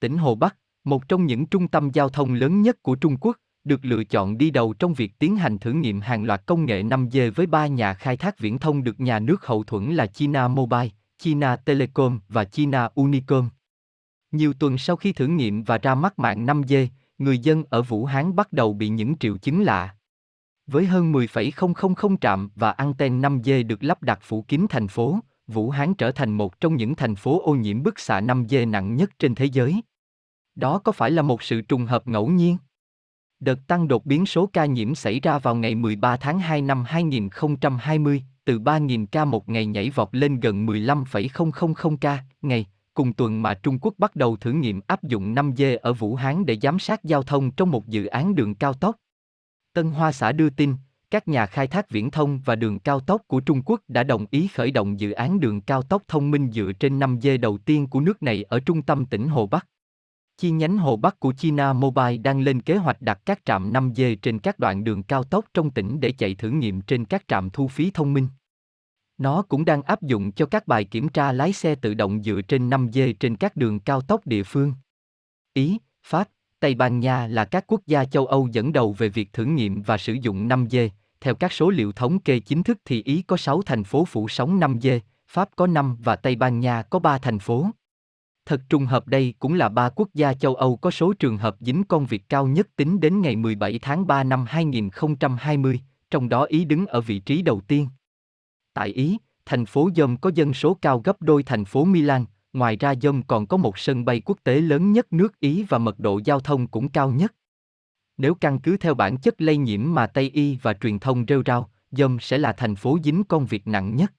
Tỉnh 0.00 0.18
Hồ 0.18 0.34
Bắc, 0.34 0.56
một 0.84 1.08
trong 1.08 1.26
những 1.26 1.46
trung 1.46 1.68
tâm 1.68 1.90
giao 1.90 2.08
thông 2.08 2.34
lớn 2.34 2.62
nhất 2.62 2.82
của 2.82 2.94
Trung 2.94 3.16
Quốc, 3.20 3.36
được 3.64 3.84
lựa 3.84 4.04
chọn 4.04 4.38
đi 4.38 4.50
đầu 4.50 4.72
trong 4.72 4.94
việc 4.94 5.18
tiến 5.18 5.36
hành 5.36 5.58
thử 5.58 5.72
nghiệm 5.72 6.00
hàng 6.00 6.24
loạt 6.24 6.46
công 6.46 6.64
nghệ 6.64 6.82
5G 6.82 7.32
với 7.32 7.46
ba 7.46 7.66
nhà 7.66 7.94
khai 7.94 8.16
thác 8.16 8.38
viễn 8.38 8.58
thông 8.58 8.84
được 8.84 9.00
nhà 9.00 9.18
nước 9.18 9.46
hậu 9.46 9.64
thuẫn 9.64 9.94
là 9.94 10.06
China 10.06 10.48
Mobile, 10.48 10.88
China 11.18 11.56
Telecom 11.56 12.20
và 12.28 12.44
China 12.44 12.88
Unicom. 12.94 13.48
Nhiều 14.32 14.52
tuần 14.52 14.78
sau 14.78 14.96
khi 14.96 15.12
thử 15.12 15.26
nghiệm 15.26 15.62
và 15.62 15.78
ra 15.78 15.94
mắt 15.94 16.18
mạng 16.18 16.46
5G, 16.46 16.86
người 17.20 17.38
dân 17.38 17.64
ở 17.70 17.82
Vũ 17.82 18.04
Hán 18.04 18.36
bắt 18.36 18.52
đầu 18.52 18.72
bị 18.72 18.88
những 18.88 19.18
triệu 19.18 19.36
chứng 19.36 19.62
lạ. 19.62 19.94
Với 20.66 20.86
hơn 20.86 21.12
10,000 21.12 22.16
trạm 22.20 22.50
và 22.54 22.70
anten 22.70 23.20
5G 23.20 23.66
được 23.66 23.84
lắp 23.84 24.02
đặt 24.02 24.18
phủ 24.22 24.42
kín 24.42 24.66
thành 24.70 24.88
phố, 24.88 25.18
Vũ 25.46 25.70
Hán 25.70 25.94
trở 25.94 26.12
thành 26.12 26.32
một 26.32 26.60
trong 26.60 26.76
những 26.76 26.94
thành 26.94 27.16
phố 27.16 27.42
ô 27.44 27.54
nhiễm 27.54 27.82
bức 27.82 27.98
xạ 27.98 28.20
5G 28.20 28.70
nặng 28.70 28.94
nhất 28.94 29.10
trên 29.18 29.34
thế 29.34 29.44
giới. 29.44 29.80
Đó 30.54 30.78
có 30.78 30.92
phải 30.92 31.10
là 31.10 31.22
một 31.22 31.42
sự 31.42 31.60
trùng 31.60 31.86
hợp 31.86 32.08
ngẫu 32.08 32.28
nhiên? 32.28 32.56
Đợt 33.40 33.66
tăng 33.66 33.88
đột 33.88 34.06
biến 34.06 34.26
số 34.26 34.50
ca 34.52 34.64
nhiễm 34.64 34.94
xảy 34.94 35.20
ra 35.20 35.38
vào 35.38 35.54
ngày 35.54 35.74
13 35.74 36.16
tháng 36.16 36.38
2 36.38 36.62
năm 36.62 36.84
2020, 36.86 38.22
từ 38.44 38.58
3.000 38.58 39.06
ca 39.06 39.24
một 39.24 39.48
ngày 39.48 39.66
nhảy 39.66 39.90
vọt 39.90 40.08
lên 40.12 40.40
gần 40.40 40.66
15,000 40.66 41.96
ca 41.96 42.24
ngày, 42.42 42.66
cùng 43.00 43.12
tuần 43.12 43.42
mà 43.42 43.54
Trung 43.54 43.78
Quốc 43.78 43.94
bắt 43.98 44.16
đầu 44.16 44.36
thử 44.36 44.52
nghiệm 44.52 44.80
áp 44.86 45.02
dụng 45.02 45.34
5G 45.34 45.78
ở 45.82 45.92
Vũ 45.92 46.14
Hán 46.14 46.46
để 46.46 46.58
giám 46.62 46.78
sát 46.78 47.04
giao 47.04 47.22
thông 47.22 47.50
trong 47.50 47.70
một 47.70 47.88
dự 47.88 48.06
án 48.06 48.34
đường 48.34 48.54
cao 48.54 48.74
tốc. 48.74 48.96
Tân 49.74 49.90
Hoa 49.90 50.12
xã 50.12 50.32
đưa 50.32 50.50
tin, 50.50 50.74
các 51.10 51.28
nhà 51.28 51.46
khai 51.46 51.66
thác 51.66 51.90
viễn 51.90 52.10
thông 52.10 52.40
và 52.44 52.56
đường 52.56 52.78
cao 52.78 53.00
tốc 53.00 53.22
của 53.26 53.40
Trung 53.40 53.62
Quốc 53.62 53.80
đã 53.88 54.02
đồng 54.02 54.26
ý 54.30 54.48
khởi 54.48 54.70
động 54.70 55.00
dự 55.00 55.10
án 55.10 55.40
đường 55.40 55.60
cao 55.60 55.82
tốc 55.82 56.02
thông 56.08 56.30
minh 56.30 56.50
dựa 56.52 56.72
trên 56.80 56.98
5G 56.98 57.40
đầu 57.40 57.58
tiên 57.58 57.86
của 57.86 58.00
nước 58.00 58.22
này 58.22 58.42
ở 58.42 58.60
trung 58.60 58.82
tâm 58.82 59.06
tỉnh 59.06 59.28
Hồ 59.28 59.46
Bắc. 59.46 59.66
Chi 60.36 60.50
nhánh 60.50 60.78
Hồ 60.78 60.96
Bắc 60.96 61.20
của 61.20 61.32
China 61.32 61.72
Mobile 61.72 62.16
đang 62.16 62.40
lên 62.40 62.62
kế 62.62 62.76
hoạch 62.76 63.02
đặt 63.02 63.20
các 63.26 63.40
trạm 63.44 63.72
5G 63.72 64.16
trên 64.22 64.38
các 64.38 64.58
đoạn 64.58 64.84
đường 64.84 65.02
cao 65.02 65.24
tốc 65.24 65.44
trong 65.54 65.70
tỉnh 65.70 66.00
để 66.00 66.12
chạy 66.12 66.34
thử 66.34 66.50
nghiệm 66.50 66.80
trên 66.80 67.04
các 67.04 67.28
trạm 67.28 67.50
thu 67.50 67.68
phí 67.68 67.90
thông 67.90 68.12
minh. 68.12 68.28
Nó 69.20 69.42
cũng 69.42 69.64
đang 69.64 69.82
áp 69.82 70.02
dụng 70.02 70.32
cho 70.32 70.46
các 70.46 70.66
bài 70.66 70.84
kiểm 70.84 71.08
tra 71.08 71.32
lái 71.32 71.52
xe 71.52 71.74
tự 71.74 71.94
động 71.94 72.22
dựa 72.22 72.40
trên 72.48 72.70
5G 72.70 73.14
trên 73.20 73.36
các 73.36 73.56
đường 73.56 73.80
cao 73.80 74.00
tốc 74.00 74.26
địa 74.26 74.42
phương. 74.42 74.74
Ý, 75.52 75.78
Pháp, 76.02 76.28
Tây 76.60 76.74
Ban 76.74 77.00
Nha 77.00 77.26
là 77.26 77.44
các 77.44 77.64
quốc 77.66 77.80
gia 77.86 78.04
châu 78.04 78.26
Âu 78.26 78.48
dẫn 78.52 78.72
đầu 78.72 78.92
về 78.92 79.08
việc 79.08 79.32
thử 79.32 79.44
nghiệm 79.44 79.82
và 79.82 79.98
sử 79.98 80.12
dụng 80.12 80.48
5G. 80.48 80.88
Theo 81.20 81.34
các 81.34 81.52
số 81.52 81.70
liệu 81.70 81.92
thống 81.92 82.18
kê 82.18 82.40
chính 82.40 82.62
thức 82.62 82.78
thì 82.84 83.02
Ý 83.02 83.22
có 83.22 83.36
6 83.36 83.62
thành 83.62 83.84
phố 83.84 84.04
phủ 84.04 84.28
sóng 84.28 84.60
5G, 84.60 85.00
Pháp 85.28 85.48
có 85.56 85.66
5 85.66 85.96
và 86.00 86.16
Tây 86.16 86.36
Ban 86.36 86.60
Nha 86.60 86.82
có 86.82 86.98
3 86.98 87.18
thành 87.18 87.38
phố. 87.38 87.66
Thật 88.46 88.60
trùng 88.68 88.86
hợp 88.86 89.06
đây 89.06 89.34
cũng 89.38 89.54
là 89.54 89.68
ba 89.68 89.88
quốc 89.88 90.08
gia 90.14 90.34
châu 90.34 90.54
Âu 90.54 90.76
có 90.76 90.90
số 90.90 91.12
trường 91.12 91.36
hợp 91.36 91.56
dính 91.60 91.84
con 91.84 92.06
việc 92.06 92.28
cao 92.28 92.46
nhất 92.46 92.68
tính 92.76 93.00
đến 93.00 93.20
ngày 93.20 93.36
17 93.36 93.78
tháng 93.78 94.06
3 94.06 94.24
năm 94.24 94.44
2020, 94.48 95.80
trong 96.10 96.28
đó 96.28 96.44
Ý 96.44 96.64
đứng 96.64 96.86
ở 96.86 97.00
vị 97.00 97.18
trí 97.18 97.42
đầu 97.42 97.60
tiên. 97.60 97.88
Tại 98.74 98.88
Ý, 98.88 99.18
thành 99.46 99.66
phố 99.66 99.90
Dom 99.96 100.16
có 100.16 100.30
dân 100.34 100.54
số 100.54 100.74
cao 100.74 101.00
gấp 101.04 101.22
đôi 101.22 101.42
thành 101.42 101.64
phố 101.64 101.84
Milan, 101.84 102.24
ngoài 102.52 102.76
ra 102.76 102.94
Dom 103.02 103.22
còn 103.22 103.46
có 103.46 103.56
một 103.56 103.78
sân 103.78 104.04
bay 104.04 104.22
quốc 104.24 104.38
tế 104.44 104.60
lớn 104.60 104.92
nhất 104.92 105.12
nước 105.12 105.40
Ý 105.40 105.64
và 105.68 105.78
mật 105.78 105.98
độ 105.98 106.20
giao 106.24 106.40
thông 106.40 106.66
cũng 106.66 106.88
cao 106.88 107.10
nhất. 107.10 107.34
Nếu 108.16 108.34
căn 108.34 108.58
cứ 108.58 108.76
theo 108.76 108.94
bản 108.94 109.16
chất 109.16 109.40
lây 109.40 109.56
nhiễm 109.56 109.94
mà 109.94 110.06
Tây 110.06 110.30
Y 110.34 110.58
và 110.62 110.74
truyền 110.74 110.98
thông 110.98 111.24
rêu 111.28 111.42
rao, 111.46 111.70
Dom 111.90 112.18
sẽ 112.20 112.38
là 112.38 112.52
thành 112.52 112.76
phố 112.76 112.98
dính 113.04 113.24
công 113.24 113.46
việc 113.46 113.66
nặng 113.66 113.96
nhất. 113.96 114.12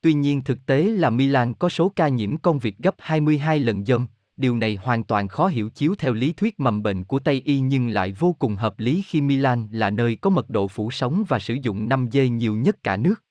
Tuy 0.00 0.14
nhiên 0.14 0.42
thực 0.44 0.66
tế 0.66 0.82
là 0.82 1.10
Milan 1.10 1.54
có 1.54 1.68
số 1.68 1.88
ca 1.96 2.08
nhiễm 2.08 2.36
công 2.36 2.58
việc 2.58 2.78
gấp 2.78 2.94
22 2.98 3.58
lần 3.58 3.84
Dom, 3.84 4.06
điều 4.36 4.56
này 4.56 4.78
hoàn 4.82 5.04
toàn 5.04 5.28
khó 5.28 5.46
hiểu 5.46 5.70
chiếu 5.70 5.94
theo 5.98 6.12
lý 6.12 6.32
thuyết 6.32 6.60
mầm 6.60 6.82
bệnh 6.82 7.04
của 7.04 7.18
Tây 7.18 7.42
Y 7.44 7.60
nhưng 7.60 7.88
lại 7.88 8.12
vô 8.12 8.36
cùng 8.38 8.56
hợp 8.56 8.80
lý 8.80 9.02
khi 9.06 9.20
Milan 9.20 9.68
là 9.70 9.90
nơi 9.90 10.16
có 10.16 10.30
mật 10.30 10.50
độ 10.50 10.68
phủ 10.68 10.90
sóng 10.90 11.24
và 11.28 11.38
sử 11.38 11.54
dụng 11.54 11.88
5G 11.88 12.28
nhiều 12.28 12.56
nhất 12.56 12.82
cả 12.82 12.96
nước. 12.96 13.23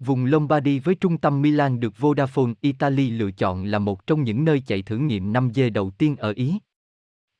Vùng 0.00 0.24
Lombardy 0.24 0.78
với 0.78 0.94
trung 0.94 1.18
tâm 1.18 1.42
Milan 1.42 1.80
được 1.80 1.94
Vodafone 1.98 2.54
Italy 2.60 3.10
lựa 3.10 3.30
chọn 3.30 3.64
là 3.64 3.78
một 3.78 4.06
trong 4.06 4.22
những 4.22 4.44
nơi 4.44 4.62
chạy 4.66 4.82
thử 4.82 4.96
nghiệm 4.98 5.32
5G 5.32 5.72
đầu 5.72 5.90
tiên 5.90 6.16
ở 6.16 6.32
Ý. 6.32 6.58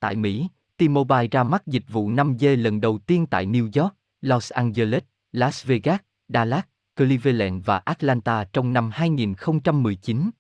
Tại 0.01 0.17
Mỹ, 0.17 0.49
T-Mobile 0.79 1.29
ra 1.31 1.43
mắt 1.43 1.67
dịch 1.67 1.85
vụ 1.89 2.11
5G 2.11 2.57
lần 2.57 2.81
đầu 2.81 2.99
tiên 2.99 3.27
tại 3.27 3.47
New 3.47 3.83
York, 3.83 3.95
Los 4.21 4.53
Angeles, 4.53 5.03
Las 5.33 5.67
Vegas, 5.67 6.01
Dallas, 6.29 6.65
Cleveland 6.97 7.65
và 7.65 7.79
Atlanta 7.79 8.45
trong 8.45 8.73
năm 8.73 8.91
2019. 8.93 10.31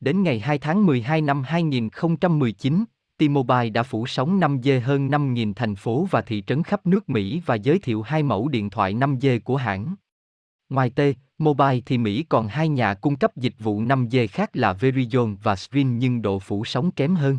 Đến 0.00 0.22
ngày 0.22 0.40
2 0.40 0.58
tháng 0.58 0.86
12 0.86 1.20
năm 1.20 1.42
2019, 1.42 2.84
T-Mobile 3.18 3.70
đã 3.70 3.82
phủ 3.82 4.06
sóng 4.06 4.40
5G 4.40 4.80
hơn 4.80 5.08
5.000 5.08 5.52
thành 5.54 5.74
phố 5.74 6.08
và 6.10 6.22
thị 6.22 6.42
trấn 6.46 6.62
khắp 6.62 6.86
nước 6.86 7.08
Mỹ 7.08 7.42
và 7.46 7.54
giới 7.54 7.78
thiệu 7.78 8.02
hai 8.02 8.22
mẫu 8.22 8.48
điện 8.48 8.70
thoại 8.70 8.94
5G 8.94 9.40
của 9.44 9.56
hãng. 9.56 9.94
Ngoài 10.68 10.90
T, 10.90 11.00
Mobile 11.38 11.80
thì 11.86 11.98
Mỹ 11.98 12.24
còn 12.28 12.48
hai 12.48 12.68
nhà 12.68 12.94
cung 12.94 13.16
cấp 13.16 13.36
dịch 13.36 13.54
vụ 13.58 13.82
5G 13.82 14.26
khác 14.30 14.50
là 14.52 14.72
Verizon 14.72 15.36
và 15.42 15.56
Sprint 15.56 15.98
nhưng 15.98 16.22
độ 16.22 16.38
phủ 16.38 16.64
sóng 16.64 16.90
kém 16.90 17.14
hơn. 17.14 17.38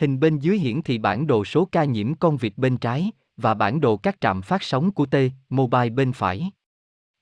Hình 0.00 0.20
bên 0.20 0.38
dưới 0.38 0.58
hiển 0.58 0.82
thị 0.82 0.98
bản 0.98 1.26
đồ 1.26 1.44
số 1.44 1.68
ca 1.72 1.84
nhiễm 1.84 2.14
con 2.14 2.36
vịt 2.36 2.52
bên 2.56 2.76
trái 2.76 3.10
và 3.36 3.54
bản 3.54 3.80
đồ 3.80 3.96
các 3.96 4.20
trạm 4.20 4.42
phát 4.42 4.62
sóng 4.62 4.92
của 4.92 5.06
T, 5.06 5.14
Mobile 5.48 5.90
bên 5.90 6.12
phải. 6.12 6.50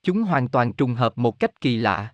Chúng 0.03 0.23
hoàn 0.23 0.47
toàn 0.47 0.73
trùng 0.73 0.95
hợp 0.95 1.17
một 1.17 1.39
cách 1.39 1.61
kỳ 1.61 1.77
lạ. 1.77 2.13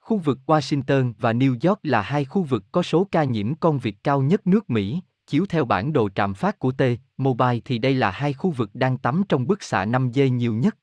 Khu 0.00 0.16
vực 0.16 0.38
Washington 0.46 1.12
và 1.18 1.32
New 1.32 1.68
York 1.68 1.80
là 1.82 2.02
hai 2.02 2.24
khu 2.24 2.42
vực 2.42 2.64
có 2.72 2.82
số 2.82 3.08
ca 3.10 3.24
nhiễm 3.24 3.54
con 3.54 3.78
vịt 3.78 3.94
cao 4.04 4.22
nhất 4.22 4.46
nước 4.46 4.70
Mỹ, 4.70 5.00
chiếu 5.26 5.46
theo 5.48 5.64
bản 5.64 5.92
đồ 5.92 6.08
trạm 6.14 6.34
phát 6.34 6.58
của 6.58 6.72
T, 6.72 6.82
Mobile 7.16 7.60
thì 7.64 7.78
đây 7.78 7.94
là 7.94 8.10
hai 8.10 8.32
khu 8.32 8.50
vực 8.50 8.70
đang 8.74 8.98
tắm 8.98 9.22
trong 9.28 9.46
bức 9.46 9.62
xạ 9.62 9.84
5G 9.84 10.28
nhiều 10.28 10.54
nhất. 10.54 10.76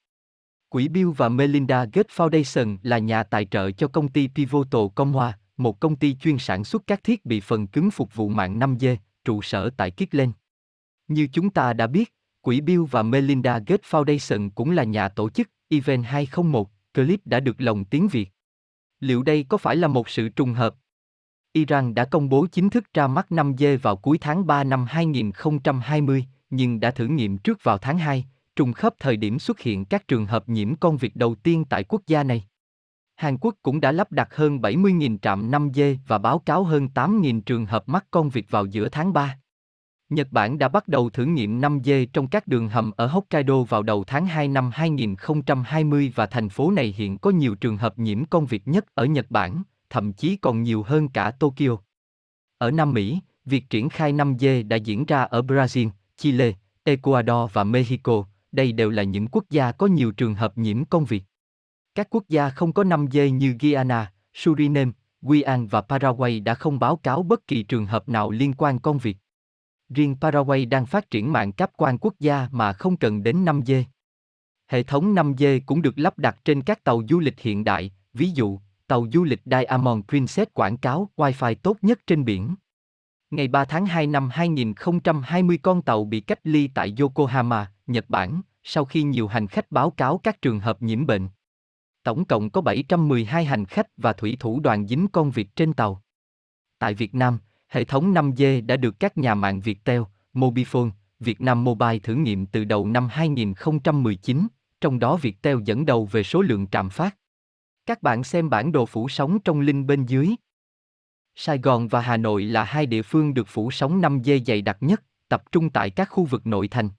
Quỹ 0.69 0.87
Bill 0.87 1.09
và 1.17 1.29
Melinda 1.29 1.85
Gates 1.85 2.19
Foundation 2.19 2.77
là 2.83 2.97
nhà 2.97 3.23
tài 3.23 3.45
trợ 3.45 3.71
cho 3.71 3.87
công 3.87 4.07
ty 4.07 4.27
Pivotal 4.35 4.81
Công 4.95 5.13
Hoa, 5.13 5.37
một 5.57 5.79
công 5.79 5.95
ty 5.95 6.15
chuyên 6.15 6.37
sản 6.37 6.63
xuất 6.63 6.87
các 6.87 7.03
thiết 7.03 7.25
bị 7.25 7.39
phần 7.39 7.67
cứng 7.67 7.91
phục 7.91 8.15
vụ 8.15 8.29
mạng 8.29 8.59
5G, 8.59 8.95
trụ 9.25 9.41
sở 9.41 9.69
tại 9.77 9.91
Kirkland. 9.91 10.31
Như 11.07 11.27
chúng 11.33 11.49
ta 11.49 11.73
đã 11.73 11.87
biết, 11.87 12.13
Quỹ 12.41 12.61
Bill 12.61 12.83
và 12.91 13.03
Melinda 13.03 13.59
Gates 13.59 13.85
Foundation 13.89 14.49
cũng 14.55 14.71
là 14.71 14.83
nhà 14.83 15.09
tổ 15.09 15.29
chức 15.29 15.49
Event 15.69 16.05
201, 16.05 16.69
clip 16.93 17.19
đã 17.25 17.39
được 17.39 17.61
lồng 17.61 17.85
tiếng 17.85 18.07
Việt. 18.07 18.29
Liệu 18.99 19.23
đây 19.23 19.45
có 19.49 19.57
phải 19.57 19.75
là 19.75 19.87
một 19.87 20.09
sự 20.09 20.29
trùng 20.29 20.53
hợp? 20.53 20.75
Iran 21.53 21.95
đã 21.95 22.05
công 22.05 22.29
bố 22.29 22.45
chính 22.51 22.69
thức 22.69 22.93
ra 22.93 23.07
mắt 23.07 23.27
5G 23.29 23.77
vào 23.77 23.97
cuối 23.97 24.17
tháng 24.21 24.47
3 24.47 24.63
năm 24.63 24.85
2020, 24.89 26.25
nhưng 26.49 26.79
đã 26.79 26.91
thử 26.91 27.07
nghiệm 27.07 27.37
trước 27.37 27.63
vào 27.63 27.77
tháng 27.77 27.97
2, 27.97 28.25
trùng 28.59 28.73
khớp 28.73 28.93
thời 28.99 29.17
điểm 29.17 29.39
xuất 29.39 29.59
hiện 29.59 29.85
các 29.85 30.07
trường 30.07 30.25
hợp 30.25 30.49
nhiễm 30.49 30.75
con 30.75 30.97
vịt 30.97 31.11
đầu 31.15 31.35
tiên 31.35 31.65
tại 31.65 31.83
quốc 31.83 32.01
gia 32.07 32.23
này. 32.23 32.43
Hàn 33.15 33.37
Quốc 33.37 33.55
cũng 33.63 33.81
đã 33.81 33.91
lắp 33.91 34.11
đặt 34.11 34.35
hơn 34.35 34.57
70.000 34.57 35.17
trạm 35.17 35.51
5G 35.51 35.95
và 36.07 36.17
báo 36.17 36.39
cáo 36.39 36.63
hơn 36.63 36.89
8.000 36.95 37.41
trường 37.41 37.65
hợp 37.65 37.89
mắc 37.89 38.05
con 38.11 38.29
vịt 38.29 38.45
vào 38.49 38.65
giữa 38.65 38.89
tháng 38.89 39.13
3. 39.13 39.39
Nhật 40.09 40.27
Bản 40.31 40.57
đã 40.57 40.67
bắt 40.67 40.87
đầu 40.87 41.09
thử 41.09 41.25
nghiệm 41.25 41.61
5G 41.61 42.05
trong 42.13 42.27
các 42.27 42.47
đường 42.47 42.69
hầm 42.69 42.91
ở 42.91 43.07
Hokkaido 43.07 43.63
vào 43.63 43.83
đầu 43.83 44.03
tháng 44.03 44.25
2 44.25 44.47
năm 44.47 44.71
2020 44.73 46.13
và 46.15 46.25
thành 46.25 46.49
phố 46.49 46.71
này 46.71 46.93
hiện 46.97 47.17
có 47.17 47.29
nhiều 47.29 47.55
trường 47.55 47.77
hợp 47.77 47.99
nhiễm 47.99 48.25
con 48.25 48.45
vịt 48.45 48.61
nhất 48.65 48.85
ở 48.93 49.05
Nhật 49.05 49.25
Bản, 49.29 49.63
thậm 49.89 50.13
chí 50.13 50.35
còn 50.35 50.63
nhiều 50.63 50.83
hơn 50.83 51.09
cả 51.09 51.31
Tokyo. 51.31 51.77
Ở 52.57 52.71
Nam 52.71 52.93
Mỹ, 52.93 53.19
việc 53.45 53.69
triển 53.69 53.89
khai 53.89 54.13
5G 54.13 54.67
đã 54.67 54.75
diễn 54.75 55.05
ra 55.05 55.23
ở 55.23 55.41
Brazil, 55.41 55.89
Chile, 56.17 56.51
Ecuador 56.83 57.51
và 57.53 57.63
Mexico, 57.63 58.25
đây 58.51 58.71
đều 58.71 58.89
là 58.89 59.03
những 59.03 59.27
quốc 59.27 59.45
gia 59.49 59.71
có 59.71 59.87
nhiều 59.87 60.11
trường 60.11 60.35
hợp 60.35 60.57
nhiễm 60.57 60.85
công 60.85 61.05
việc. 61.05 61.23
Các 61.95 62.07
quốc 62.09 62.23
gia 62.29 62.49
không 62.49 62.73
có 62.73 62.83
5G 62.83 63.29
như 63.29 63.55
Guyana, 63.59 64.11
Suriname, 64.33 64.91
Guyana 65.21 65.65
và 65.69 65.81
Paraguay 65.81 66.39
đã 66.39 66.55
không 66.55 66.79
báo 66.79 66.97
cáo 66.97 67.23
bất 67.23 67.47
kỳ 67.47 67.63
trường 67.63 67.85
hợp 67.85 68.09
nào 68.09 68.31
liên 68.31 68.53
quan 68.57 68.79
công 68.79 68.97
việc. 68.97 69.17
Riêng 69.89 70.15
Paraguay 70.21 70.65
đang 70.65 70.85
phát 70.85 71.11
triển 71.11 71.31
mạng 71.31 71.51
cáp 71.51 71.71
quan 71.77 71.97
quốc 71.97 72.13
gia 72.19 72.47
mà 72.51 72.73
không 72.73 72.97
cần 72.97 73.23
đến 73.23 73.45
5G. 73.45 73.83
Hệ 74.67 74.83
thống 74.83 75.15
5G 75.15 75.59
cũng 75.65 75.81
được 75.81 75.99
lắp 75.99 76.17
đặt 76.17 76.37
trên 76.45 76.61
các 76.61 76.83
tàu 76.83 77.01
du 77.09 77.19
lịch 77.19 77.39
hiện 77.39 77.63
đại, 77.63 77.91
ví 78.13 78.31
dụ, 78.31 78.59
tàu 78.87 79.07
du 79.13 79.23
lịch 79.23 79.41
Diamond 79.45 80.05
Princess 80.07 80.51
quảng 80.53 80.77
cáo 80.77 81.09
Wi-Fi 81.15 81.55
tốt 81.55 81.77
nhất 81.81 81.99
trên 82.07 82.25
biển. 82.25 82.55
Ngày 83.31 83.47
3 83.47 83.65
tháng 83.65 83.85
2 83.85 84.07
năm 84.07 84.29
2020 84.29 85.57
con 85.57 85.81
tàu 85.81 86.03
bị 86.03 86.19
cách 86.19 86.39
ly 86.43 86.69
tại 86.73 86.95
Yokohama, 86.99 87.71
Nhật 87.87 88.05
Bản, 88.09 88.41
sau 88.63 88.85
khi 88.85 89.03
nhiều 89.03 89.27
hành 89.27 89.47
khách 89.47 89.71
báo 89.71 89.89
cáo 89.89 90.17
các 90.17 90.41
trường 90.41 90.59
hợp 90.59 90.81
nhiễm 90.81 91.05
bệnh. 91.05 91.29
Tổng 92.03 92.25
cộng 92.25 92.49
có 92.49 92.61
712 92.61 93.45
hành 93.45 93.65
khách 93.65 93.87
và 93.97 94.13
thủy 94.13 94.37
thủ 94.39 94.59
đoàn 94.59 94.87
dính 94.87 95.07
con 95.07 95.31
vịt 95.31 95.47
trên 95.55 95.73
tàu. 95.73 96.01
Tại 96.79 96.93
Việt 96.93 97.15
Nam, 97.15 97.39
hệ 97.67 97.83
thống 97.83 98.13
5G 98.13 98.65
đã 98.65 98.77
được 98.77 98.99
các 98.99 99.17
nhà 99.17 99.35
mạng 99.35 99.59
Viettel, 99.59 100.01
Mobifone, 100.33 100.89
Vietnam 101.19 101.63
Mobile 101.63 101.99
thử 101.99 102.15
nghiệm 102.15 102.45
từ 102.45 102.63
đầu 102.63 102.87
năm 102.87 103.07
2019, 103.11 104.47
trong 104.81 104.99
đó 104.99 105.17
Viettel 105.17 105.57
dẫn 105.65 105.85
đầu 105.85 106.05
về 106.05 106.23
số 106.23 106.41
lượng 106.41 106.67
trạm 106.67 106.89
phát. 106.89 107.15
Các 107.85 108.01
bạn 108.01 108.23
xem 108.23 108.49
bản 108.49 108.71
đồ 108.71 108.85
phủ 108.85 109.09
sóng 109.09 109.39
trong 109.39 109.59
link 109.59 109.85
bên 109.85 110.05
dưới. 110.05 110.35
Sài 111.41 111.57
Gòn 111.57 111.87
và 111.87 112.01
Hà 112.01 112.17
Nội 112.17 112.43
là 112.43 112.63
hai 112.63 112.85
địa 112.85 113.01
phương 113.01 113.33
được 113.33 113.47
phủ 113.47 113.71
sóng 113.71 114.01
5G 114.01 114.43
dày 114.45 114.61
đặc 114.61 114.77
nhất, 114.81 115.03
tập 115.29 115.43
trung 115.51 115.69
tại 115.69 115.89
các 115.89 116.05
khu 116.05 116.25
vực 116.25 116.47
nội 116.47 116.67
thành. 116.67 116.89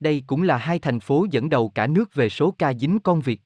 Đây 0.00 0.22
cũng 0.26 0.42
là 0.42 0.56
hai 0.56 0.78
thành 0.78 1.00
phố 1.00 1.26
dẫn 1.30 1.48
đầu 1.48 1.68
cả 1.68 1.86
nước 1.86 2.14
về 2.14 2.28
số 2.28 2.54
ca 2.58 2.74
dính 2.74 2.98
con 2.98 3.20
việc. 3.20 3.40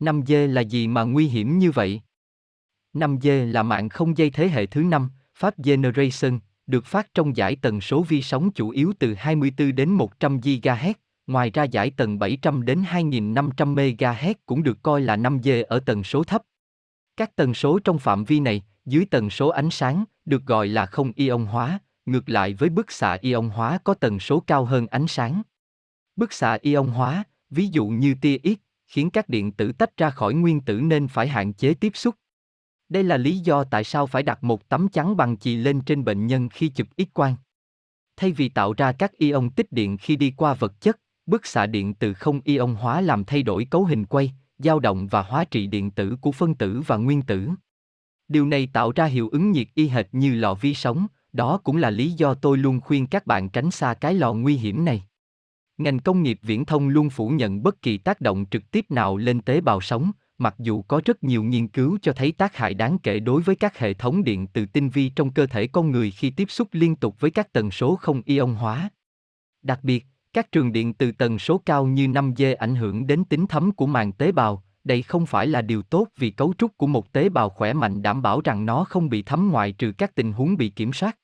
5G 0.00 0.46
là 0.46 0.60
gì 0.60 0.88
mà 0.88 1.02
nguy 1.02 1.26
hiểm 1.26 1.58
như 1.58 1.70
vậy? 1.70 2.00
5G 2.94 3.52
là 3.52 3.62
mạng 3.62 3.88
không 3.88 4.18
dây 4.18 4.30
thế 4.30 4.48
hệ 4.48 4.66
thứ 4.66 4.82
5, 4.82 5.10
Fast 5.38 5.52
Generation, 5.64 6.40
được 6.66 6.86
phát 6.86 7.14
trong 7.14 7.36
giải 7.36 7.56
tần 7.56 7.80
số 7.80 8.02
vi 8.02 8.22
sóng 8.22 8.50
chủ 8.50 8.70
yếu 8.70 8.92
từ 8.98 9.14
24 9.14 9.74
đến 9.74 9.90
100 9.90 10.40
GHz, 10.40 10.94
ngoài 11.26 11.50
ra 11.50 11.64
giải 11.64 11.90
tần 11.90 12.18
700 12.18 12.64
đến 12.64 12.82
2500 12.86 13.74
MHz 13.74 14.34
cũng 14.46 14.62
được 14.62 14.82
coi 14.82 15.00
là 15.00 15.16
5G 15.16 15.64
ở 15.68 15.80
tần 15.80 16.04
số 16.04 16.24
thấp. 16.24 16.42
Các 17.16 17.36
tần 17.36 17.54
số 17.54 17.78
trong 17.78 17.98
phạm 17.98 18.24
vi 18.24 18.40
này, 18.40 18.62
dưới 18.86 19.06
tần 19.10 19.30
số 19.30 19.48
ánh 19.48 19.70
sáng, 19.70 20.04
được 20.24 20.46
gọi 20.46 20.68
là 20.68 20.86
không 20.86 21.12
ion 21.16 21.46
hóa, 21.46 21.78
ngược 22.06 22.28
lại 22.28 22.54
với 22.54 22.68
bức 22.68 22.92
xạ 22.92 23.18
ion 23.20 23.48
hóa 23.48 23.78
có 23.84 23.94
tần 23.94 24.20
số 24.20 24.40
cao 24.46 24.64
hơn 24.64 24.86
ánh 24.86 25.06
sáng. 25.08 25.42
Bức 26.16 26.32
xạ 26.32 26.58
ion 26.62 26.86
hóa, 26.86 27.24
ví 27.50 27.66
dụ 27.66 27.86
như 27.86 28.14
tia 28.20 28.38
X, 28.44 28.58
khiến 28.86 29.10
các 29.10 29.28
điện 29.28 29.52
tử 29.52 29.72
tách 29.72 29.96
ra 29.96 30.10
khỏi 30.10 30.34
nguyên 30.34 30.60
tử 30.60 30.80
nên 30.80 31.08
phải 31.08 31.28
hạn 31.28 31.52
chế 31.52 31.74
tiếp 31.74 31.92
xúc. 31.94 32.14
Đây 32.88 33.04
là 33.04 33.16
lý 33.16 33.38
do 33.38 33.64
tại 33.64 33.84
sao 33.84 34.06
phải 34.06 34.22
đặt 34.22 34.44
một 34.44 34.68
tấm 34.68 34.88
chắn 34.88 35.16
bằng 35.16 35.36
chì 35.36 35.56
lên 35.56 35.80
trên 35.80 36.04
bệnh 36.04 36.26
nhân 36.26 36.48
khi 36.48 36.68
chụp 36.68 36.86
X 36.98 37.02
quang. 37.12 37.36
Thay 38.16 38.32
vì 38.32 38.48
tạo 38.48 38.72
ra 38.72 38.92
các 38.92 39.12
ion 39.12 39.50
tích 39.50 39.72
điện 39.72 39.96
khi 39.96 40.16
đi 40.16 40.30
qua 40.36 40.54
vật 40.54 40.80
chất, 40.80 41.00
bức 41.26 41.46
xạ 41.46 41.66
điện 41.66 41.94
từ 41.94 42.14
không 42.14 42.40
ion 42.44 42.74
hóa 42.74 43.00
làm 43.00 43.24
thay 43.24 43.42
đổi 43.42 43.64
cấu 43.64 43.84
hình 43.84 44.04
quay, 44.04 44.32
dao 44.58 44.80
động 44.80 45.06
và 45.06 45.22
hóa 45.22 45.44
trị 45.44 45.66
điện 45.66 45.90
tử 45.90 46.16
của 46.20 46.32
phân 46.32 46.54
tử 46.54 46.82
và 46.86 46.96
nguyên 46.96 47.22
tử. 47.22 47.50
Điều 48.28 48.46
này 48.46 48.68
tạo 48.72 48.92
ra 48.92 49.04
hiệu 49.04 49.28
ứng 49.28 49.52
nhiệt 49.52 49.66
y 49.74 49.88
hệt 49.88 50.06
như 50.12 50.34
lò 50.34 50.54
vi 50.54 50.74
sóng, 50.74 51.06
đó 51.32 51.60
cũng 51.64 51.76
là 51.76 51.90
lý 51.90 52.10
do 52.10 52.34
tôi 52.34 52.58
luôn 52.58 52.80
khuyên 52.80 53.06
các 53.06 53.26
bạn 53.26 53.48
tránh 53.48 53.70
xa 53.70 53.94
cái 53.94 54.14
lò 54.14 54.32
nguy 54.32 54.56
hiểm 54.56 54.84
này. 54.84 55.04
Ngành 55.78 55.98
công 55.98 56.22
nghiệp 56.22 56.38
viễn 56.42 56.64
thông 56.64 56.88
luôn 56.88 57.10
phủ 57.10 57.28
nhận 57.28 57.62
bất 57.62 57.82
kỳ 57.82 57.98
tác 57.98 58.20
động 58.20 58.44
trực 58.50 58.70
tiếp 58.70 58.90
nào 58.90 59.16
lên 59.16 59.40
tế 59.40 59.60
bào 59.60 59.80
sống, 59.80 60.12
mặc 60.38 60.54
dù 60.58 60.82
có 60.82 61.00
rất 61.04 61.24
nhiều 61.24 61.42
nghiên 61.42 61.68
cứu 61.68 61.98
cho 62.02 62.12
thấy 62.12 62.32
tác 62.32 62.56
hại 62.56 62.74
đáng 62.74 62.98
kể 62.98 63.20
đối 63.20 63.42
với 63.42 63.56
các 63.56 63.78
hệ 63.78 63.94
thống 63.94 64.24
điện 64.24 64.46
từ 64.46 64.66
tinh 64.66 64.88
vi 64.90 65.08
trong 65.08 65.32
cơ 65.32 65.46
thể 65.46 65.66
con 65.66 65.90
người 65.90 66.10
khi 66.10 66.30
tiếp 66.30 66.50
xúc 66.50 66.68
liên 66.72 66.96
tục 66.96 67.20
với 67.20 67.30
các 67.30 67.52
tần 67.52 67.70
số 67.70 67.96
không 67.96 68.22
ion 68.24 68.54
hóa. 68.54 68.90
Đặc 69.62 69.80
biệt, 69.82 70.06
các 70.32 70.52
trường 70.52 70.72
điện 70.72 70.94
từ 70.94 71.12
tần 71.12 71.38
số 71.38 71.58
cao 71.66 71.86
như 71.86 72.06
5G 72.06 72.56
ảnh 72.56 72.74
hưởng 72.74 73.06
đến 73.06 73.24
tính 73.24 73.46
thấm 73.46 73.72
của 73.72 73.86
màng 73.86 74.12
tế 74.12 74.32
bào, 74.32 74.64
đây 74.84 75.02
không 75.02 75.26
phải 75.26 75.46
là 75.46 75.62
điều 75.62 75.82
tốt 75.82 76.08
vì 76.16 76.30
cấu 76.30 76.54
trúc 76.58 76.78
của 76.78 76.86
một 76.86 77.12
tế 77.12 77.28
bào 77.28 77.50
khỏe 77.50 77.72
mạnh 77.72 78.02
đảm 78.02 78.22
bảo 78.22 78.40
rằng 78.40 78.66
nó 78.66 78.84
không 78.84 79.08
bị 79.08 79.22
thấm 79.22 79.50
ngoại 79.52 79.72
trừ 79.72 79.92
các 79.98 80.14
tình 80.14 80.32
huống 80.32 80.56
bị 80.56 80.68
kiểm 80.68 80.92
soát. 80.92 81.18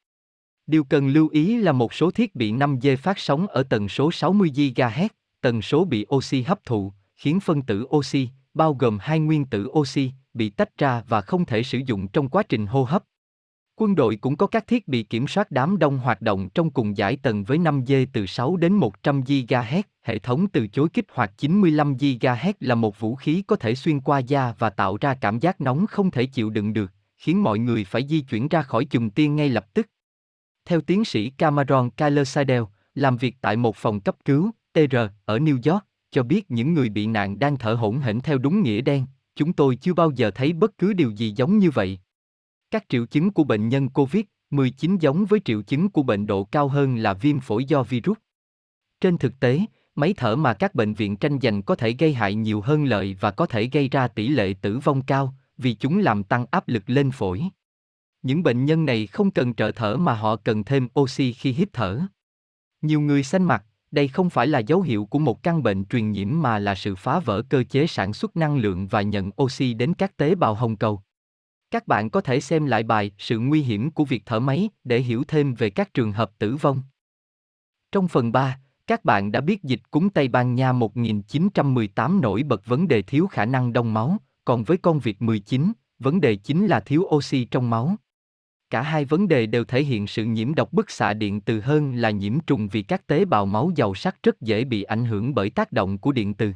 Điều 0.66 0.85
cần 0.85 1.09
lưu 1.09 1.29
ý 1.29 1.57
là 1.57 1.73
một 1.73 1.94
số 1.94 2.11
thiết 2.11 2.35
bị 2.35 2.53
5G 2.53 2.96
phát 2.96 3.18
sóng 3.18 3.46
ở 3.46 3.62
tần 3.62 3.88
số 3.88 4.11
60 4.11 4.51
GHz, 4.55 5.09
tần 5.40 5.62
số 5.62 5.85
bị 5.85 6.07
oxy 6.14 6.42
hấp 6.42 6.64
thụ, 6.64 6.92
khiến 7.16 7.40
phân 7.40 7.62
tử 7.62 7.87
oxy, 7.96 8.29
bao 8.55 8.75
gồm 8.75 8.99
hai 9.01 9.20
nguyên 9.20 9.46
tử 9.46 9.66
oxy, 9.68 10.12
bị 10.35 10.51
tách 10.51 10.79
ra 10.79 11.03
và 11.09 11.20
không 11.20 11.44
thể 11.44 11.62
sử 11.62 11.79
dụng 11.87 12.09
trong 12.09 12.29
quá 12.29 12.42
trình 12.42 12.66
hô 12.66 12.85
hấp. 12.85 13.05
Quân 13.80 13.94
đội 13.94 14.16
cũng 14.16 14.36
có 14.36 14.46
các 14.46 14.66
thiết 14.66 14.88
bị 14.88 15.02
kiểm 15.02 15.28
soát 15.28 15.50
đám 15.50 15.78
đông 15.78 15.98
hoạt 15.98 16.22
động 16.22 16.48
trong 16.48 16.70
cùng 16.70 16.96
giải 16.96 17.16
tầng 17.16 17.44
với 17.44 17.58
5G 17.58 18.06
từ 18.12 18.26
6 18.26 18.56
đến 18.56 18.72
100 18.72 19.20
GHz, 19.20 19.82
hệ 20.02 20.18
thống 20.18 20.46
từ 20.48 20.66
chối 20.66 20.88
kích 20.92 21.04
hoạt 21.12 21.32
95 21.38 21.94
GHz 21.94 22.52
là 22.60 22.74
một 22.74 23.00
vũ 23.00 23.14
khí 23.14 23.42
có 23.46 23.56
thể 23.56 23.74
xuyên 23.74 24.00
qua 24.00 24.18
da 24.18 24.54
và 24.58 24.70
tạo 24.70 24.96
ra 25.00 25.14
cảm 25.14 25.38
giác 25.38 25.60
nóng 25.60 25.86
không 25.86 26.10
thể 26.10 26.26
chịu 26.26 26.50
đựng 26.50 26.72
được, 26.72 26.92
khiến 27.18 27.42
mọi 27.42 27.58
người 27.58 27.84
phải 27.84 28.06
di 28.08 28.20
chuyển 28.20 28.48
ra 28.48 28.62
khỏi 28.62 28.84
chùm 28.84 29.10
tiên 29.10 29.36
ngay 29.36 29.48
lập 29.48 29.74
tức. 29.74 29.86
Theo 30.64 30.80
tiến 30.80 31.04
sĩ 31.04 31.30
Cameron 31.30 31.90
Kyler 31.90 32.38
làm 32.94 33.16
việc 33.16 33.36
tại 33.40 33.56
một 33.56 33.76
phòng 33.76 34.00
cấp 34.00 34.16
cứu, 34.24 34.50
TR, 34.72 34.96
ở 35.24 35.38
New 35.38 35.72
York, 35.72 35.84
cho 36.10 36.22
biết 36.22 36.50
những 36.50 36.74
người 36.74 36.88
bị 36.88 37.06
nạn 37.06 37.38
đang 37.38 37.56
thở 37.56 37.74
hổn 37.74 37.98
hển 37.98 38.20
theo 38.20 38.38
đúng 38.38 38.62
nghĩa 38.62 38.80
đen, 38.80 39.06
chúng 39.36 39.52
tôi 39.52 39.76
chưa 39.76 39.94
bao 39.94 40.10
giờ 40.10 40.30
thấy 40.30 40.52
bất 40.52 40.78
cứ 40.78 40.92
điều 40.92 41.10
gì 41.10 41.32
giống 41.36 41.58
như 41.58 41.70
vậy. 41.70 41.98
Các 42.70 42.85
triệu 42.88 43.06
chứng 43.06 43.30
của 43.30 43.44
bệnh 43.44 43.68
nhân 43.68 43.88
COVID-19 43.94 44.96
giống 45.00 45.24
với 45.24 45.40
triệu 45.44 45.62
chứng 45.62 45.88
của 45.88 46.02
bệnh 46.02 46.26
độ 46.26 46.44
cao 46.44 46.68
hơn 46.68 46.96
là 46.96 47.14
viêm 47.14 47.40
phổi 47.40 47.64
do 47.64 47.83
virus. 47.83 48.18
Trên 49.00 49.18
thực 49.18 49.40
tế, 49.40 49.61
máy 49.94 50.14
thở 50.16 50.37
mà 50.37 50.54
các 50.54 50.74
bệnh 50.74 50.94
viện 50.94 51.16
tranh 51.16 51.38
giành 51.42 51.62
có 51.62 51.74
thể 51.74 51.92
gây 51.92 52.14
hại 52.14 52.35
nhiều 52.35 52.61
hơn 52.61 52.85
lợi 52.85 53.16
và 53.20 53.30
có 53.30 53.46
thể 53.46 53.68
gây 53.72 53.88
ra 53.88 54.09
tỷ 54.09 54.28
lệ 54.28 54.54
tử 54.61 54.78
vong 54.78 55.02
cao, 55.02 55.35
vì 55.59 55.74
chúng 55.74 55.98
làm 55.98 56.24
tăng 56.24 56.46
áp 56.50 56.68
lực 56.68 56.83
lên 56.87 57.11
phổi. 57.11 57.42
Những 58.22 58.42
bệnh 58.42 58.64
nhân 58.64 58.85
này 58.85 59.06
không 59.06 59.30
cần 59.30 59.54
trợ 59.54 59.72
thở 59.72 59.96
mà 59.96 60.14
họ 60.14 60.37
cần 60.37 60.64
thêm 60.64 60.88
oxy 61.00 61.33
khi 61.33 61.52
hít 61.52 61.68
thở. 61.72 62.00
Nhiều 62.83 63.00
người 63.00 63.22
xanh 63.22 63.44
mặt, 63.44 63.64
đây 63.90 64.09
không 64.09 64.30
phải 64.30 64.46
là 64.46 64.59
dấu 64.59 64.83
hiệu 64.83 65.04
của 65.04 65.18
một 65.18 65.42
căn 65.42 65.62
bệnh 65.62 65.85
truyền 65.85 66.12
nhiễm 66.12 66.28
mà 66.42 66.59
là 66.59 66.74
sự 66.74 66.94
phá 66.94 67.18
vỡ 67.18 67.42
cơ 67.42 67.64
chế 67.70 67.87
sản 67.87 68.12
xuất 68.12 68.37
năng 68.37 68.56
lượng 68.56 68.88
và 68.88 69.02
nhận 69.02 69.30
oxy 69.42 69.74
đến 69.74 69.94
các 69.94 70.16
tế 70.16 70.35
bào 70.35 70.54
hồng 70.54 70.76
cầu. 70.76 71.02
Các 71.70 71.87
bạn 71.87 72.11
có 72.11 72.20
thể 72.20 72.40
xem 72.40 72.66
lại 72.66 72.83
bài 72.83 73.11
Sự 73.18 73.38
nguy 73.38 73.62
hiểm 73.62 73.90
của 73.90 74.04
việc 74.04 74.22
thở 74.26 74.40
máy 74.40 74.68
để 74.85 75.00
hiểu 75.00 75.24
thêm 75.28 75.54
về 75.54 75.70
các 75.70 75.94
trường 75.94 76.12
hợp 76.12 76.30
tử 76.38 76.56
vong. 76.56 76.83
Trong 77.92 78.08
phần 78.08 78.33
3, 78.33 78.58
các 78.87 79.04
bạn 79.04 79.33
đã 79.33 79.40
biết 79.40 79.62
dịch 79.62 79.81
cúm 79.90 80.08
Tây 80.08 80.29
Ban 80.29 80.54
Nha 80.54 80.73
1918 80.73 82.21
nổi 82.21 82.42
bật 82.42 82.66
vấn 82.66 82.88
đề 82.88 83.02
thiếu 83.02 83.27
khả 83.27 83.44
năng 83.44 83.73
đông 83.73 83.94
máu, 83.94 84.16
còn 84.44 84.64
với 84.64 84.77
con 84.77 84.98
vịt 84.98 85.16
19, 85.21 85.73
vấn 85.98 86.21
đề 86.21 86.37
chính 86.37 86.66
là 86.66 86.81
thiếu 86.81 87.02
oxy 87.02 87.44
trong 87.44 87.71
máu. 87.71 87.96
Cả 88.71 88.83
hai 88.83 89.04
vấn 89.04 89.29
đề 89.29 89.46
đều 89.46 89.64
thể 89.64 89.83
hiện 89.83 90.06
sự 90.06 90.25
nhiễm 90.25 90.54
độc 90.54 90.73
bức 90.73 90.90
xạ 90.90 91.14
điện 91.14 91.40
từ 91.40 91.60
hơn 91.60 91.94
là 91.94 92.10
nhiễm 92.10 92.40
trùng 92.40 92.68
vì 92.68 92.83
các 92.83 93.06
tế 93.06 93.25
bào 93.25 93.46
máu 93.46 93.71
giàu 93.77 93.94
sắt 93.94 94.23
rất 94.23 94.40
dễ 94.40 94.64
bị 94.64 94.83
ảnh 94.83 95.04
hưởng 95.04 95.35
bởi 95.35 95.50
tác 95.50 95.73
động 95.73 95.98
của 95.98 96.12
điện 96.12 96.35
từ. 96.35 96.52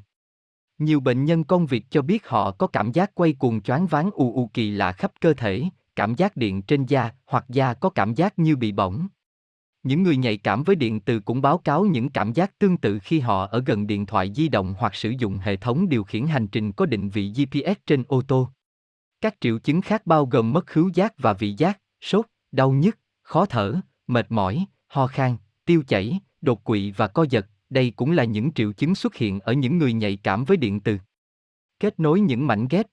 Nhiều 0.79 1.01
bệnh 1.01 1.25
nhân 1.25 1.45
công 1.45 1.67
việc 1.67 1.85
cho 1.91 2.03
biết 2.03 2.29
họ 2.29 2.51
có 2.51 2.67
cảm 2.67 2.93
giác 2.93 3.15
quay 3.15 3.33
cuồng 3.33 3.63
choáng 3.63 3.87
váng 3.87 4.11
u 4.11 4.35
u 4.35 4.51
kỳ 4.55 4.71
lạ 4.71 4.93
khắp 4.93 5.13
cơ 5.21 5.35
thể, 5.35 5.63
cảm 5.97 6.15
giác 6.15 6.37
điện 6.37 6.63
trên 6.63 6.87
da 6.87 7.11
hoặc 7.27 7.45
da 7.49 7.75
có 7.75 7.91
cảm 7.91 8.15
giác 8.15 8.39
như 8.39 8.57
bị 8.57 8.73
bỏng. 8.73 9.09
Những 9.83 10.03
người 10.03 10.17
nhạy 10.17 10.37
cảm 10.37 10.63
với 10.63 10.77
điện 10.77 11.01
từ 11.01 11.21
cũng 11.21 11.43
báo 11.43 11.59
cáo 11.59 11.85
những 11.85 12.11
cảm 12.11 12.33
giác 12.33 12.59
tương 12.59 12.77
tự 12.77 12.99
khi 12.99 13.21
họ 13.21 13.47
ở 13.47 13.63
gần 13.67 13.87
điện 13.87 14.07
thoại 14.07 14.33
di 14.35 14.49
động 14.49 14.75
hoặc 14.79 14.95
sử 14.95 15.11
dụng 15.19 15.39
hệ 15.39 15.57
thống 15.57 15.89
điều 15.89 16.05
khiển 16.05 16.27
hành 16.27 16.47
trình 16.47 16.73
có 16.73 16.87
định 16.87 17.09
vị 17.09 17.33
GPS 17.37 17.81
trên 17.87 18.05
ô 18.09 18.23
tô. 18.29 18.49
Các 19.21 19.35
triệu 19.41 19.59
chứng 19.59 19.81
khác 19.81 20.07
bao 20.07 20.27
gồm 20.27 20.53
mất 20.53 20.67
khứu 20.67 20.91
giác 20.95 21.15
và 21.19 21.33
vị 21.33 21.55
giác, 21.59 21.81
sốt, 22.01 22.27
đau 22.53 22.73
nhức, 22.73 22.99
khó 23.23 23.47
thở, 23.47 23.75
mệt 24.07 24.27
mỏi, 24.29 24.67
ho 24.87 25.07
khan, 25.07 25.37
tiêu 25.65 25.83
chảy, 25.89 26.19
đột 26.41 26.65
quỵ 26.65 26.91
và 26.91 27.09
co 27.09 27.27
giật. 27.31 27.47
Đây 27.71 27.93
cũng 27.97 28.11
là 28.11 28.25
những 28.25 28.53
triệu 28.53 28.73
chứng 28.73 28.95
xuất 28.95 29.15
hiện 29.15 29.41
ở 29.41 29.53
những 29.53 29.79
người 29.79 29.93
nhạy 29.93 30.17
cảm 30.17 30.45
với 30.45 30.57
điện 30.57 30.81
từ. 30.81 30.99
Kết 31.81 32.01
nối 32.01 32.21
những 32.21 32.47
mảnh 32.47 32.67
ghép. 32.71 32.87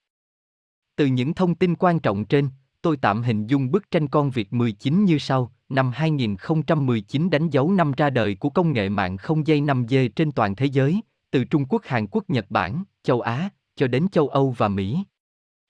Từ 0.96 1.06
những 1.06 1.34
thông 1.34 1.56
tin 1.56 1.76
quan 1.76 2.00
trọng 2.00 2.26
trên, 2.26 2.50
tôi 2.82 2.98
tạm 2.98 3.22
hình 3.22 3.48
dung 3.48 3.72
bức 3.72 3.92
tranh 3.92 4.08
con 4.08 4.30
Việt 4.30 4.54
19 4.54 5.06
như 5.06 5.18
sau. 5.18 5.52
Năm 5.70 5.92
2019 5.94 7.30
đánh 7.30 7.50
dấu 7.50 7.72
năm 7.72 7.92
ra 7.98 8.10
đời 8.10 8.36
của 8.36 8.50
công 8.50 8.74
nghệ 8.74 8.90
mạng 8.90 9.18
không 9.18 9.48
dây 9.48 9.62
5G 9.62 10.10
trên 10.10 10.32
toàn 10.32 10.56
thế 10.56 10.66
giới, 10.66 11.02
từ 11.32 11.44
Trung 11.44 11.66
Quốc, 11.70 11.82
Hàn 11.86 12.08
Quốc, 12.08 12.30
Nhật 12.30 12.46
Bản, 12.50 12.84
châu 13.04 13.22
Á, 13.22 13.50
cho 13.76 13.88
đến 13.88 14.08
châu 14.12 14.28
Âu 14.28 14.56
và 14.58 14.68
Mỹ. 14.68 15.04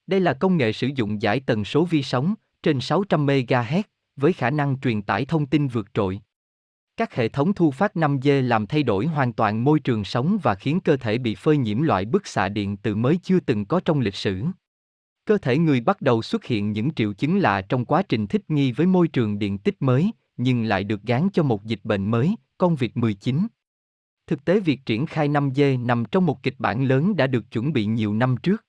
Đây 0.07 0.19
là 0.19 0.33
công 0.33 0.57
nghệ 0.57 0.73
sử 0.73 0.89
dụng 0.95 1.21
giải 1.21 1.39
tần 1.39 1.65
số 1.65 1.85
vi 1.85 2.03
sóng 2.03 2.35
trên 2.63 2.81
600 2.81 3.25
MHz 3.25 3.81
với 4.15 4.33
khả 4.33 4.49
năng 4.49 4.79
truyền 4.79 5.01
tải 5.01 5.25
thông 5.25 5.45
tin 5.45 5.67
vượt 5.67 5.87
trội. 5.93 6.21
Các 6.97 7.15
hệ 7.15 7.29
thống 7.29 7.53
thu 7.53 7.71
phát 7.71 7.93
5G 7.95 8.41
làm 8.41 8.67
thay 8.67 8.83
đổi 8.83 9.05
hoàn 9.05 9.33
toàn 9.33 9.63
môi 9.63 9.79
trường 9.79 10.03
sống 10.03 10.37
và 10.43 10.55
khiến 10.55 10.79
cơ 10.79 10.97
thể 10.97 11.17
bị 11.17 11.35
phơi 11.35 11.57
nhiễm 11.57 11.81
loại 11.81 12.05
bức 12.05 12.27
xạ 12.27 12.49
điện 12.49 12.77
từ 12.77 12.95
mới 12.95 13.19
chưa 13.23 13.39
từng 13.39 13.65
có 13.65 13.79
trong 13.85 13.99
lịch 13.99 14.15
sử. 14.15 14.43
Cơ 15.25 15.37
thể 15.37 15.57
người 15.57 15.81
bắt 15.81 16.01
đầu 16.01 16.21
xuất 16.21 16.45
hiện 16.45 16.71
những 16.71 16.93
triệu 16.93 17.13
chứng 17.13 17.39
lạ 17.39 17.61
trong 17.61 17.85
quá 17.85 18.03
trình 18.09 18.27
thích 18.27 18.41
nghi 18.47 18.71
với 18.71 18.87
môi 18.87 19.07
trường 19.07 19.39
điện 19.39 19.57
tích 19.57 19.75
mới, 19.79 20.11
nhưng 20.37 20.63
lại 20.63 20.83
được 20.83 21.03
gán 21.03 21.29
cho 21.33 21.43
một 21.43 21.65
dịch 21.65 21.79
bệnh 21.83 22.11
mới, 22.11 22.35
con 22.57 22.75
việc 22.75 22.97
19. 22.97 23.47
Thực 24.27 24.45
tế 24.45 24.59
việc 24.59 24.79
triển 24.85 25.05
khai 25.05 25.29
5G 25.29 25.85
nằm 25.85 26.05
trong 26.11 26.25
một 26.25 26.43
kịch 26.43 26.55
bản 26.59 26.83
lớn 26.83 27.15
đã 27.15 27.27
được 27.27 27.51
chuẩn 27.51 27.73
bị 27.73 27.85
nhiều 27.85 28.13
năm 28.13 28.35
trước. 28.43 28.65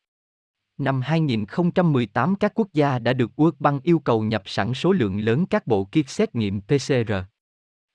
Năm 0.78 1.00
2018 1.00 2.34
các 2.34 2.52
quốc 2.54 2.68
gia 2.72 2.98
đã 2.98 3.12
được 3.12 3.30
World 3.36 3.52
Bank 3.58 3.82
yêu 3.82 3.98
cầu 3.98 4.22
nhập 4.22 4.42
sẵn 4.46 4.74
số 4.74 4.92
lượng 4.92 5.20
lớn 5.20 5.46
các 5.46 5.66
bộ 5.66 5.84
kit 5.84 6.08
xét 6.08 6.34
nghiệm 6.34 6.60
PCR. 6.60 7.12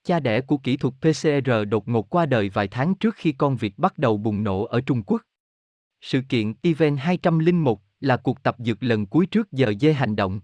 Cha 0.08 0.20
đẻ 0.20 0.40
của 0.40 0.56
kỹ 0.56 0.76
thuật 0.76 0.94
PCR 1.00 1.50
đột 1.68 1.88
ngột 1.88 2.10
qua 2.10 2.26
đời 2.26 2.48
vài 2.48 2.68
tháng 2.68 2.94
trước 2.94 3.14
khi 3.14 3.32
con 3.32 3.56
vịt 3.56 3.72
bắt 3.76 3.98
đầu 3.98 4.16
bùng 4.16 4.44
nổ 4.44 4.64
ở 4.64 4.80
Trung 4.80 5.02
Quốc. 5.02 5.22
Sự 6.00 6.20
kiện 6.28 6.54
Event 6.62 6.98
201 6.98 7.80
là 8.00 8.16
cuộc 8.16 8.42
tập 8.42 8.56
dượt 8.58 8.78
lần 8.80 9.06
cuối 9.06 9.26
trước 9.26 9.52
giờ 9.52 9.72
dê 9.80 9.92
hành 9.92 10.16
động. 10.16 10.40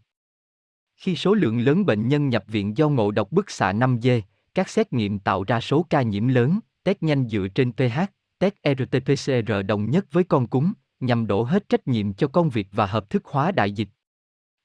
Khi 0.96 1.16
số 1.16 1.34
lượng 1.34 1.60
lớn 1.60 1.86
bệnh 1.86 2.08
nhân 2.08 2.28
nhập 2.28 2.44
viện 2.46 2.76
do 2.76 2.88
ngộ 2.88 3.10
độc 3.10 3.32
bức 3.32 3.50
xạ 3.50 3.72
5 3.72 3.98
dê, 4.02 4.22
các 4.54 4.68
xét 4.68 4.92
nghiệm 4.92 5.18
tạo 5.18 5.44
ra 5.44 5.60
số 5.60 5.86
ca 5.90 6.02
nhiễm 6.02 6.28
lớn, 6.28 6.58
test 6.82 6.96
nhanh 7.00 7.28
dựa 7.28 7.46
trên 7.54 7.72
pH, 7.72 8.00
test 8.38 8.54
e 8.62 8.74
RT-PCR 8.74 9.62
đồng 9.66 9.90
nhất 9.90 10.06
với 10.12 10.24
con 10.24 10.46
cúng, 10.46 10.72
nhằm 11.00 11.26
đổ 11.26 11.42
hết 11.42 11.68
trách 11.68 11.88
nhiệm 11.88 12.14
cho 12.14 12.28
công 12.28 12.50
việc 12.50 12.68
và 12.72 12.86
hợp 12.86 13.10
thức 13.10 13.24
hóa 13.24 13.52
đại 13.52 13.72
dịch. 13.72 13.88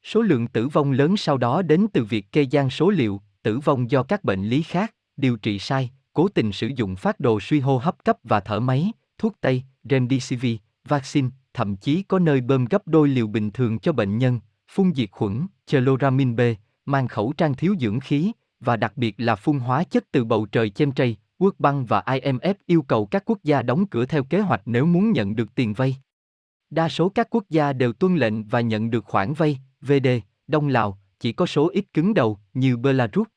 Số 0.03 0.21
lượng 0.21 0.47
tử 0.47 0.67
vong 0.67 0.91
lớn 0.91 1.17
sau 1.17 1.37
đó 1.37 1.61
đến 1.61 1.87
từ 1.93 2.03
việc 2.03 2.31
kê 2.31 2.41
gian 2.41 2.69
số 2.69 2.89
liệu, 2.89 3.21
tử 3.49 3.59
vong 3.59 3.91
do 3.91 4.03
các 4.03 4.23
bệnh 4.23 4.43
lý 4.43 4.61
khác, 4.61 4.95
điều 5.17 5.37
trị 5.37 5.59
sai, 5.59 5.89
cố 6.13 6.27
tình 6.27 6.51
sử 6.51 6.67
dụng 6.75 6.95
phát 6.95 7.19
đồ 7.19 7.39
suy 7.39 7.59
hô 7.59 7.77
hấp 7.77 8.03
cấp 8.03 8.17
và 8.23 8.39
thở 8.39 8.59
máy, 8.59 8.91
thuốc 9.17 9.35
tây, 9.41 9.63
remdesivir, 9.83 10.57
vaccine, 10.87 11.29
thậm 11.53 11.75
chí 11.75 12.03
có 12.03 12.19
nơi 12.19 12.41
bơm 12.41 12.65
gấp 12.65 12.87
đôi 12.87 13.07
liều 13.07 13.27
bình 13.27 13.51
thường 13.51 13.79
cho 13.79 13.91
bệnh 13.91 14.17
nhân, 14.17 14.39
phun 14.71 14.93
diệt 14.95 15.11
khuẩn, 15.11 15.47
chloramin 15.67 16.35
B, 16.35 16.41
mang 16.85 17.07
khẩu 17.07 17.33
trang 17.37 17.53
thiếu 17.53 17.75
dưỡng 17.79 17.99
khí, 17.99 18.31
và 18.59 18.77
đặc 18.77 18.97
biệt 18.97 19.15
là 19.17 19.35
phun 19.35 19.59
hóa 19.59 19.83
chất 19.83 20.05
từ 20.11 20.23
bầu 20.23 20.45
trời 20.45 20.69
chemtray, 20.69 21.15
World 21.39 21.51
Bank 21.59 21.89
và 21.89 22.03
IMF 22.05 22.53
yêu 22.65 22.81
cầu 22.81 23.05
các 23.05 23.23
quốc 23.25 23.39
gia 23.43 23.61
đóng 23.61 23.87
cửa 23.87 24.05
theo 24.05 24.23
kế 24.23 24.39
hoạch 24.39 24.61
nếu 24.65 24.85
muốn 24.85 25.11
nhận 25.11 25.35
được 25.35 25.55
tiền 25.55 25.73
vay. 25.73 25.97
Đa 26.69 26.89
số 26.89 27.09
các 27.09 27.27
quốc 27.29 27.43
gia 27.49 27.73
đều 27.73 27.93
tuân 27.93 28.15
lệnh 28.15 28.43
và 28.43 28.61
nhận 28.61 28.89
được 28.89 29.05
khoản 29.05 29.33
vay, 29.33 29.59
VD, 29.81 30.07
Đông 30.47 30.67
Lào, 30.67 30.99
chỉ 31.19 31.33
có 31.33 31.45
số 31.45 31.69
ít 31.69 31.85
cứng 31.93 32.13
đầu, 32.13 32.39
như 32.53 32.77
Belarus. 32.77 33.27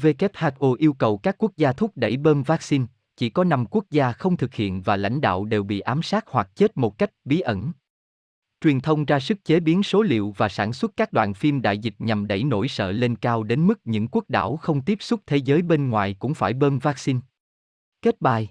WHO 0.00 0.74
yêu 0.78 0.92
cầu 0.92 1.18
các 1.18 1.36
quốc 1.38 1.52
gia 1.56 1.72
thúc 1.72 1.92
đẩy 1.94 2.16
bơm 2.16 2.42
vaccine, 2.42 2.84
chỉ 3.16 3.30
có 3.30 3.44
5 3.44 3.66
quốc 3.70 3.84
gia 3.90 4.12
không 4.12 4.36
thực 4.36 4.54
hiện 4.54 4.82
và 4.82 4.96
lãnh 4.96 5.20
đạo 5.20 5.44
đều 5.44 5.62
bị 5.62 5.80
ám 5.80 6.02
sát 6.02 6.24
hoặc 6.28 6.50
chết 6.56 6.76
một 6.76 6.98
cách 6.98 7.10
bí 7.24 7.40
ẩn. 7.40 7.72
Truyền 8.60 8.80
thông 8.80 9.04
ra 9.04 9.20
sức 9.20 9.44
chế 9.44 9.60
biến 9.60 9.82
số 9.82 10.02
liệu 10.02 10.34
và 10.36 10.48
sản 10.48 10.72
xuất 10.72 10.92
các 10.96 11.12
đoạn 11.12 11.34
phim 11.34 11.62
đại 11.62 11.78
dịch 11.78 11.94
nhằm 11.98 12.26
đẩy 12.26 12.44
nỗi 12.44 12.68
sợ 12.68 12.92
lên 12.92 13.16
cao 13.16 13.42
đến 13.42 13.66
mức 13.66 13.80
những 13.84 14.08
quốc 14.08 14.24
đảo 14.28 14.56
không 14.56 14.82
tiếp 14.82 14.98
xúc 15.00 15.20
thế 15.26 15.36
giới 15.36 15.62
bên 15.62 15.90
ngoài 15.90 16.16
cũng 16.18 16.34
phải 16.34 16.52
bơm 16.52 16.78
vaccine. 16.78 17.20
Kết 18.02 18.20
bài 18.20 18.48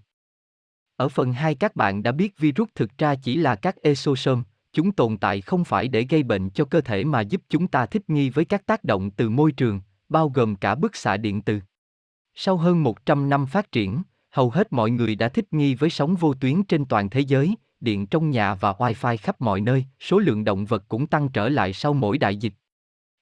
Ở 0.95 1.09
phần 1.09 1.33
2 1.33 1.55
các 1.55 1.75
bạn 1.75 2.03
đã 2.03 2.11
biết 2.11 2.37
virus 2.37 2.69
thực 2.75 2.97
ra 2.97 3.15
chỉ 3.15 3.35
là 3.35 3.55
các 3.55 3.75
exosome, 3.81 4.41
chúng 4.73 4.91
tồn 4.91 5.17
tại 5.17 5.41
không 5.41 5.65
phải 5.65 5.87
để 5.87 6.05
gây 6.09 6.23
bệnh 6.23 6.49
cho 6.49 6.65
cơ 6.65 6.81
thể 6.81 7.03
mà 7.03 7.21
giúp 7.21 7.41
chúng 7.49 7.67
ta 7.67 7.85
thích 7.85 8.09
nghi 8.09 8.29
với 8.29 8.45
các 8.45 8.65
tác 8.65 8.83
động 8.83 9.11
từ 9.11 9.29
môi 9.29 9.51
trường, 9.51 9.81
bao 10.09 10.29
gồm 10.29 10.55
cả 10.55 10.75
bức 10.75 10.95
xạ 10.95 11.17
điện 11.17 11.41
từ. 11.41 11.59
Sau 12.35 12.57
hơn 12.57 12.83
100 12.83 13.29
năm 13.29 13.45
phát 13.45 13.71
triển, 13.71 14.01
hầu 14.31 14.49
hết 14.49 14.73
mọi 14.73 14.91
người 14.91 15.15
đã 15.15 15.29
thích 15.29 15.53
nghi 15.53 15.75
với 15.75 15.89
sóng 15.89 16.15
vô 16.15 16.33
tuyến 16.33 16.63
trên 16.63 16.85
toàn 16.85 17.09
thế 17.09 17.19
giới, 17.19 17.55
điện 17.79 18.07
trong 18.07 18.29
nhà 18.29 18.55
và 18.55 18.71
Wi-Fi 18.71 19.17
khắp 19.17 19.41
mọi 19.41 19.61
nơi, 19.61 19.85
số 19.99 20.19
lượng 20.19 20.43
động 20.43 20.65
vật 20.65 20.83
cũng 20.87 21.07
tăng 21.07 21.29
trở 21.29 21.49
lại 21.49 21.73
sau 21.73 21.93
mỗi 21.93 22.17
đại 22.17 22.37
dịch. 22.37 22.53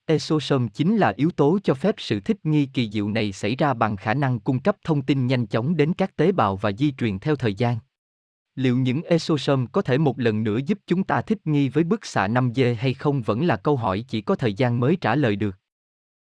Exosome 0.06 0.68
chính 0.74 0.98
là 0.98 1.14
yếu 1.16 1.32
tố 1.32 1.60
cho 1.64 1.74
phép 1.74 1.96
sự 1.98 2.20
thích 2.20 2.38
nghi 2.44 2.66
kỳ 2.66 2.90
diệu 2.90 3.10
này 3.10 3.32
xảy 3.32 3.56
ra 3.56 3.74
bằng 3.74 3.96
khả 3.96 4.14
năng 4.14 4.40
cung 4.40 4.60
cấp 4.60 4.78
thông 4.84 5.02
tin 5.02 5.28
nhanh 5.28 5.48
chóng 5.48 5.78
đến 5.78 5.94
các 5.94 6.16
tế 6.16 6.32
bào 6.32 6.56
và 6.56 6.72
di 6.72 6.92
truyền 6.92 7.20
theo 7.20 7.36
thời 7.36 7.54
gian. 7.54 7.78
Liệu 8.56 8.78
những 8.78 9.02
exosome 9.02 9.66
có 9.72 9.82
thể 9.82 9.98
một 9.98 10.20
lần 10.20 10.44
nữa 10.44 10.58
giúp 10.66 10.80
chúng 10.88 11.04
ta 11.04 11.22
thích 11.22 11.48
nghi 11.48 11.70
với 11.70 11.84
bức 11.84 12.06
xạ 12.06 12.28
5G 12.28 12.76
hay 12.76 12.94
không 12.94 13.22
vẫn 13.22 13.46
là 13.46 13.58
câu 13.58 13.78
hỏi 13.78 14.06
chỉ 14.08 14.22
có 14.22 14.36
thời 14.36 14.54
gian 14.54 14.80
mới 14.80 14.98
trả 15.02 15.16
lời 15.16 15.36
được. 15.36 15.56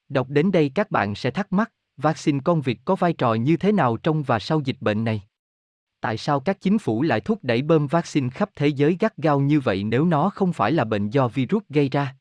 Đọc 0.10 0.30
đến 0.30 0.52
đây 0.52 0.72
các 0.76 0.92
bạn 0.92 1.16
sẽ 1.16 1.32
thắc 1.32 1.54
mắc, 1.54 1.72
vaccine 1.98 2.40
con 2.44 2.62
Việt 2.62 2.80
có 2.86 2.96
vai 2.96 3.14
trò 3.14 3.34
như 3.34 3.58
thế 3.58 3.72
nào 3.72 3.98
trong 3.98 4.24
và 4.24 4.40
sau 4.40 4.60
dịch 4.60 4.78
bệnh 4.80 5.04
này? 5.04 5.24
Tại 6.02 6.18
sao 6.18 6.40
các 6.40 6.62
chính 6.62 6.80
phủ 6.80 7.02
lại 7.02 7.22
thúc 7.22 7.40
đẩy 7.44 7.62
bơm 7.62 7.88
vaccine 7.88 8.30
khắp 8.30 8.50
thế 8.56 8.68
giới 8.68 8.98
gắt 9.00 9.18
gao 9.18 9.40
như 9.40 9.60
vậy 9.60 9.84
nếu 9.84 10.06
nó 10.06 10.30
không 10.30 10.54
phải 10.54 10.72
là 10.72 10.84
bệnh 10.84 11.10
do 11.10 11.28
virus 11.28 11.64
gây 11.70 11.90
ra? 11.90 12.16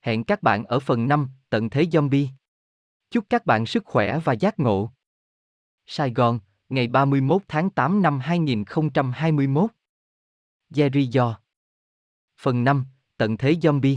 Hẹn 0.00 0.24
các 0.24 0.42
bạn 0.42 0.64
ở 0.64 0.80
phần 0.80 1.08
5, 1.08 1.28
tận 1.50 1.70
thế 1.70 1.84
zombie. 1.84 2.28
Chúc 3.10 3.24
các 3.30 3.46
bạn 3.46 3.66
sức 3.66 3.84
khỏe 3.86 4.18
và 4.24 4.32
giác 4.32 4.60
ngộ. 4.60 4.90
Sài 5.86 6.10
Gòn, 6.10 6.38
ngày 6.68 6.86
31 6.86 7.42
tháng 7.48 7.70
8 7.70 8.02
năm 8.02 8.20
2021. 8.20 9.70
Jerry 10.70 11.10
Do. 11.10 11.40
Phần 12.40 12.64
5, 12.64 12.84
tận 13.16 13.36
thế 13.36 13.52
zombie. 13.52 13.96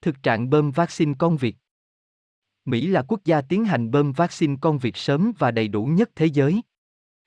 Thực 0.00 0.22
trạng 0.22 0.50
bơm 0.50 0.70
vaccine 0.70 1.14
con 1.18 1.36
Việt. 1.36 1.56
Mỹ 2.66 2.86
là 2.86 3.02
quốc 3.08 3.20
gia 3.24 3.40
tiến 3.40 3.64
hành 3.64 3.90
bơm 3.90 4.12
vaccine 4.12 4.56
con 4.60 4.78
vịt 4.78 4.96
sớm 4.96 5.32
và 5.38 5.50
đầy 5.50 5.68
đủ 5.68 5.84
nhất 5.84 6.10
thế 6.16 6.26
giới. 6.26 6.62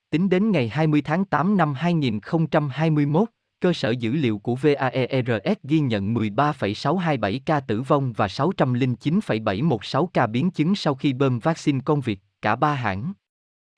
Tính 0.10 0.30
đến 0.30 0.52
ngày 0.52 0.70
20 0.70 1.02
tháng 1.02 1.26
8 1.26 1.58
năm 1.58 1.74
2021, 1.74 3.30
cơ 3.60 3.74
sở 3.74 3.92
dữ 3.92 4.12
liệu 4.12 4.38
của 4.38 4.56
VAERS 4.56 5.60
ghi 5.64 5.80
nhận 5.80 6.14
13,627 6.14 7.42
ca 7.46 7.60
tử 7.60 7.82
vong 7.82 8.14
và 8.14 8.28
609,716 8.28 10.10
ca 10.14 10.28
biến 10.28 10.52
chứng 10.52 10.76
sau 10.76 10.96
khi 10.96 11.14
bơm 11.14 11.40
vaccine 11.40 11.80
con 11.86 12.02
vịt, 12.02 12.20
cả 12.42 12.56
ba 12.56 12.74
hãng. 12.74 13.14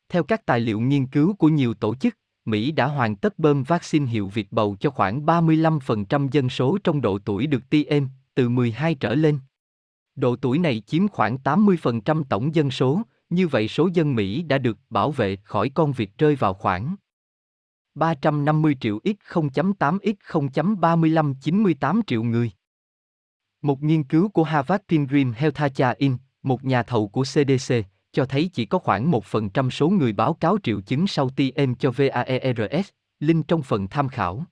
Theo 0.09 0.23
các 0.23 0.45
tài 0.45 0.59
liệu 0.59 0.79
nghiên 0.79 1.07
cứu 1.07 1.33
của 1.33 1.49
nhiều 1.49 1.73
tổ 1.73 1.95
chức, 1.95 2.17
Mỹ 2.45 2.71
đã 2.71 2.85
hoàn 2.85 3.15
tất 3.15 3.39
bơm 3.39 3.63
vaccine 3.63 4.05
hiệu 4.05 4.27
Việt 4.27 4.51
bầu 4.51 4.77
cho 4.79 4.89
khoảng 4.89 5.25
35% 5.25 6.27
dân 6.31 6.49
số 6.49 6.77
trong 6.83 7.01
độ 7.01 7.19
tuổi 7.25 7.47
được 7.47 7.69
tiêm, 7.69 8.03
từ 8.35 8.49
12 8.49 8.95
trở 8.95 9.15
lên. 9.15 9.39
Độ 10.21 10.35
tuổi 10.35 10.59
này 10.59 10.81
chiếm 10.85 11.07
khoảng 11.07 11.37
80% 11.43 12.23
tổng 12.29 12.55
dân 12.55 12.71
số, 12.71 13.01
như 13.29 13.47
vậy 13.47 13.67
số 13.67 13.89
dân 13.93 14.15
Mỹ 14.15 14.41
đã 14.41 14.57
được 14.57 14.77
bảo 14.89 15.11
vệ 15.11 15.35
khỏi 15.35 15.69
con 15.69 15.91
việc 15.91 16.17
rơi 16.17 16.35
vào 16.35 16.53
khoảng 16.53 16.95
350 17.95 18.75
triệu 18.81 18.99
x 19.03 19.33
0.8 19.33 19.99
x 20.03 20.31
0.35 20.31 21.33
98 21.41 22.01
triệu 22.07 22.23
người. 22.23 22.51
Một 23.61 23.83
nghiên 23.83 24.03
cứu 24.03 24.29
của 24.29 24.43
Harvard 24.43 24.83
Pilgrim 24.87 25.33
Healthcare 25.37 25.93
In, 25.97 26.17
một 26.43 26.63
nhà 26.63 26.83
thầu 26.83 27.07
của 27.07 27.23
CDC, 27.23 27.75
cho 28.11 28.25
thấy 28.25 28.49
chỉ 28.53 28.65
có 28.65 28.79
khoảng 28.79 29.11
1% 29.11 29.69
số 29.69 29.89
người 29.89 30.13
báo 30.13 30.33
cáo 30.33 30.57
triệu 30.63 30.81
chứng 30.81 31.07
sau 31.07 31.29
tiêm 31.29 31.75
cho 31.75 31.91
VAERS, 31.91 32.89
link 33.19 33.47
trong 33.47 33.61
phần 33.61 33.87
tham 33.87 34.09
khảo. 34.09 34.45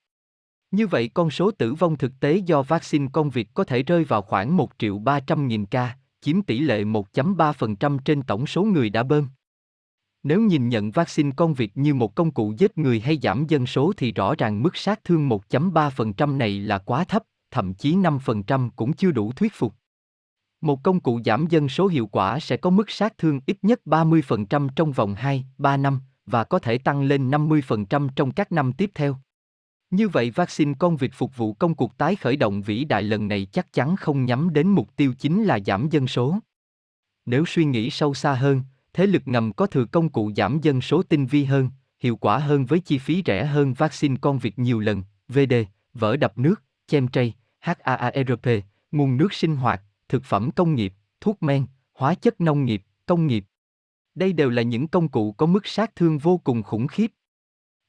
Như 0.71 0.87
vậy 0.87 1.09
con 1.13 1.29
số 1.29 1.51
tử 1.51 1.73
vong 1.73 1.97
thực 1.97 2.11
tế 2.19 2.35
do 2.35 2.61
vaccine 2.61 3.07
công 3.13 3.29
việc 3.29 3.49
có 3.53 3.63
thể 3.63 3.83
rơi 3.83 4.03
vào 4.03 4.21
khoảng 4.21 4.57
1 4.57 4.69
triệu 4.77 4.99
300 4.99 5.47
nghìn 5.47 5.65
ca, 5.65 5.95
chiếm 6.21 6.41
tỷ 6.41 6.59
lệ 6.59 6.83
1.3% 6.83 7.99
trên 7.99 8.21
tổng 8.21 8.47
số 8.47 8.63
người 8.63 8.89
đã 8.89 9.03
bơm. 9.03 9.27
Nếu 10.23 10.41
nhìn 10.41 10.69
nhận 10.69 10.91
vaccine 10.91 11.31
công 11.37 11.53
việc 11.53 11.77
như 11.77 11.93
một 11.93 12.15
công 12.15 12.31
cụ 12.31 12.53
giết 12.57 12.77
người 12.77 12.99
hay 12.99 13.19
giảm 13.21 13.45
dân 13.47 13.65
số 13.65 13.93
thì 13.97 14.11
rõ 14.11 14.35
ràng 14.37 14.63
mức 14.63 14.77
sát 14.77 15.03
thương 15.03 15.29
1.3% 15.29 16.37
này 16.37 16.59
là 16.59 16.77
quá 16.77 17.03
thấp, 17.03 17.23
thậm 17.51 17.73
chí 17.73 17.95
5% 17.95 18.69
cũng 18.75 18.93
chưa 18.93 19.11
đủ 19.11 19.31
thuyết 19.31 19.53
phục. 19.53 19.73
Một 20.61 20.83
công 20.83 20.99
cụ 20.99 21.19
giảm 21.25 21.47
dân 21.49 21.69
số 21.69 21.87
hiệu 21.87 22.07
quả 22.07 22.39
sẽ 22.39 22.57
có 22.57 22.69
mức 22.69 22.89
sát 22.89 23.17
thương 23.17 23.39
ít 23.45 23.57
nhất 23.61 23.81
30% 23.85 24.69
trong 24.75 24.91
vòng 24.91 25.15
2, 25.15 25.45
3 25.57 25.77
năm 25.77 25.99
và 26.25 26.43
có 26.43 26.59
thể 26.59 26.77
tăng 26.77 27.01
lên 27.01 27.31
50% 27.31 28.09
trong 28.15 28.31
các 28.31 28.51
năm 28.51 28.73
tiếp 28.73 28.91
theo. 28.95 29.15
Như 29.91 30.09
vậy 30.09 30.31
vaccine 30.31 30.73
con 30.79 30.97
vịt 30.97 31.11
phục 31.13 31.37
vụ 31.37 31.53
công 31.53 31.75
cuộc 31.75 31.97
tái 31.97 32.15
khởi 32.15 32.35
động 32.35 32.61
vĩ 32.61 32.83
đại 32.83 33.03
lần 33.03 33.27
này 33.27 33.47
chắc 33.51 33.73
chắn 33.73 33.95
không 33.95 34.25
nhắm 34.25 34.53
đến 34.53 34.67
mục 34.67 34.95
tiêu 34.95 35.13
chính 35.19 35.43
là 35.43 35.59
giảm 35.65 35.89
dân 35.89 36.07
số. 36.07 36.39
Nếu 37.25 37.45
suy 37.45 37.65
nghĩ 37.65 37.89
sâu 37.89 38.13
xa 38.13 38.33
hơn, 38.33 38.61
thế 38.93 39.05
lực 39.05 39.21
ngầm 39.25 39.53
có 39.53 39.67
thừa 39.67 39.85
công 39.85 40.09
cụ 40.09 40.31
giảm 40.35 40.59
dân 40.61 40.81
số 40.81 41.03
tinh 41.03 41.25
vi 41.25 41.43
hơn, 41.43 41.69
hiệu 41.99 42.15
quả 42.15 42.37
hơn 42.37 42.65
với 42.65 42.79
chi 42.79 42.97
phí 42.97 43.23
rẻ 43.25 43.45
hơn 43.45 43.73
vaccine 43.73 44.15
con 44.21 44.39
vịt 44.39 44.53
nhiều 44.59 44.79
lần, 44.79 45.03
VD, 45.27 45.53
vỡ 45.93 46.17
đập 46.17 46.37
nước, 46.37 46.63
chem 46.87 47.07
tray, 47.07 47.33
HAARP, 47.59 48.47
nguồn 48.91 49.17
nước 49.17 49.33
sinh 49.33 49.55
hoạt, 49.55 49.81
thực 50.09 50.23
phẩm 50.23 50.51
công 50.51 50.75
nghiệp, 50.75 50.93
thuốc 51.21 51.43
men, 51.43 51.65
hóa 51.93 52.15
chất 52.15 52.41
nông 52.41 52.65
nghiệp, 52.65 52.83
công 53.05 53.27
nghiệp. 53.27 53.45
Đây 54.15 54.33
đều 54.33 54.49
là 54.49 54.61
những 54.61 54.87
công 54.87 55.09
cụ 55.09 55.31
có 55.31 55.45
mức 55.45 55.67
sát 55.67 55.95
thương 55.95 56.17
vô 56.17 56.37
cùng 56.37 56.63
khủng 56.63 56.87
khiếp. 56.87 57.11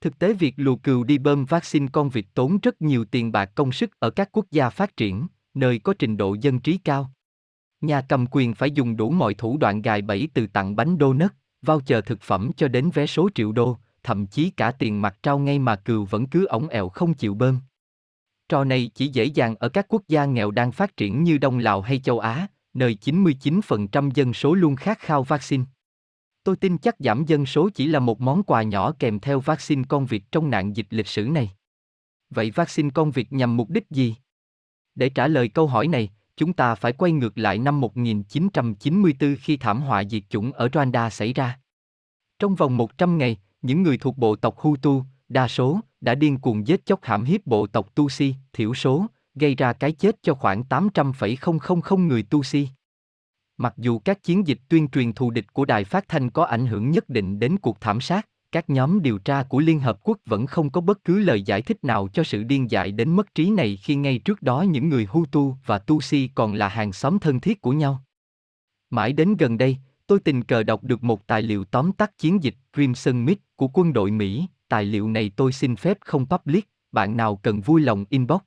Thực 0.01 0.19
tế 0.19 0.33
việc 0.33 0.55
lùa 0.57 0.77
cừu 0.77 1.05
đi 1.05 1.19
bơm 1.19 1.45
vaccine 1.45 1.87
con 1.93 2.09
vịt 2.09 2.25
tốn 2.35 2.59
rất 2.63 2.83
nhiều 2.83 3.05
tiền 3.05 3.33
bạc 3.33 3.51
công 3.55 3.73
sức 3.73 3.91
ở 3.99 4.11
các 4.11 4.29
quốc 4.33 4.47
gia 4.51 4.71
phát 4.71 4.97
triển, 4.97 5.27
nơi 5.55 5.79
có 5.79 5.95
trình 5.99 6.17
độ 6.17 6.37
dân 6.41 6.61
trí 6.61 6.79
cao. 6.79 7.11
Nhà 7.81 8.01
cầm 8.09 8.27
quyền 8.31 8.55
phải 8.55 8.71
dùng 8.71 8.97
đủ 8.97 9.11
mọi 9.11 9.35
thủ 9.35 9.57
đoạn 9.57 9.83
gài 9.83 10.03
bẫy 10.03 10.29
từ 10.35 10.47
tặng 10.47 10.77
bánh 10.77 10.99
đô 10.99 11.13
nất, 11.13 11.35
chờ 11.87 12.01
thực 12.01 12.21
phẩm 12.21 12.51
cho 12.57 12.69
đến 12.69 12.91
vé 12.95 13.07
số 13.07 13.29
triệu 13.35 13.53
đô, 13.53 13.77
thậm 14.03 14.27
chí 14.27 14.51
cả 14.51 14.71
tiền 14.71 15.03
mặt 15.03 15.19
trao 15.23 15.39
ngay 15.39 15.59
mà 15.59 15.77
cừu 15.77 16.05
vẫn 16.05 16.27
cứ 16.27 16.47
ổng 16.47 16.69
ẹo 16.69 16.89
không 16.89 17.15
chịu 17.15 17.35
bơm. 17.35 17.59
Trò 18.49 18.65
này 18.65 18.91
chỉ 18.95 19.09
dễ 19.09 19.25
dàng 19.25 19.57
ở 19.57 19.69
các 19.69 19.87
quốc 19.89 20.03
gia 20.09 20.25
nghèo 20.25 20.51
đang 20.51 20.73
phát 20.73 20.97
triển 20.97 21.25
như 21.25 21.39
Đông 21.39 21.59
Lào 21.59 21.81
hay 21.81 21.99
châu 21.99 22.19
Á, 22.19 22.47
nơi 22.75 22.97
99% 23.05 24.11
dân 24.15 24.33
số 24.33 24.55
luôn 24.55 24.77
khát 24.77 24.99
khao 24.99 25.23
vaccine. 25.23 25.65
Tôi 26.45 26.57
tin 26.57 26.79
chắc 26.79 26.97
giảm 26.99 27.25
dân 27.25 27.47
số 27.47 27.69
chỉ 27.75 27.87
là 27.87 27.99
một 27.99 28.21
món 28.21 28.43
quà 28.43 28.63
nhỏ 28.63 28.93
kèm 28.99 29.21
theo 29.21 29.41
vaccine 29.41 29.83
con 29.89 30.07
vịt 30.07 30.23
trong 30.33 30.51
nạn 30.51 30.77
dịch 30.77 30.87
lịch 30.91 31.07
sử 31.07 31.23
này. 31.23 31.51
Vậy 32.31 32.51
vaccine 32.51 32.91
con 32.95 33.11
vịt 33.11 33.27
nhằm 33.31 33.57
mục 33.57 33.71
đích 33.71 33.91
gì? 33.91 34.15
Để 34.95 35.09
trả 35.09 35.29
lời 35.29 35.49
câu 35.49 35.67
hỏi 35.67 35.89
này, 35.89 36.11
chúng 36.37 36.53
ta 36.53 36.75
phải 36.75 36.93
quay 36.93 37.13
ngược 37.13 37.39
lại 37.39 37.59
năm 37.59 37.81
1994 37.81 39.37
khi 39.41 39.57
thảm 39.57 39.81
họa 39.81 40.05
diệt 40.05 40.23
chủng 40.29 40.53
ở 40.53 40.67
Rwanda 40.67 41.11
xảy 41.11 41.33
ra. 41.33 41.59
Trong 42.39 42.55
vòng 42.55 42.77
100 42.77 43.19
ngày, 43.19 43.37
những 43.63 43.83
người 43.83 43.99
thuộc 43.99 44.17
bộ 44.19 44.37
tộc 44.37 44.59
Hutu, 44.59 45.05
đa 45.29 45.49
số, 45.49 45.81
đã 46.01 46.15
điên 46.15 46.39
cuồng 46.39 46.67
giết 46.67 46.87
chóc 46.87 47.01
hãm 47.03 47.25
hiếp 47.25 47.47
bộ 47.47 47.67
tộc 47.67 47.95
Tutsi, 47.95 48.35
thiểu 48.53 48.75
số, 48.75 49.07
gây 49.35 49.55
ra 49.55 49.73
cái 49.73 49.93
chết 49.93 50.17
cho 50.23 50.35
khoảng 50.35 50.65
800,000 50.65 52.09
người 52.09 52.23
Tutsi. 52.23 52.69
Mặc 53.63 53.75
dù 53.77 53.99
các 53.99 54.23
chiến 54.23 54.47
dịch 54.47 54.59
tuyên 54.69 54.89
truyền 54.89 55.13
thù 55.13 55.31
địch 55.31 55.53
của 55.53 55.65
đài 55.65 55.85
phát 55.85 56.09
thanh 56.09 56.31
có 56.31 56.45
ảnh 56.45 56.67
hưởng 56.67 56.91
nhất 56.91 57.09
định 57.09 57.39
đến 57.39 57.57
cuộc 57.59 57.81
thảm 57.81 58.01
sát, 58.01 58.29
các 58.53 58.71
nhóm 58.71 59.03
điều 59.03 59.19
tra 59.19 59.43
của 59.43 59.59
Liên 59.59 59.81
Hợp 59.81 59.99
Quốc 60.03 60.19
vẫn 60.27 60.47
không 60.47 60.71
có 60.71 60.81
bất 60.81 61.05
cứ 61.05 61.19
lời 61.19 61.43
giải 61.43 61.63
thích 61.63 61.85
nào 61.85 62.09
cho 62.13 62.25
sự 62.25 62.43
điên 62.43 62.71
dại 62.71 62.93
đến 62.93 63.17
mất 63.17 63.35
trí 63.35 63.51
này 63.51 63.77
khi 63.77 63.95
ngay 63.95 64.19
trước 64.19 64.43
đó 64.43 64.63
những 64.63 64.89
người 64.89 65.07
Hutu 65.11 65.57
và 65.67 65.79
Tutsi 65.79 66.29
còn 66.35 66.55
là 66.55 66.69
hàng 66.69 66.93
xóm 66.93 67.19
thân 67.19 67.41
thiết 67.41 67.61
của 67.61 67.73
nhau. 67.73 68.05
Mãi 68.91 69.13
đến 69.13 69.37
gần 69.37 69.59
đây, 69.59 69.77
tôi 70.07 70.21
tình 70.21 70.45
cờ 70.45 70.63
đọc 70.63 70.85
được 70.85 71.05
một 71.05 71.27
tài 71.27 71.43
liệu 71.43 71.65
tóm 71.65 71.93
tắt 71.93 72.19
chiến 72.19 72.43
dịch 72.43 72.55
Crimson 72.75 73.25
Mist 73.25 73.39
của 73.57 73.69
quân 73.69 73.93
đội 73.93 74.11
Mỹ, 74.11 74.47
tài 74.69 74.85
liệu 74.85 75.09
này 75.09 75.33
tôi 75.37 75.53
xin 75.53 75.77
phép 75.77 75.99
không 76.01 76.27
public, 76.27 76.69
bạn 76.93 77.17
nào 77.17 77.37
cần 77.37 77.61
vui 77.61 77.81
lòng 77.81 78.05
inbox. 78.11 78.41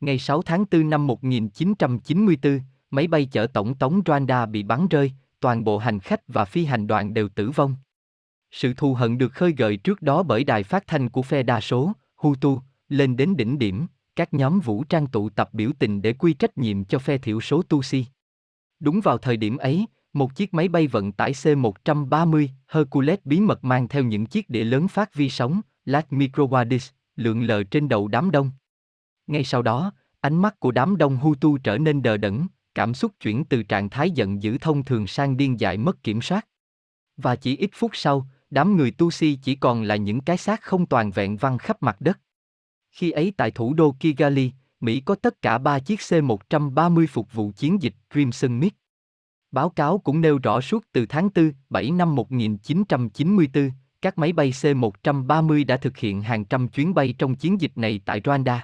Ngày 0.00 0.18
6 0.18 0.42
tháng 0.42 0.64
4 0.70 0.90
năm 0.90 1.06
1994, 1.06 2.60
máy 2.94 3.06
bay 3.06 3.26
chở 3.26 3.46
tổng 3.46 3.78
thống 3.78 4.00
Rwanda 4.04 4.50
bị 4.50 4.62
bắn 4.62 4.88
rơi, 4.88 5.12
toàn 5.40 5.64
bộ 5.64 5.78
hành 5.78 6.00
khách 6.00 6.20
và 6.28 6.44
phi 6.44 6.64
hành 6.64 6.86
đoàn 6.86 7.14
đều 7.14 7.28
tử 7.28 7.50
vong. 7.50 7.76
Sự 8.50 8.74
thù 8.74 8.94
hận 8.94 9.18
được 9.18 9.32
khơi 9.32 9.54
gợi 9.56 9.76
trước 9.76 10.02
đó 10.02 10.22
bởi 10.22 10.44
đài 10.44 10.62
phát 10.62 10.86
thanh 10.86 11.08
của 11.08 11.22
phe 11.22 11.42
đa 11.42 11.60
số, 11.60 11.92
Hutu, 12.16 12.60
lên 12.88 13.16
đến 13.16 13.36
đỉnh 13.36 13.58
điểm, 13.58 13.86
các 14.16 14.34
nhóm 14.34 14.60
vũ 14.60 14.84
trang 14.84 15.06
tụ 15.06 15.30
tập 15.30 15.48
biểu 15.52 15.70
tình 15.78 16.02
để 16.02 16.12
quy 16.12 16.32
trách 16.32 16.58
nhiệm 16.58 16.84
cho 16.84 16.98
phe 16.98 17.18
thiểu 17.18 17.40
số 17.40 17.62
Tutsi. 17.62 18.04
Đúng 18.80 19.00
vào 19.00 19.18
thời 19.18 19.36
điểm 19.36 19.56
ấy, 19.56 19.86
một 20.12 20.34
chiếc 20.34 20.54
máy 20.54 20.68
bay 20.68 20.86
vận 20.86 21.12
tải 21.12 21.32
C-130 21.32 22.48
Hercules 22.68 23.18
bí 23.24 23.40
mật 23.40 23.64
mang 23.64 23.88
theo 23.88 24.02
những 24.02 24.26
chiếc 24.26 24.50
đĩa 24.50 24.64
lớn 24.64 24.88
phát 24.88 25.14
vi 25.14 25.28
sóng, 25.28 25.60
las 25.84 26.04
Microwadis, 26.10 26.90
lượn 27.16 27.42
lờ 27.42 27.64
trên 27.64 27.88
đầu 27.88 28.08
đám 28.08 28.30
đông. 28.30 28.50
Ngay 29.26 29.44
sau 29.44 29.62
đó, 29.62 29.92
ánh 30.20 30.42
mắt 30.42 30.60
của 30.60 30.70
đám 30.70 30.96
đông 30.96 31.16
Hutu 31.16 31.58
trở 31.58 31.78
nên 31.78 32.02
đờ 32.02 32.16
đẫn, 32.16 32.46
cảm 32.74 32.94
xúc 32.94 33.12
chuyển 33.20 33.44
từ 33.44 33.62
trạng 33.62 33.90
thái 33.90 34.10
giận 34.10 34.42
dữ 34.42 34.58
thông 34.58 34.84
thường 34.84 35.06
sang 35.06 35.36
điên 35.36 35.60
dại 35.60 35.76
mất 35.76 36.02
kiểm 36.02 36.22
soát. 36.22 36.48
Và 37.16 37.36
chỉ 37.36 37.56
ít 37.56 37.70
phút 37.72 37.90
sau, 37.94 38.26
đám 38.50 38.76
người 38.76 38.90
Tu 38.90 39.10
Si 39.10 39.38
chỉ 39.42 39.54
còn 39.54 39.82
là 39.82 39.96
những 39.96 40.20
cái 40.20 40.36
xác 40.36 40.62
không 40.62 40.86
toàn 40.86 41.10
vẹn 41.10 41.36
văng 41.36 41.58
khắp 41.58 41.82
mặt 41.82 41.96
đất. 42.00 42.20
Khi 42.90 43.10
ấy 43.10 43.32
tại 43.36 43.50
thủ 43.50 43.74
đô 43.74 43.94
Kigali, 44.00 44.52
Mỹ 44.80 45.00
có 45.00 45.14
tất 45.14 45.42
cả 45.42 45.58
ba 45.58 45.78
chiếc 45.78 46.00
C-130 46.00 47.06
phục 47.06 47.32
vụ 47.32 47.52
chiến 47.56 47.82
dịch 47.82 47.94
Crimson 48.10 48.60
Mist. 48.60 48.74
Báo 49.50 49.70
cáo 49.70 49.98
cũng 49.98 50.20
nêu 50.20 50.38
rõ 50.42 50.60
suốt 50.60 50.84
từ 50.92 51.06
tháng 51.06 51.28
4, 51.34 51.52
7 51.70 51.90
năm 51.90 52.14
1994, 52.14 53.70
các 54.02 54.18
máy 54.18 54.32
bay 54.32 54.50
C-130 54.50 55.66
đã 55.66 55.76
thực 55.76 55.96
hiện 55.96 56.22
hàng 56.22 56.44
trăm 56.44 56.68
chuyến 56.68 56.94
bay 56.94 57.14
trong 57.18 57.34
chiến 57.34 57.60
dịch 57.60 57.72
này 57.78 58.00
tại 58.04 58.20
Rwanda. 58.20 58.58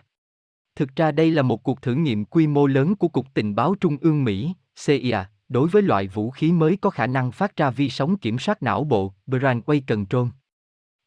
Thực 0.80 0.96
ra 0.96 1.12
đây 1.12 1.30
là 1.30 1.42
một 1.42 1.62
cuộc 1.62 1.82
thử 1.82 1.94
nghiệm 1.94 2.24
quy 2.24 2.46
mô 2.46 2.66
lớn 2.66 2.96
của 2.96 3.08
Cục 3.08 3.26
Tình 3.34 3.54
báo 3.54 3.74
Trung 3.80 3.96
ương 4.00 4.24
Mỹ, 4.24 4.54
CIA, 4.86 5.24
đối 5.48 5.68
với 5.68 5.82
loại 5.82 6.08
vũ 6.08 6.30
khí 6.30 6.52
mới 6.52 6.76
có 6.76 6.90
khả 6.90 7.06
năng 7.06 7.32
phát 7.32 7.56
ra 7.56 7.70
vi 7.70 7.90
sóng 7.90 8.16
kiểm 8.18 8.38
soát 8.38 8.62
não 8.62 8.84
bộ, 8.84 9.14
Brainwave 9.26 9.80
Control. 9.86 10.28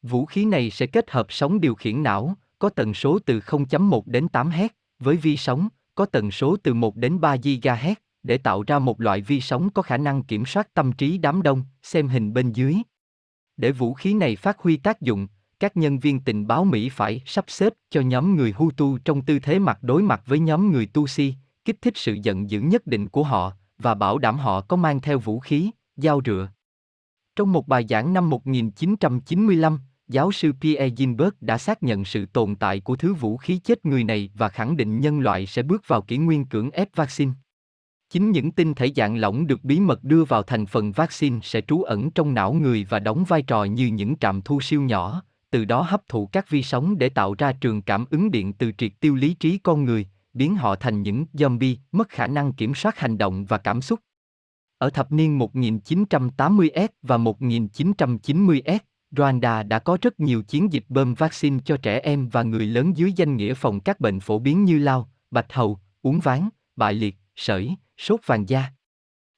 Vũ 0.01 0.26
khí 0.26 0.45
này 0.45 0.69
sẽ 0.69 0.86
kết 0.86 1.11
hợp 1.11 1.26
sóng 1.30 1.61
điều 1.61 1.76
khiển 1.76 2.03
não, 2.03 2.38
có 2.59 2.69
tần 2.69 2.93
số 2.93 3.19
từ 3.26 3.39
0.1 3.39 4.01
đến 4.05 4.28
8 4.28 4.49
Hz, 4.49 4.69
với 4.99 5.17
vi 5.17 5.38
sóng, 5.38 5.67
có 5.95 6.05
tần 6.05 6.32
số 6.32 6.55
từ 6.63 6.74
1 6.74 6.95
đến 6.95 7.19
3 7.21 7.36
GHz, 7.36 7.95
để 8.24 8.38
tạo 8.38 8.63
ra 8.67 8.80
một 8.80 9.01
loại 9.01 9.21
vi 9.21 9.41
sóng 9.41 9.69
có 9.69 9.82
khả 9.82 9.97
năng 9.97 10.24
kiểm 10.24 10.45
soát 10.45 10.74
tâm 10.74 10.91
trí 10.91 11.17
đám 11.17 11.41
đông, 11.41 11.63
xem 11.84 12.07
hình 12.07 12.34
bên 12.34 12.51
dưới. 12.51 12.76
Để 13.57 13.71
vũ 13.71 13.93
khí 13.93 14.13
này 14.13 14.36
phát 14.36 14.59
huy 14.59 14.78
tác 14.78 15.01
dụng, 15.01 15.28
các 15.59 15.77
nhân 15.77 15.99
viên 15.99 16.19
tình 16.19 16.47
báo 16.47 16.65
Mỹ 16.65 16.89
phải 16.89 17.21
sắp 17.25 17.45
xếp 17.47 17.73
cho 17.89 18.01
nhóm 18.01 18.35
người 18.35 18.51
Hutu 18.51 18.97
trong 18.97 19.21
tư 19.21 19.39
thế 19.39 19.59
mặt 19.59 19.77
đối 19.81 20.01
mặt 20.01 20.21
với 20.25 20.39
nhóm 20.39 20.71
người 20.71 20.85
Tutsi, 20.85 21.33
kích 21.65 21.81
thích 21.81 21.93
sự 21.97 22.17
giận 22.23 22.49
dữ 22.49 22.59
nhất 22.61 22.87
định 22.87 23.09
của 23.09 23.23
họ 23.23 23.53
và 23.77 23.93
bảo 23.95 24.17
đảm 24.17 24.37
họ 24.37 24.61
có 24.61 24.77
mang 24.77 25.01
theo 25.01 25.19
vũ 25.19 25.39
khí, 25.39 25.71
dao 25.95 26.21
rựa. 26.25 26.49
Trong 27.35 27.51
một 27.51 27.67
bài 27.67 27.85
giảng 27.89 28.13
năm 28.13 28.29
1995, 28.29 29.79
giáo 30.07 30.31
sư 30.31 30.51
Pierre 30.61 30.95
Ginberg 30.97 31.33
đã 31.41 31.57
xác 31.57 31.83
nhận 31.83 32.05
sự 32.05 32.25
tồn 32.25 32.55
tại 32.55 32.79
của 32.79 32.95
thứ 32.95 33.13
vũ 33.13 33.37
khí 33.37 33.57
chết 33.57 33.85
người 33.85 34.03
này 34.03 34.29
và 34.33 34.49
khẳng 34.49 34.77
định 34.77 34.99
nhân 34.99 35.19
loại 35.19 35.45
sẽ 35.45 35.63
bước 35.63 35.87
vào 35.87 36.01
kỷ 36.01 36.17
nguyên 36.17 36.45
cưỡng 36.45 36.71
ép 36.71 36.95
vaccine. 36.95 37.31
Chính 38.09 38.31
những 38.31 38.51
tinh 38.51 38.73
thể 38.73 38.91
dạng 38.95 39.17
lỏng 39.17 39.47
được 39.47 39.63
bí 39.63 39.79
mật 39.79 40.03
đưa 40.03 40.23
vào 40.23 40.43
thành 40.43 40.65
phần 40.65 40.91
vaccine 40.91 41.39
sẽ 41.43 41.61
trú 41.61 41.83
ẩn 41.83 42.11
trong 42.11 42.33
não 42.33 42.53
người 42.53 42.85
và 42.89 42.99
đóng 42.99 43.23
vai 43.27 43.41
trò 43.41 43.63
như 43.63 43.87
những 43.87 44.15
trạm 44.17 44.41
thu 44.41 44.61
siêu 44.61 44.81
nhỏ, 44.81 45.23
từ 45.53 45.65
đó 45.65 45.81
hấp 45.81 46.07
thụ 46.07 46.25
các 46.25 46.49
vi 46.49 46.63
sóng 46.63 46.97
để 46.97 47.09
tạo 47.09 47.35
ra 47.37 47.53
trường 47.53 47.81
cảm 47.81 48.05
ứng 48.09 48.31
điện 48.31 48.53
từ 48.53 48.71
triệt 48.77 48.91
tiêu 48.99 49.15
lý 49.15 49.33
trí 49.33 49.57
con 49.57 49.85
người, 49.85 50.07
biến 50.33 50.55
họ 50.55 50.75
thành 50.75 51.01
những 51.01 51.25
zombie 51.33 51.75
mất 51.91 52.09
khả 52.09 52.27
năng 52.27 52.53
kiểm 52.53 52.75
soát 52.75 52.99
hành 52.99 53.17
động 53.17 53.45
và 53.45 53.57
cảm 53.57 53.81
xúc. 53.81 53.99
Ở 54.77 54.89
thập 54.89 55.11
niên 55.11 55.39
1980S 55.39 56.87
và 57.01 57.17
1990S, 57.17 58.79
Rwanda 59.11 59.67
đã 59.67 59.79
có 59.79 59.97
rất 60.01 60.19
nhiều 60.19 60.43
chiến 60.43 60.73
dịch 60.73 60.85
bơm 60.89 61.13
vaccine 61.13 61.59
cho 61.65 61.77
trẻ 61.77 61.99
em 61.99 62.29
và 62.29 62.43
người 62.43 62.65
lớn 62.65 62.97
dưới 62.97 63.13
danh 63.15 63.37
nghĩa 63.37 63.53
phòng 63.53 63.79
các 63.79 63.99
bệnh 63.99 64.19
phổ 64.19 64.39
biến 64.39 64.63
như 64.63 64.79
lao, 64.79 65.09
bạch 65.31 65.53
hầu, 65.53 65.79
uống 66.01 66.19
ván, 66.19 66.49
bại 66.75 66.93
liệt, 66.93 67.15
sởi, 67.35 67.75
sốt 67.97 68.19
vàng 68.25 68.49
da. 68.49 68.71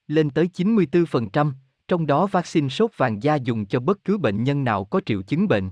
Lên 0.08 0.30
tới 0.30 0.50
94%, 0.54 1.52
trong 1.88 2.08
đó 2.08 2.28
vaccine 2.28 2.70
sốt 2.70 2.92
vàng 2.98 3.24
da 3.24 3.36
dùng 3.36 3.66
cho 3.66 3.80
bất 3.80 4.04
cứ 4.04 4.18
bệnh 4.18 4.44
nhân 4.44 4.64
nào 4.64 4.86
có 4.86 5.02
triệu 5.06 5.22
chứng 5.22 5.48
bệnh. 5.48 5.70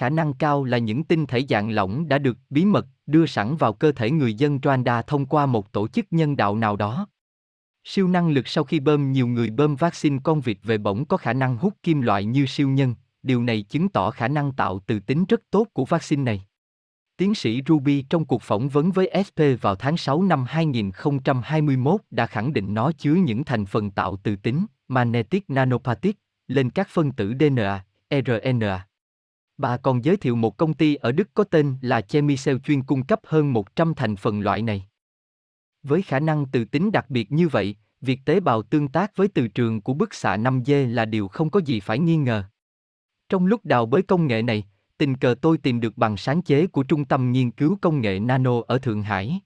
Khả 0.00 0.08
năng 0.08 0.34
cao 0.34 0.64
là 0.64 0.78
những 0.78 1.04
tinh 1.04 1.26
thể 1.26 1.44
dạng 1.48 1.70
lỏng 1.70 2.08
đã 2.08 2.18
được 2.18 2.38
bí 2.50 2.64
mật 2.64 2.86
đưa 3.06 3.26
sẵn 3.26 3.56
vào 3.56 3.72
cơ 3.72 3.92
thể 3.92 4.10
người 4.10 4.34
dân 4.34 4.58
Rwanda 4.58 5.02
thông 5.02 5.26
qua 5.26 5.46
một 5.46 5.72
tổ 5.72 5.88
chức 5.88 6.06
nhân 6.10 6.36
đạo 6.36 6.56
nào 6.56 6.76
đó. 6.76 7.06
Siêu 7.84 8.08
năng 8.08 8.30
lực 8.30 8.48
sau 8.48 8.64
khi 8.64 8.80
bơm 8.80 9.12
nhiều 9.12 9.26
người 9.26 9.50
bơm 9.50 9.76
vaccine 9.76 10.18
con 10.22 10.40
vịt 10.40 10.58
về 10.62 10.78
bổng 10.78 11.04
có 11.04 11.16
khả 11.16 11.32
năng 11.32 11.56
hút 11.56 11.74
kim 11.82 12.00
loại 12.00 12.24
như 12.24 12.46
siêu 12.46 12.68
nhân, 12.68 12.94
điều 13.22 13.42
này 13.42 13.62
chứng 13.62 13.88
tỏ 13.88 14.10
khả 14.10 14.28
năng 14.28 14.52
tạo 14.52 14.80
từ 14.86 15.00
tính 15.00 15.24
rất 15.24 15.40
tốt 15.50 15.66
của 15.72 15.84
vaccine 15.84 16.22
này. 16.22 16.44
Tiến 17.16 17.34
sĩ 17.34 17.62
Ruby 17.68 18.02
trong 18.02 18.24
cuộc 18.24 18.42
phỏng 18.42 18.68
vấn 18.68 18.90
với 18.90 19.24
SP 19.26 19.40
vào 19.60 19.74
tháng 19.74 19.96
6 19.96 20.22
năm 20.22 20.44
2021 20.48 22.00
đã 22.10 22.26
khẳng 22.26 22.52
định 22.52 22.74
nó 22.74 22.92
chứa 22.92 23.14
những 23.14 23.44
thành 23.44 23.66
phần 23.66 23.90
tạo 23.90 24.16
từ 24.22 24.36
tính, 24.36 24.66
magnetic 24.88 25.50
nanoparticle 25.50 26.20
lên 26.48 26.70
các 26.70 26.88
phân 26.88 27.12
tử 27.12 27.34
DNA, 27.40 27.84
RNA. 28.10 28.89
Bà 29.60 29.76
còn 29.76 30.04
giới 30.04 30.16
thiệu 30.16 30.36
một 30.36 30.56
công 30.56 30.74
ty 30.74 30.94
ở 30.94 31.12
Đức 31.12 31.28
có 31.34 31.44
tên 31.44 31.76
là 31.80 32.00
Chemisel 32.00 32.56
chuyên 32.64 32.82
cung 32.82 33.06
cấp 33.06 33.20
hơn 33.26 33.52
100 33.52 33.94
thành 33.94 34.16
phần 34.16 34.40
loại 34.40 34.62
này. 34.62 34.86
Với 35.82 36.02
khả 36.02 36.20
năng 36.20 36.46
từ 36.52 36.64
tính 36.64 36.92
đặc 36.92 37.10
biệt 37.10 37.32
như 37.32 37.48
vậy, 37.48 37.76
việc 38.00 38.20
tế 38.24 38.40
bào 38.40 38.62
tương 38.62 38.88
tác 38.88 39.16
với 39.16 39.28
từ 39.28 39.48
trường 39.48 39.80
của 39.80 39.94
bức 39.94 40.14
xạ 40.14 40.36
5G 40.36 40.94
là 40.94 41.04
điều 41.04 41.28
không 41.28 41.50
có 41.50 41.60
gì 41.60 41.80
phải 41.80 41.98
nghi 41.98 42.16
ngờ. 42.16 42.44
Trong 43.28 43.46
lúc 43.46 43.64
đào 43.64 43.86
bới 43.86 44.02
công 44.02 44.26
nghệ 44.26 44.42
này, 44.42 44.64
tình 44.98 45.16
cờ 45.16 45.34
tôi 45.42 45.58
tìm 45.58 45.80
được 45.80 45.96
bằng 45.96 46.16
sáng 46.16 46.42
chế 46.42 46.66
của 46.66 46.82
Trung 46.82 47.04
tâm 47.04 47.32
Nghiên 47.32 47.50
cứu 47.50 47.78
Công 47.82 48.00
nghệ 48.00 48.20
Nano 48.20 48.62
ở 48.66 48.78
Thượng 48.78 49.02
Hải. 49.02 49.40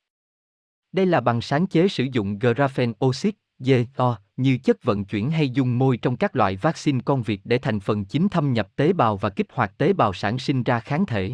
Đây 0.93 1.07
là 1.07 1.21
bằng 1.21 1.41
sáng 1.41 1.67
chế 1.67 1.89
sử 1.89 2.07
dụng 2.13 2.39
graphene 2.39 2.93
oxide, 3.05 3.39
GO, 3.59 4.19
như 4.37 4.59
chất 4.59 4.83
vận 4.83 5.05
chuyển 5.05 5.31
hay 5.31 5.51
dung 5.51 5.79
môi 5.79 5.97
trong 5.97 6.17
các 6.17 6.37
loại 6.37 6.57
vaccine 6.57 7.01
con 7.05 7.23
Việt 7.23 7.41
để 7.45 7.59
thành 7.59 7.81
phần 7.81 8.05
chính 8.05 8.29
thâm 8.29 8.53
nhập 8.53 8.69
tế 8.77 8.93
bào 8.93 9.17
và 9.17 9.31
kích 9.31 9.47
hoạt 9.53 9.79
tế 9.79 9.93
bào 9.93 10.13
sản 10.13 10.39
sinh 10.39 10.63
ra 10.63 10.81
kháng 10.81 11.07
thể. 11.07 11.33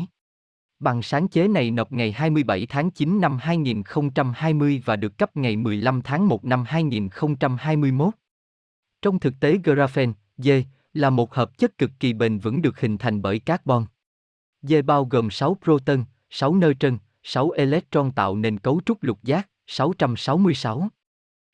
Bằng 0.78 1.03
sáng 1.03 1.28
chế 1.28 1.48
này 1.48 1.70
nộp 1.70 1.92
ngày 1.92 2.12
27 2.12 2.66
tháng 2.66 2.90
9 2.90 3.20
năm 3.20 3.38
2020 3.40 4.82
và 4.84 4.96
được 4.96 5.18
cấp 5.18 5.36
ngày 5.36 5.57
15 5.57 6.03
tháng 6.03 6.28
1 6.28 6.44
năm 6.44 6.64
2021. 6.66 8.14
Trong 9.03 9.18
thực 9.18 9.34
tế 9.40 9.59
graphene, 9.64 10.12
D, 10.38 10.48
là 10.94 11.11
một 11.11 11.34
hợp 11.34 11.59
chất 11.59 11.78
cực 11.78 11.90
kỳ 12.01 12.12
bền 12.12 12.38
vững 12.38 12.62
được 12.62 12.80
hình 12.80 12.98
thành 12.98 13.22
bởi 13.22 13.38
carbon. 13.38 13.84
D 14.62 14.74
bao 14.86 15.05
gồm 15.05 15.30
6 15.30 15.57
proton, 15.64 16.05
6 16.30 16.55
neutron, 16.55 16.98
6 17.22 17.51
electron 17.51 18.12
tạo 18.12 18.36
nên 18.36 18.59
cấu 18.59 18.80
trúc 18.86 19.03
lục 19.03 19.18
giác 19.22 19.48
666. 19.66 20.88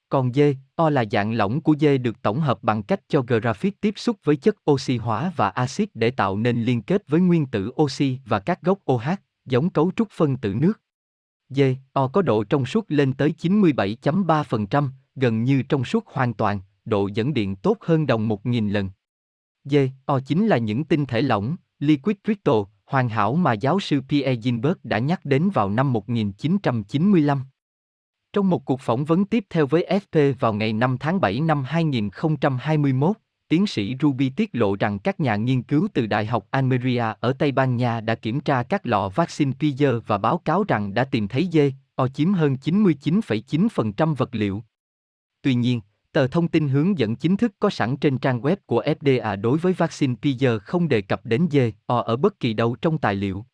Còn 0.09 0.33
D, 0.33 0.41
O 0.75 0.91
là 0.91 1.05
dạng 1.11 1.33
lỏng 1.33 1.61
của 1.61 1.75
D 1.81 1.85
được 2.03 2.23
tổng 2.23 2.41
hợp 2.41 2.63
bằng 2.63 2.83
cách 2.83 3.01
cho 3.09 3.23
graphit 3.23 3.81
tiếp 3.81 3.95
xúc 3.97 4.17
với 4.25 4.37
chất 4.37 4.71
oxy 4.71 4.97
hóa 4.97 5.33
và 5.37 5.49
axit 5.49 5.91
để 5.95 6.11
tạo 6.11 6.37
nên 6.37 6.63
liên 6.63 6.83
kết 6.83 7.09
với 7.09 7.21
nguyên 7.21 7.47
tử 7.47 7.73
oxy 7.83 8.19
và 8.27 8.39
các 8.39 8.63
gốc 8.63 8.79
OH, 8.93 9.09
giống 9.45 9.71
cấu 9.71 9.93
trúc 9.97 10.11
phân 10.11 10.37
tử 10.37 10.55
nước. 10.55 10.81
D, 11.49 11.61
O 11.93 12.09
có 12.09 12.23
độ 12.23 12.45
trong 12.45 12.67
suốt 12.67 12.85
lên 12.89 13.13
tới 13.13 13.35
97.3%, 13.39 14.89
gần 15.15 15.45
như 15.45 15.63
trong 15.63 15.85
suốt 15.85 16.07
hoàn 16.07 16.35
toàn, 16.35 16.61
độ 16.85 17.07
dẫn 17.07 17.35
điện 17.35 17.57
tốt 17.57 17.77
hơn 17.81 18.07
đồng 18.07 18.29
1.000 18.29 18.73
lần. 18.73 18.91
D, 19.65 19.77
O 20.05 20.21
chính 20.21 20.47
là 20.47 20.59
những 20.59 20.85
tinh 20.85 21.07
thể 21.07 21.23
lỏng, 21.23 21.57
liquid 21.79 22.17
crystal, 22.25 22.63
hoàn 22.85 23.09
hảo 23.09 23.35
mà 23.35 23.53
giáo 23.53 23.81
sư 23.81 24.01
Pierre 24.09 24.41
Ginberg 24.43 24.77
đã 24.83 24.99
nhắc 24.99 25.25
đến 25.25 25.51
vào 25.51 25.71
năm 25.71 25.93
1995. 25.93 27.45
Trong 28.37 28.51
một 28.51 28.65
cuộc 28.65 28.81
phỏng 28.81 29.05
vấn 29.05 29.25
tiếp 29.25 29.45
theo 29.51 29.67
với 29.67 29.87
FP 29.89 30.35
vào 30.41 30.55
ngày 30.55 30.73
5 30.73 30.97
tháng 31.01 31.21
7 31.21 31.41
năm 31.41 31.65
2021, 31.65 33.17
tiến 33.49 33.67
sĩ 33.67 33.97
Ruby 34.01 34.31
tiết 34.31 34.51
lộ 34.53 34.77
rằng 34.77 34.99
các 34.99 35.21
nhà 35.21 35.37
nghiên 35.37 35.63
cứu 35.63 35.89
từ 35.95 36.07
Đại 36.07 36.27
học 36.27 36.47
Almeria 36.51 37.05
ở 37.21 37.33
Tây 37.33 37.53
Ban 37.53 37.77
Nha 37.77 38.01
đã 38.01 38.15
kiểm 38.15 38.41
tra 38.41 38.63
các 38.63 38.87
lọ 38.87 39.09
vaccine 39.09 39.53
Pfizer 39.59 40.01
và 40.07 40.19
báo 40.19 40.39
cáo 40.39 40.65
rằng 40.69 40.95
đã 40.95 41.05
tìm 41.05 41.29
thấy 41.29 41.49
dê, 41.53 41.73
o 41.95 42.09
chiếm 42.09 42.33
hơn 42.33 42.57
99,9% 42.65 44.15
vật 44.15 44.29
liệu. 44.33 44.63
Tuy 45.43 45.55
nhiên, 45.55 45.81
tờ 46.13 46.27
thông 46.27 46.49
tin 46.49 46.69
hướng 46.69 46.99
dẫn 46.99 47.17
chính 47.17 47.37
thức 47.37 47.53
có 47.59 47.71
sẵn 47.71 47.97
trên 47.97 48.19
trang 48.19 48.41
web 48.41 48.57
của 48.67 48.83
FDA 48.83 49.41
đối 49.41 49.59
với 49.59 49.73
vaccine 49.73 50.15
Pfizer 50.23 50.59
không 50.59 50.89
đề 50.89 51.01
cập 51.01 51.27
đến 51.27 51.49
dê, 51.51 51.73
o 51.87 51.99
ở 51.99 52.17
bất 52.17 52.41
kỳ 52.41 52.53
đâu 52.53 52.77
trong 52.83 52.99
tài 52.99 53.15
liệu. 53.15 53.47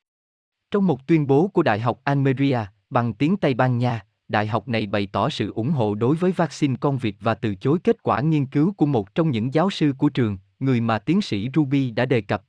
Trong 0.71 0.87
một 0.87 1.07
tuyên 1.07 1.27
bố 1.27 1.49
của 1.49 1.63
Đại 1.63 1.81
học 1.81 2.01
Almeria, 2.05 2.61
bằng 2.91 3.15
tiếng 3.15 3.37
Tây 3.37 3.55
Ban 3.55 3.79
Nha, 3.79 4.05
đại 4.33 4.47
học 4.47 4.69
này 4.69 4.87
bày 4.87 5.09
tỏ 5.13 5.29
sự 5.29 5.53
ủng 5.53 5.71
hộ 5.71 5.95
đối 5.95 6.17
với 6.17 6.33
vaccine 6.33 6.77
con 6.81 6.99
vịt 6.99 7.15
và 7.21 7.35
từ 7.35 7.55
chối 7.55 7.79
kết 7.85 8.03
quả 8.03 8.21
nghiên 8.21 8.47
cứu 8.47 8.73
của 8.73 8.87
một 8.87 9.15
trong 9.15 9.31
những 9.31 9.55
giáo 9.55 9.71
sư 9.71 9.95
của 9.99 10.09
trường, 10.09 10.39
người 10.61 10.81
mà 10.81 10.99
tiến 10.99 11.23
sĩ 11.23 11.49
Ruby 11.55 11.91
đã 11.91 12.07
đề 12.07 12.21
cập. 12.21 12.43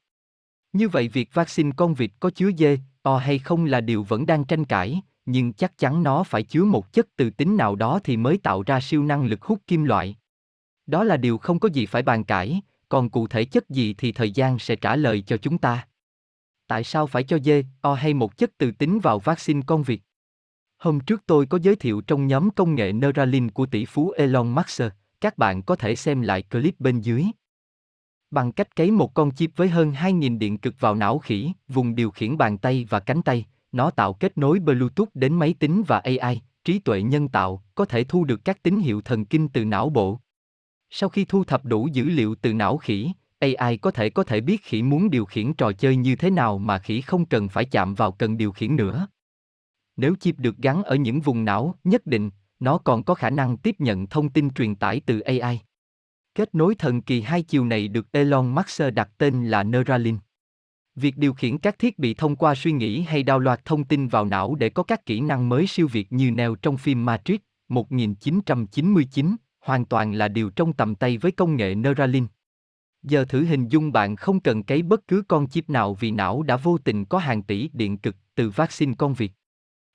Như 0.73 0.89
vậy 0.89 1.07
việc 1.07 1.33
vaccine 1.33 1.71
con 1.75 1.93
vịt 1.93 2.11
có 2.19 2.29
chứa 2.29 2.51
dê, 2.57 2.77
o 3.01 3.17
hay 3.17 3.39
không 3.39 3.65
là 3.65 3.81
điều 3.81 4.03
vẫn 4.03 4.25
đang 4.25 4.43
tranh 4.45 4.65
cãi, 4.65 5.01
nhưng 5.25 5.53
chắc 5.53 5.77
chắn 5.77 6.03
nó 6.03 6.23
phải 6.23 6.43
chứa 6.43 6.63
một 6.65 6.93
chất 6.93 7.07
từ 7.15 7.29
tính 7.29 7.57
nào 7.57 7.75
đó 7.75 7.99
thì 8.03 8.17
mới 8.17 8.37
tạo 8.37 8.63
ra 8.63 8.79
siêu 8.79 9.03
năng 9.03 9.25
lực 9.25 9.41
hút 9.41 9.59
kim 9.67 9.83
loại. 9.83 10.15
Đó 10.85 11.03
là 11.03 11.17
điều 11.17 11.37
không 11.37 11.59
có 11.59 11.69
gì 11.69 11.85
phải 11.85 12.01
bàn 12.01 12.23
cãi, 12.23 12.61
còn 12.89 13.09
cụ 13.09 13.27
thể 13.27 13.45
chất 13.45 13.69
gì 13.69 13.93
thì 13.97 14.11
thời 14.11 14.31
gian 14.31 14.59
sẽ 14.59 14.75
trả 14.75 14.95
lời 14.95 15.21
cho 15.21 15.37
chúng 15.37 15.57
ta. 15.57 15.87
Tại 16.67 16.83
sao 16.83 17.07
phải 17.07 17.23
cho 17.23 17.39
dê, 17.39 17.63
o 17.81 17.93
hay 17.93 18.13
một 18.13 18.37
chất 18.37 18.51
từ 18.57 18.71
tính 18.71 18.99
vào 18.99 19.19
vaccine 19.19 19.61
con 19.65 19.83
vịt? 19.83 19.99
Hôm 20.83 20.99
trước 20.99 21.23
tôi 21.25 21.45
có 21.45 21.59
giới 21.61 21.75
thiệu 21.75 22.01
trong 22.01 22.27
nhóm 22.27 22.49
công 22.49 22.75
nghệ 22.75 22.93
Neuralink 22.93 23.53
của 23.53 23.65
tỷ 23.65 23.85
phú 23.85 24.11
Elon 24.11 24.55
Musk, 24.55 24.83
các 25.21 25.37
bạn 25.37 25.63
có 25.63 25.75
thể 25.75 25.95
xem 25.95 26.21
lại 26.21 26.41
clip 26.41 26.79
bên 26.79 27.01
dưới. 27.01 27.25
Bằng 28.31 28.51
cách 28.51 28.75
cấy 28.75 28.91
một 28.91 29.13
con 29.13 29.31
chip 29.31 29.51
với 29.55 29.69
hơn 29.69 29.91
2.000 29.91 30.37
điện 30.37 30.57
cực 30.57 30.79
vào 30.79 30.95
não 30.95 31.19
khỉ, 31.19 31.51
vùng 31.67 31.95
điều 31.95 32.11
khiển 32.11 32.37
bàn 32.37 32.57
tay 32.57 32.85
và 32.89 32.99
cánh 32.99 33.21
tay, 33.21 33.45
nó 33.71 33.89
tạo 33.89 34.13
kết 34.13 34.37
nối 34.37 34.59
Bluetooth 34.59 35.09
đến 35.13 35.33
máy 35.33 35.55
tính 35.59 35.83
và 35.87 35.99
AI, 35.99 36.41
trí 36.65 36.79
tuệ 36.79 37.01
nhân 37.01 37.27
tạo, 37.27 37.63
có 37.75 37.85
thể 37.85 38.03
thu 38.03 38.23
được 38.23 38.45
các 38.45 38.63
tín 38.63 38.79
hiệu 38.79 39.01
thần 39.01 39.25
kinh 39.25 39.49
từ 39.49 39.65
não 39.65 39.89
bộ. 39.89 40.19
Sau 40.89 41.09
khi 41.09 41.25
thu 41.25 41.43
thập 41.43 41.65
đủ 41.65 41.87
dữ 41.93 42.03
liệu 42.03 42.35
từ 42.35 42.53
não 42.53 42.77
khỉ, 42.77 43.11
AI 43.39 43.77
có 43.77 43.91
thể 43.91 44.09
có 44.09 44.23
thể 44.23 44.41
biết 44.41 44.63
khỉ 44.63 44.81
muốn 44.81 45.09
điều 45.09 45.25
khiển 45.25 45.53
trò 45.53 45.71
chơi 45.71 45.95
như 45.95 46.15
thế 46.15 46.29
nào 46.29 46.57
mà 46.57 46.79
khỉ 46.79 47.01
không 47.01 47.25
cần 47.25 47.49
phải 47.49 47.65
chạm 47.65 47.95
vào 47.95 48.11
cần 48.11 48.37
điều 48.37 48.51
khiển 48.51 48.75
nữa. 48.75 49.07
Nếu 49.97 50.15
chip 50.15 50.39
được 50.39 50.57
gắn 50.57 50.83
ở 50.83 50.95
những 50.95 51.21
vùng 51.21 51.45
não 51.45 51.75
nhất 51.83 52.05
định, 52.05 52.29
nó 52.59 52.77
còn 52.77 53.03
có 53.03 53.13
khả 53.13 53.29
năng 53.29 53.57
tiếp 53.57 53.75
nhận 53.79 54.07
thông 54.07 54.29
tin 54.29 54.49
truyền 54.49 54.75
tải 54.75 55.01
từ 55.05 55.19
AI. 55.19 55.59
Kết 56.35 56.55
nối 56.55 56.75
thần 56.75 57.01
kỳ 57.01 57.21
hai 57.21 57.41
chiều 57.41 57.65
này 57.65 57.87
được 57.87 58.11
Elon 58.11 58.55
Musk 58.55 58.81
đặt 58.93 59.09
tên 59.17 59.47
là 59.47 59.63
Neuralink. 59.63 60.19
Việc 60.95 61.17
điều 61.17 61.33
khiển 61.33 61.57
các 61.57 61.79
thiết 61.79 61.99
bị 61.99 62.13
thông 62.13 62.35
qua 62.35 62.55
suy 62.55 62.71
nghĩ 62.71 63.01
hay 63.01 63.23
đào 63.23 63.39
loạt 63.39 63.65
thông 63.65 63.83
tin 63.83 64.07
vào 64.07 64.25
não 64.25 64.55
để 64.55 64.69
có 64.69 64.83
các 64.83 65.05
kỹ 65.05 65.21
năng 65.21 65.49
mới 65.49 65.67
siêu 65.67 65.87
việt 65.87 66.11
như 66.11 66.31
neo 66.31 66.55
trong 66.55 66.77
phim 66.77 67.05
Matrix 67.05 67.39
1999, 67.69 69.35
hoàn 69.59 69.85
toàn 69.85 70.13
là 70.13 70.27
điều 70.27 70.49
trong 70.49 70.73
tầm 70.73 70.95
tay 70.95 71.17
với 71.17 71.31
công 71.31 71.55
nghệ 71.55 71.75
Neuralink. 71.75 72.29
Giờ 73.03 73.25
thử 73.25 73.43
hình 73.43 73.67
dung 73.67 73.91
bạn 73.91 74.15
không 74.15 74.39
cần 74.39 74.63
cấy 74.63 74.81
bất 74.81 75.07
cứ 75.07 75.23
con 75.27 75.47
chip 75.47 75.69
nào 75.69 75.93
vì 75.93 76.11
não 76.11 76.43
đã 76.43 76.57
vô 76.57 76.77
tình 76.77 77.05
có 77.05 77.17
hàng 77.17 77.43
tỷ 77.43 77.69
điện 77.73 77.97
cực 77.97 78.15
từ 78.35 78.49
vaccine 78.49 78.93
con 78.97 79.13
việc. 79.13 79.31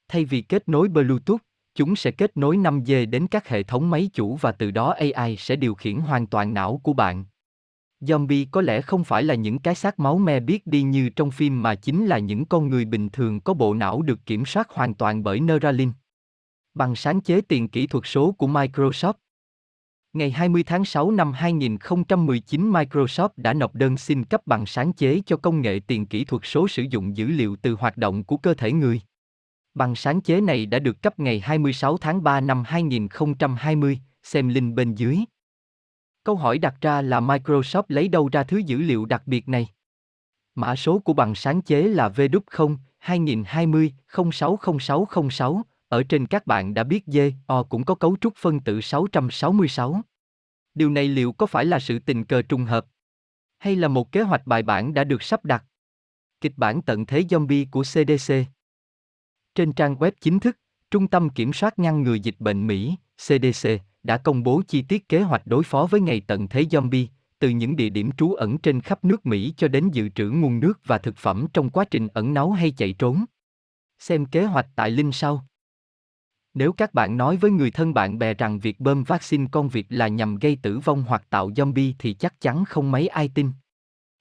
Thay 0.09 0.24
vì 0.24 0.40
kết 0.40 0.68
nối 0.68 0.88
Bluetooth, 0.88 1.40
chúng 1.74 1.96
sẽ 1.96 2.11
kết 2.11 2.36
nối 2.36 2.56
5G 2.56 3.11
đến 3.11 3.26
các 3.26 3.48
hệ 3.48 3.62
thống 3.62 3.90
máy 3.90 4.11
chủ 4.14 4.36
và 4.36 4.52
từ 4.52 4.70
đó 4.70 4.94
AI 4.98 5.36
sẽ 5.36 5.56
điều 5.56 5.74
khiển 5.74 5.96
hoàn 5.98 6.26
toàn 6.26 6.54
não 6.54 6.80
của 6.82 6.92
bạn. 6.92 7.24
Zombie 8.00 8.46
có 8.50 8.61
lẽ 8.61 8.80
không 8.80 9.04
phải 9.04 9.22
là 9.22 9.34
những 9.34 9.59
cái 9.59 9.74
xác 9.74 9.98
máu 9.98 10.18
me 10.18 10.40
biết 10.40 10.66
đi 10.66 10.82
như 10.82 11.09
trong 11.09 11.30
phim 11.30 11.62
mà 11.62 11.74
chính 11.74 12.06
là 12.06 12.18
những 12.18 12.44
con 12.44 12.68
người 12.68 12.84
bình 12.84 13.09
thường 13.09 13.40
có 13.40 13.54
bộ 13.54 13.74
não 13.74 14.02
được 14.02 14.26
kiểm 14.26 14.46
soát 14.46 14.70
hoàn 14.70 14.94
toàn 14.94 15.22
bởi 15.22 15.40
Neuralink. 15.40 15.94
Bằng 16.74 16.96
sáng 16.96 17.20
chế 17.20 17.40
tiền 17.40 17.68
kỹ 17.68 17.86
thuật 17.86 18.04
số 18.06 18.32
của 18.32 18.46
Microsoft. 18.46 19.12
Ngày 20.12 20.30
20 20.30 20.62
tháng 20.62 20.84
6 20.84 21.11
năm 21.11 21.32
2019 21.32 22.72
Microsoft 22.72 23.28
đã 23.36 23.54
nộp 23.54 23.74
đơn 23.74 23.96
xin 23.96 24.24
cấp 24.24 24.40
bằng 24.46 24.66
sáng 24.66 24.92
chế 24.92 25.20
cho 25.26 25.36
công 25.36 25.61
nghệ 25.61 25.80
tiền 25.86 26.06
kỹ 26.06 26.24
thuật 26.24 26.42
số 26.44 26.68
sử 26.68 26.82
dụng 26.82 27.16
dữ 27.16 27.26
liệu 27.26 27.56
từ 27.56 27.76
hoạt 27.80 27.96
động 27.96 28.24
của 28.24 28.36
cơ 28.36 28.54
thể 28.54 28.72
người. 28.72 29.00
Bằng 29.74 29.94
sáng 29.94 30.20
chế 30.20 30.40
này 30.40 30.66
đã 30.66 30.78
được 30.78 31.02
cấp 31.02 31.18
ngày 31.18 31.40
26 31.40 31.96
tháng 31.96 32.22
3 32.22 32.40
năm 32.40 32.62
2020, 32.66 34.00
xem 34.22 34.48
link 34.48 34.74
bên 34.74 34.94
dưới. 34.94 35.18
Câu 36.24 36.36
hỏi 36.36 36.58
đặt 36.58 36.74
ra 36.80 37.02
là 37.02 37.20
Microsoft 37.20 37.82
lấy 37.88 38.08
đâu 38.08 38.28
ra 38.32 38.42
thứ 38.42 38.58
dữ 38.58 38.78
liệu 38.78 39.04
đặc 39.04 39.22
biệt 39.26 39.48
này? 39.48 39.68
Mã 40.54 40.76
số 40.76 40.98
của 40.98 41.12
bằng 41.12 41.34
sáng 41.34 41.62
chế 41.62 41.82
là 41.82 42.08
V0 42.08 42.76
2020 42.98 43.92
060606, 44.32 45.62
ở 45.88 46.02
trên 46.02 46.26
các 46.26 46.46
bạn 46.46 46.74
đã 46.74 46.84
biết 46.84 47.04
dê 47.06 47.32
O 47.46 47.62
cũng 47.62 47.84
có 47.84 47.94
cấu 47.94 48.16
trúc 48.20 48.36
phân 48.36 48.60
tử 48.60 48.80
666. 48.80 50.00
Điều 50.74 50.90
này 50.90 51.08
liệu 51.08 51.32
có 51.32 51.46
phải 51.46 51.64
là 51.64 51.78
sự 51.78 51.98
tình 51.98 52.24
cờ 52.24 52.42
trùng 52.42 52.64
hợp? 52.64 52.86
Hay 53.58 53.76
là 53.76 53.88
một 53.88 54.12
kế 54.12 54.22
hoạch 54.22 54.46
bài 54.46 54.62
bản 54.62 54.94
đã 54.94 55.04
được 55.04 55.22
sắp 55.22 55.44
đặt? 55.44 55.64
Kịch 56.40 56.52
bản 56.56 56.82
tận 56.82 57.06
thế 57.06 57.22
zombie 57.22 57.66
của 57.70 57.82
CDC 57.82 58.34
trên 59.59 59.72
trang 59.72 59.94
web 59.94 60.11
chính 60.20 60.40
thức, 60.40 60.59
Trung 60.90 61.09
tâm 61.09 61.30
Kiểm 61.30 61.52
soát 61.52 61.78
ngăn 61.78 62.02
ngừa 62.02 62.14
dịch 62.14 62.34
bệnh 62.38 62.66
Mỹ, 62.66 62.96
CDC, 63.16 63.68
đã 64.02 64.18
công 64.18 64.42
bố 64.42 64.62
chi 64.68 64.82
tiết 64.82 65.09
kế 65.09 65.20
hoạch 65.20 65.46
đối 65.46 65.64
phó 65.64 65.86
với 65.90 66.00
ngày 66.00 66.22
tận 66.26 66.48
thế 66.48 66.62
zombie, 66.62 67.06
từ 67.38 67.48
những 67.48 67.76
địa 67.76 67.88
điểm 67.88 68.11
trú 68.12 68.32
ẩn 68.32 68.59
trên 68.59 68.80
khắp 68.80 69.04
nước 69.04 69.26
Mỹ 69.26 69.54
cho 69.56 69.68
đến 69.68 69.90
dự 69.92 70.09
trữ 70.09 70.30
nguồn 70.30 70.61
nước 70.61 70.80
và 70.84 70.98
thực 70.98 71.16
phẩm 71.16 71.46
trong 71.52 71.70
quá 71.70 71.84
trình 71.84 72.09
ẩn 72.09 72.34
náu 72.34 72.50
hay 72.50 72.70
chạy 72.70 72.92
trốn. 72.92 73.24
Xem 73.98 74.26
kế 74.26 74.44
hoạch 74.44 74.66
tại 74.76 74.90
link 74.90 75.14
sau. 75.14 75.46
Nếu 76.54 76.72
các 76.72 76.94
bạn 76.94 77.16
nói 77.16 77.36
với 77.36 77.50
người 77.50 77.70
thân 77.70 77.94
bạn 77.94 78.18
bè 78.18 78.34
rằng 78.34 78.59
việc 78.59 78.80
bơm 78.80 79.04
vaccine 79.04 79.46
con 79.50 79.68
vịt 79.68 79.86
là 79.88 80.09
nhằm 80.09 80.36
gây 80.36 80.59
tử 80.62 80.78
vong 80.78 81.04
hoặc 81.09 81.22
tạo 81.30 81.50
zombie 81.50 81.92
thì 81.98 82.12
chắc 82.12 82.40
chắn 82.40 82.64
không 82.64 82.90
mấy 82.90 83.09
ai 83.09 83.30
tin. 83.34 83.50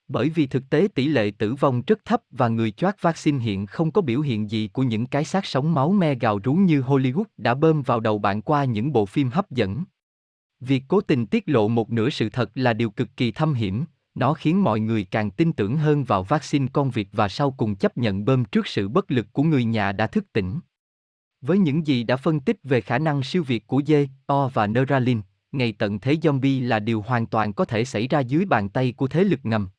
Bởi 0.08 0.30
vì 0.30 0.48
thực 0.48 0.70
tế 0.70 0.88
tỷ 0.96 1.08
lệ 1.08 1.32
tử 1.32 1.54
vong 1.54 1.82
rất 1.88 2.06
thấp 2.06 2.22
và 2.32 2.48
người 2.48 2.72
choát 2.72 3.02
vaccine 3.02 3.40
hiện 3.40 3.66
không 3.66 3.92
có 3.92 4.02
biểu 4.02 4.22
hiện 4.22 4.52
gì 4.52 4.68
của 4.68 4.84
những 4.84 5.06
cái 5.06 5.24
xác 5.24 5.46
sống 5.46 5.74
máu 5.74 5.92
me 5.92 6.16
gào 6.16 6.40
rú 6.44 6.54
như 6.54 6.82
Hollywood 6.82 7.24
đã 7.38 7.54
bơm 7.54 7.82
vào 7.82 8.00
đầu 8.00 8.20
bạn 8.20 8.42
qua 8.42 8.66
những 8.66 8.94
bộ 8.94 9.06
phim 9.06 9.30
hấp 9.30 9.52
dẫn. 9.52 9.84
Việc 10.60 10.84
cố 10.88 11.02
tình 11.02 11.26
tiết 11.26 11.44
lộ 11.50 11.68
một 11.68 11.92
nửa 11.92 12.10
sự 12.10 12.30
thật 12.30 12.52
là 12.56 12.74
điều 12.74 12.90
cực 12.90 13.18
kỳ 13.18 13.32
thâm 13.32 13.54
hiểm, 13.54 13.86
nó 14.16 14.34
khiến 14.34 14.64
mọi 14.64 14.80
người 14.80 15.04
càng 15.04 15.32
tin 15.32 15.54
tưởng 15.54 15.78
hơn 15.78 16.04
vào 16.04 16.24
vaccine 16.24 16.68
con 16.74 16.90
việc 16.90 17.10
và 17.12 17.28
sau 17.28 17.52
cùng 17.52 17.76
chấp 17.76 17.98
nhận 17.98 18.26
bơm 18.26 18.46
trước 18.46 18.68
sự 18.68 18.88
bất 18.88 19.12
lực 19.12 19.28
của 19.34 19.44
người 19.44 19.64
nhà 19.64 19.92
đã 19.92 20.08
thức 20.08 20.34
tỉnh. 20.34 20.60
Với 21.42 21.58
những 21.58 21.88
gì 21.88 22.04
đã 22.04 22.16
phân 22.16 22.40
tích 22.40 22.58
về 22.64 22.82
khả 22.82 23.00
năng 23.00 23.24
siêu 23.24 23.44
việt 23.44 23.68
của 23.68 23.82
dê, 23.88 24.08
O 24.26 24.48
và 24.48 24.68
Neuralink, 24.68 25.26
ngày 25.52 25.72
tận 25.72 26.00
thế 26.00 26.14
zombie 26.14 26.68
là 26.68 26.80
điều 26.80 27.02
hoàn 27.02 27.26
toàn 27.26 27.54
có 27.54 27.66
thể 27.66 27.86
xảy 27.86 28.08
ra 28.08 28.20
dưới 28.20 28.46
bàn 28.46 28.70
tay 28.70 28.92
của 28.92 29.08
thế 29.08 29.24
lực 29.24 29.40
ngầm. 29.44 29.70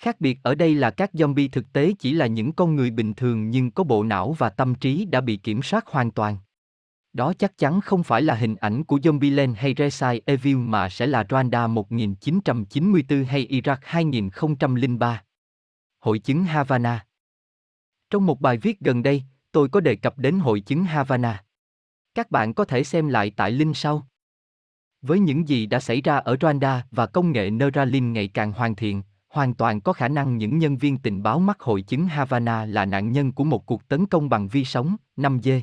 Khác 0.00 0.20
biệt 0.20 0.38
ở 0.42 0.54
đây 0.54 0.74
là 0.74 0.90
các 0.90 1.10
zombie 1.12 1.48
thực 1.52 1.72
tế 1.72 1.92
chỉ 1.98 2.12
là 2.12 2.26
những 2.26 2.52
con 2.52 2.76
người 2.76 2.90
bình 2.90 3.14
thường 3.14 3.50
nhưng 3.50 3.70
có 3.70 3.84
bộ 3.84 4.02
não 4.04 4.32
và 4.32 4.50
tâm 4.50 4.74
trí 4.74 5.04
đã 5.04 5.20
bị 5.20 5.36
kiểm 5.36 5.62
soát 5.62 5.86
hoàn 5.86 6.10
toàn. 6.10 6.38
Đó 7.12 7.32
chắc 7.38 7.58
chắn 7.58 7.80
không 7.80 8.02
phải 8.02 8.22
là 8.22 8.34
hình 8.34 8.56
ảnh 8.56 8.84
của 8.84 8.96
Zombieland 8.96 9.54
hay 9.54 9.74
Resident 9.78 10.24
Evil 10.26 10.56
mà 10.56 10.88
sẽ 10.88 11.06
là 11.06 11.22
Rwanda 11.22 11.68
1994 11.68 13.24
hay 13.24 13.46
Iraq 13.46 13.76
2003. 13.82 15.22
Hội 15.98 16.18
chứng 16.18 16.44
Havana 16.44 17.06
Trong 18.10 18.26
một 18.26 18.40
bài 18.40 18.56
viết 18.56 18.80
gần 18.80 19.02
đây, 19.02 19.22
tôi 19.52 19.68
có 19.68 19.80
đề 19.80 19.96
cập 19.96 20.18
đến 20.18 20.38
hội 20.38 20.60
chứng 20.60 20.84
Havana. 20.84 21.44
Các 22.14 22.30
bạn 22.30 22.54
có 22.54 22.64
thể 22.64 22.84
xem 22.84 23.08
lại 23.08 23.32
tại 23.36 23.50
link 23.50 23.76
sau. 23.76 24.06
Với 25.02 25.20
những 25.20 25.48
gì 25.48 25.66
đã 25.66 25.80
xảy 25.80 26.00
ra 26.00 26.16
ở 26.16 26.34
Rwanda 26.34 26.80
và 26.90 27.06
công 27.06 27.32
nghệ 27.32 27.50
Neuralink 27.50 28.14
ngày 28.14 28.28
càng 28.28 28.52
hoàn 28.52 28.76
thiện, 28.76 29.02
hoàn 29.30 29.54
toàn 29.54 29.80
có 29.80 29.92
khả 29.92 30.08
năng 30.08 30.38
những 30.38 30.58
nhân 30.58 30.76
viên 30.76 30.98
tình 30.98 31.22
báo 31.22 31.38
mắc 31.38 31.60
hội 31.60 31.82
chứng 31.82 32.06
Havana 32.06 32.64
là 32.64 32.84
nạn 32.84 33.12
nhân 33.12 33.32
của 33.32 33.44
một 33.44 33.66
cuộc 33.66 33.88
tấn 33.88 34.06
công 34.06 34.28
bằng 34.28 34.48
vi 34.48 34.64
sóng, 34.64 34.96
5G. 35.16 35.60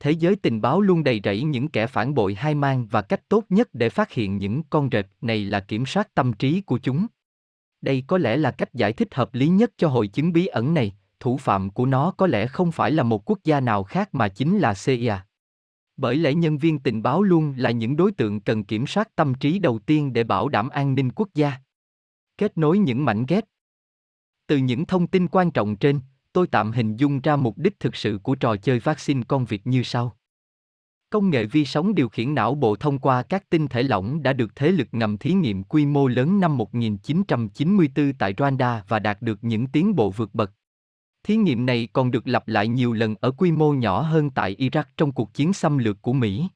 Thế 0.00 0.10
giới 0.10 0.36
tình 0.36 0.60
báo 0.60 0.80
luôn 0.80 1.04
đầy 1.04 1.20
rẫy 1.24 1.42
những 1.42 1.68
kẻ 1.68 1.86
phản 1.86 2.14
bội 2.14 2.34
hai 2.34 2.54
mang 2.54 2.86
và 2.86 3.02
cách 3.02 3.28
tốt 3.28 3.44
nhất 3.48 3.68
để 3.72 3.90
phát 3.90 4.12
hiện 4.12 4.36
những 4.36 4.62
con 4.70 4.88
rệp 4.92 5.06
này 5.20 5.44
là 5.44 5.60
kiểm 5.60 5.86
soát 5.86 6.14
tâm 6.14 6.32
trí 6.32 6.60
của 6.60 6.78
chúng. 6.78 7.06
Đây 7.80 8.04
có 8.06 8.18
lẽ 8.18 8.36
là 8.36 8.50
cách 8.50 8.74
giải 8.74 8.92
thích 8.92 9.14
hợp 9.14 9.34
lý 9.34 9.48
nhất 9.48 9.72
cho 9.76 9.88
hội 9.88 10.08
chứng 10.08 10.32
bí 10.32 10.46
ẩn 10.46 10.74
này, 10.74 10.92
thủ 11.20 11.36
phạm 11.36 11.70
của 11.70 11.86
nó 11.86 12.10
có 12.10 12.26
lẽ 12.26 12.46
không 12.46 12.72
phải 12.72 12.90
là 12.90 13.02
một 13.02 13.30
quốc 13.30 13.38
gia 13.44 13.60
nào 13.60 13.82
khác 13.82 14.14
mà 14.14 14.28
chính 14.28 14.58
là 14.58 14.74
CIA. 14.84 15.18
Bởi 15.96 16.16
lẽ 16.16 16.34
nhân 16.34 16.58
viên 16.58 16.78
tình 16.78 17.02
báo 17.02 17.22
luôn 17.22 17.54
là 17.56 17.70
những 17.70 17.96
đối 17.96 18.12
tượng 18.12 18.40
cần 18.40 18.64
kiểm 18.64 18.86
soát 18.86 19.16
tâm 19.16 19.34
trí 19.34 19.58
đầu 19.58 19.78
tiên 19.78 20.12
để 20.12 20.24
bảo 20.24 20.48
đảm 20.48 20.68
an 20.68 20.94
ninh 20.94 21.10
quốc 21.10 21.28
gia. 21.34 21.52
Kết 22.42 22.58
nối 22.58 22.78
những 22.78 23.04
mảnh 23.04 23.24
ghép. 23.28 23.44
Từ 24.46 24.56
những 24.56 24.86
thông 24.86 25.06
tin 25.06 25.28
quan 25.28 25.50
trọng 25.50 25.76
trên, 25.76 26.00
tôi 26.32 26.46
tạm 26.46 26.72
hình 26.72 26.96
dung 26.96 27.20
ra 27.20 27.36
mục 27.36 27.58
đích 27.58 27.80
thực 27.80 27.96
sự 27.96 28.18
của 28.22 28.34
trò 28.34 28.56
chơi 28.56 28.78
vaccine 28.78 29.22
con 29.28 29.44
vịt 29.44 29.60
như 29.64 29.82
sau. 29.82 30.16
Công 31.10 31.30
nghệ 31.30 31.44
vi 31.44 31.64
sóng 31.64 31.94
điều 31.94 32.08
khiển 32.08 32.34
não 32.34 32.54
bộ 32.54 32.76
thông 32.76 32.98
qua 32.98 33.22
các 33.22 33.50
tinh 33.50 33.68
thể 33.68 33.82
lỏng 33.82 34.22
đã 34.22 34.32
được 34.32 34.56
thế 34.56 34.70
lực 34.70 34.88
ngầm 34.92 35.18
thí 35.18 35.32
nghiệm 35.32 35.64
quy 35.64 35.86
mô 35.86 36.08
lớn 36.08 36.40
năm 36.40 36.56
1994 36.56 38.12
tại 38.18 38.34
Rwanda 38.34 38.80
và 38.88 38.98
đạt 38.98 39.22
được 39.22 39.44
những 39.44 39.66
tiến 39.66 39.96
bộ 39.96 40.10
vượt 40.10 40.34
bậc. 40.34 40.52
Thí 41.22 41.36
nghiệm 41.36 41.66
này 41.66 41.88
còn 41.92 42.10
được 42.10 42.28
lặp 42.28 42.48
lại 42.48 42.68
nhiều 42.68 42.92
lần 42.92 43.14
ở 43.20 43.30
quy 43.30 43.52
mô 43.52 43.72
nhỏ 43.72 44.00
hơn 44.00 44.30
tại 44.30 44.56
Iraq 44.58 44.84
trong 44.96 45.12
cuộc 45.12 45.34
chiến 45.34 45.52
xâm 45.52 45.78
lược 45.78 46.02
của 46.02 46.12
Mỹ. 46.12 46.48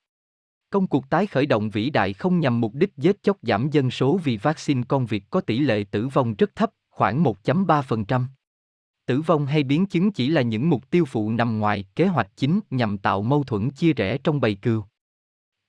Công 0.76 0.86
cuộc 0.86 1.10
tái 1.10 1.26
khởi 1.26 1.46
động 1.46 1.70
vĩ 1.70 1.90
đại 1.90 2.12
không 2.12 2.40
nhằm 2.40 2.60
mục 2.60 2.74
đích 2.74 2.96
giết 2.96 3.22
chóc 3.22 3.36
giảm 3.42 3.70
dân 3.70 3.90
số 3.90 4.20
vì 4.24 4.36
vaccine 4.36 4.82
con 4.88 5.06
vịt 5.06 5.22
có 5.30 5.40
tỷ 5.40 5.58
lệ 5.58 5.84
tử 5.90 6.08
vong 6.08 6.34
rất 6.34 6.56
thấp, 6.56 6.70
khoảng 6.90 7.22
1.3%. 7.22 8.24
Tử 9.06 9.20
vong 9.20 9.46
hay 9.46 9.62
biến 9.62 9.86
chứng 9.86 10.12
chỉ 10.12 10.28
là 10.28 10.42
những 10.42 10.70
mục 10.70 10.90
tiêu 10.90 11.04
phụ 11.04 11.30
nằm 11.30 11.58
ngoài 11.58 11.84
kế 11.96 12.06
hoạch 12.06 12.36
chính 12.36 12.60
nhằm 12.70 12.98
tạo 12.98 13.22
mâu 13.22 13.44
thuẫn 13.44 13.70
chia 13.70 13.92
rẽ 13.92 14.18
trong 14.18 14.40
bầy 14.40 14.54
cừu. 14.54 14.84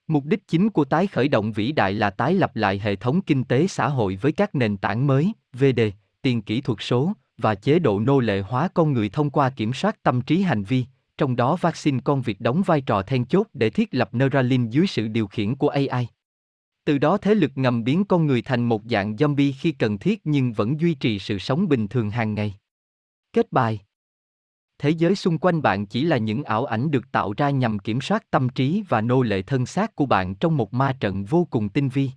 Mục 0.07 0.25
đích 0.25 0.47
chính 0.47 0.69
của 0.69 0.85
tái 0.85 1.07
khởi 1.07 1.27
động 1.27 1.51
vĩ 1.51 1.71
đại 1.71 1.93
là 1.93 2.09
tái 2.09 2.33
lập 2.33 2.55
lại 2.55 2.79
hệ 2.79 2.95
thống 2.95 3.21
kinh 3.21 3.43
tế 3.43 3.67
xã 3.67 3.87
hội 3.87 4.15
với 4.15 4.31
các 4.31 4.55
nền 4.55 4.77
tảng 4.77 5.07
mới, 5.07 5.31
VD, 5.53 5.79
tiền 6.21 6.41
kỹ 6.41 6.61
thuật 6.61 6.77
số, 6.81 7.13
và 7.37 7.55
chế 7.55 7.79
độ 7.79 7.99
nô 7.99 8.19
lệ 8.19 8.41
hóa 8.41 8.67
con 8.73 8.93
người 8.93 9.09
thông 9.09 9.29
qua 9.29 9.49
kiểm 9.49 9.73
soát 9.73 10.03
tâm 10.03 10.21
trí 10.21 10.41
hành 10.41 10.63
vi, 10.63 10.85
trong 11.17 11.35
đó 11.35 11.55
vaccine 11.55 11.99
con 12.03 12.21
vịt 12.21 12.37
đóng 12.39 12.61
vai 12.65 12.81
trò 12.81 13.01
then 13.01 13.25
chốt 13.25 13.47
để 13.53 13.69
thiết 13.69 13.89
lập 13.91 14.09
Neuralink 14.13 14.69
dưới 14.69 14.87
sự 14.87 15.07
điều 15.07 15.27
khiển 15.27 15.55
của 15.55 15.69
AI. 15.69 16.07
Từ 16.85 16.97
đó 16.97 17.17
thế 17.17 17.35
lực 17.35 17.51
ngầm 17.55 17.83
biến 17.83 18.05
con 18.05 18.25
người 18.25 18.41
thành 18.41 18.69
một 18.69 18.81
dạng 18.89 19.15
zombie 19.15 19.53
khi 19.59 19.71
cần 19.71 19.97
thiết 19.97 20.21
nhưng 20.23 20.53
vẫn 20.53 20.79
duy 20.79 20.93
trì 20.93 21.19
sự 21.19 21.37
sống 21.37 21.67
bình 21.67 21.87
thường 21.87 22.09
hàng 22.09 22.33
ngày. 22.33 22.55
Kết 23.33 23.51
bài 23.51 23.79
Thế 24.79 24.89
giới 24.89 25.15
xung 25.15 25.37
quanh 25.37 25.61
bạn 25.61 25.85
chỉ 25.85 26.03
là 26.03 26.17
những 26.17 26.43
ảo 26.43 26.65
ảnh 26.65 26.91
được 26.91 27.11
tạo 27.11 27.33
ra 27.37 27.49
nhằm 27.49 27.79
kiểm 27.79 28.01
soát 28.01 28.31
tâm 28.31 28.49
trí 28.49 28.83
và 28.89 29.01
nô 29.01 29.21
lệ 29.21 29.41
thân 29.41 29.65
xác 29.65 29.95
của 29.95 30.05
bạn 30.05 30.35
trong 30.35 30.57
một 30.57 30.73
ma 30.73 30.97
trận 30.99 31.25
vô 31.25 31.47
cùng 31.49 31.69
tinh 31.69 31.89
vi 31.89 32.09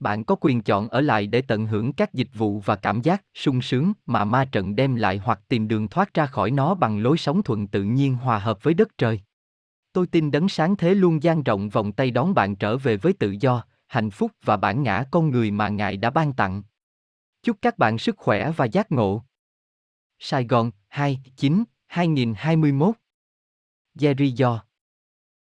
bạn 0.00 0.24
có 0.24 0.36
quyền 0.40 0.62
chọn 0.62 0.88
ở 0.88 1.00
lại 1.00 1.26
để 1.26 1.42
tận 1.42 1.66
hưởng 1.66 1.92
các 1.92 2.14
dịch 2.14 2.28
vụ 2.34 2.60
và 2.60 2.76
cảm 2.76 3.02
giác 3.02 3.24
sung 3.34 3.62
sướng 3.62 3.92
mà 4.06 4.24
ma 4.24 4.44
trận 4.44 4.76
đem 4.76 4.94
lại 4.94 5.18
hoặc 5.18 5.40
tìm 5.48 5.68
đường 5.68 5.88
thoát 5.88 6.14
ra 6.14 6.26
khỏi 6.26 6.50
nó 6.50 6.74
bằng 6.74 7.02
lối 7.02 7.18
sống 7.18 7.42
thuận 7.42 7.66
tự 7.66 7.82
nhiên 7.82 8.14
hòa 8.14 8.38
hợp 8.38 8.62
với 8.62 8.74
đất 8.74 8.88
trời. 8.98 9.20
Tôi 9.92 10.06
tin 10.06 10.30
đấng 10.30 10.48
sáng 10.48 10.76
thế 10.76 10.94
luôn 10.94 11.22
dang 11.22 11.42
rộng 11.42 11.68
vòng 11.68 11.92
tay 11.92 12.10
đón 12.10 12.34
bạn 12.34 12.56
trở 12.56 12.76
về 12.76 12.96
với 12.96 13.12
tự 13.12 13.36
do, 13.40 13.64
hạnh 13.86 14.10
phúc 14.10 14.32
và 14.44 14.56
bản 14.56 14.82
ngã 14.82 15.04
con 15.10 15.30
người 15.30 15.50
mà 15.50 15.68
Ngài 15.68 15.96
đã 15.96 16.10
ban 16.10 16.32
tặng. 16.32 16.62
Chúc 17.42 17.56
các 17.62 17.78
bạn 17.78 17.98
sức 17.98 18.16
khỏe 18.18 18.50
và 18.56 18.64
giác 18.64 18.92
ngộ. 18.92 19.24
Sài 20.18 20.44
Gòn, 20.44 20.70
2, 20.88 21.20
9, 21.36 21.64
2021 21.86 22.94
Jerry 23.98 24.34
Do 24.34 24.69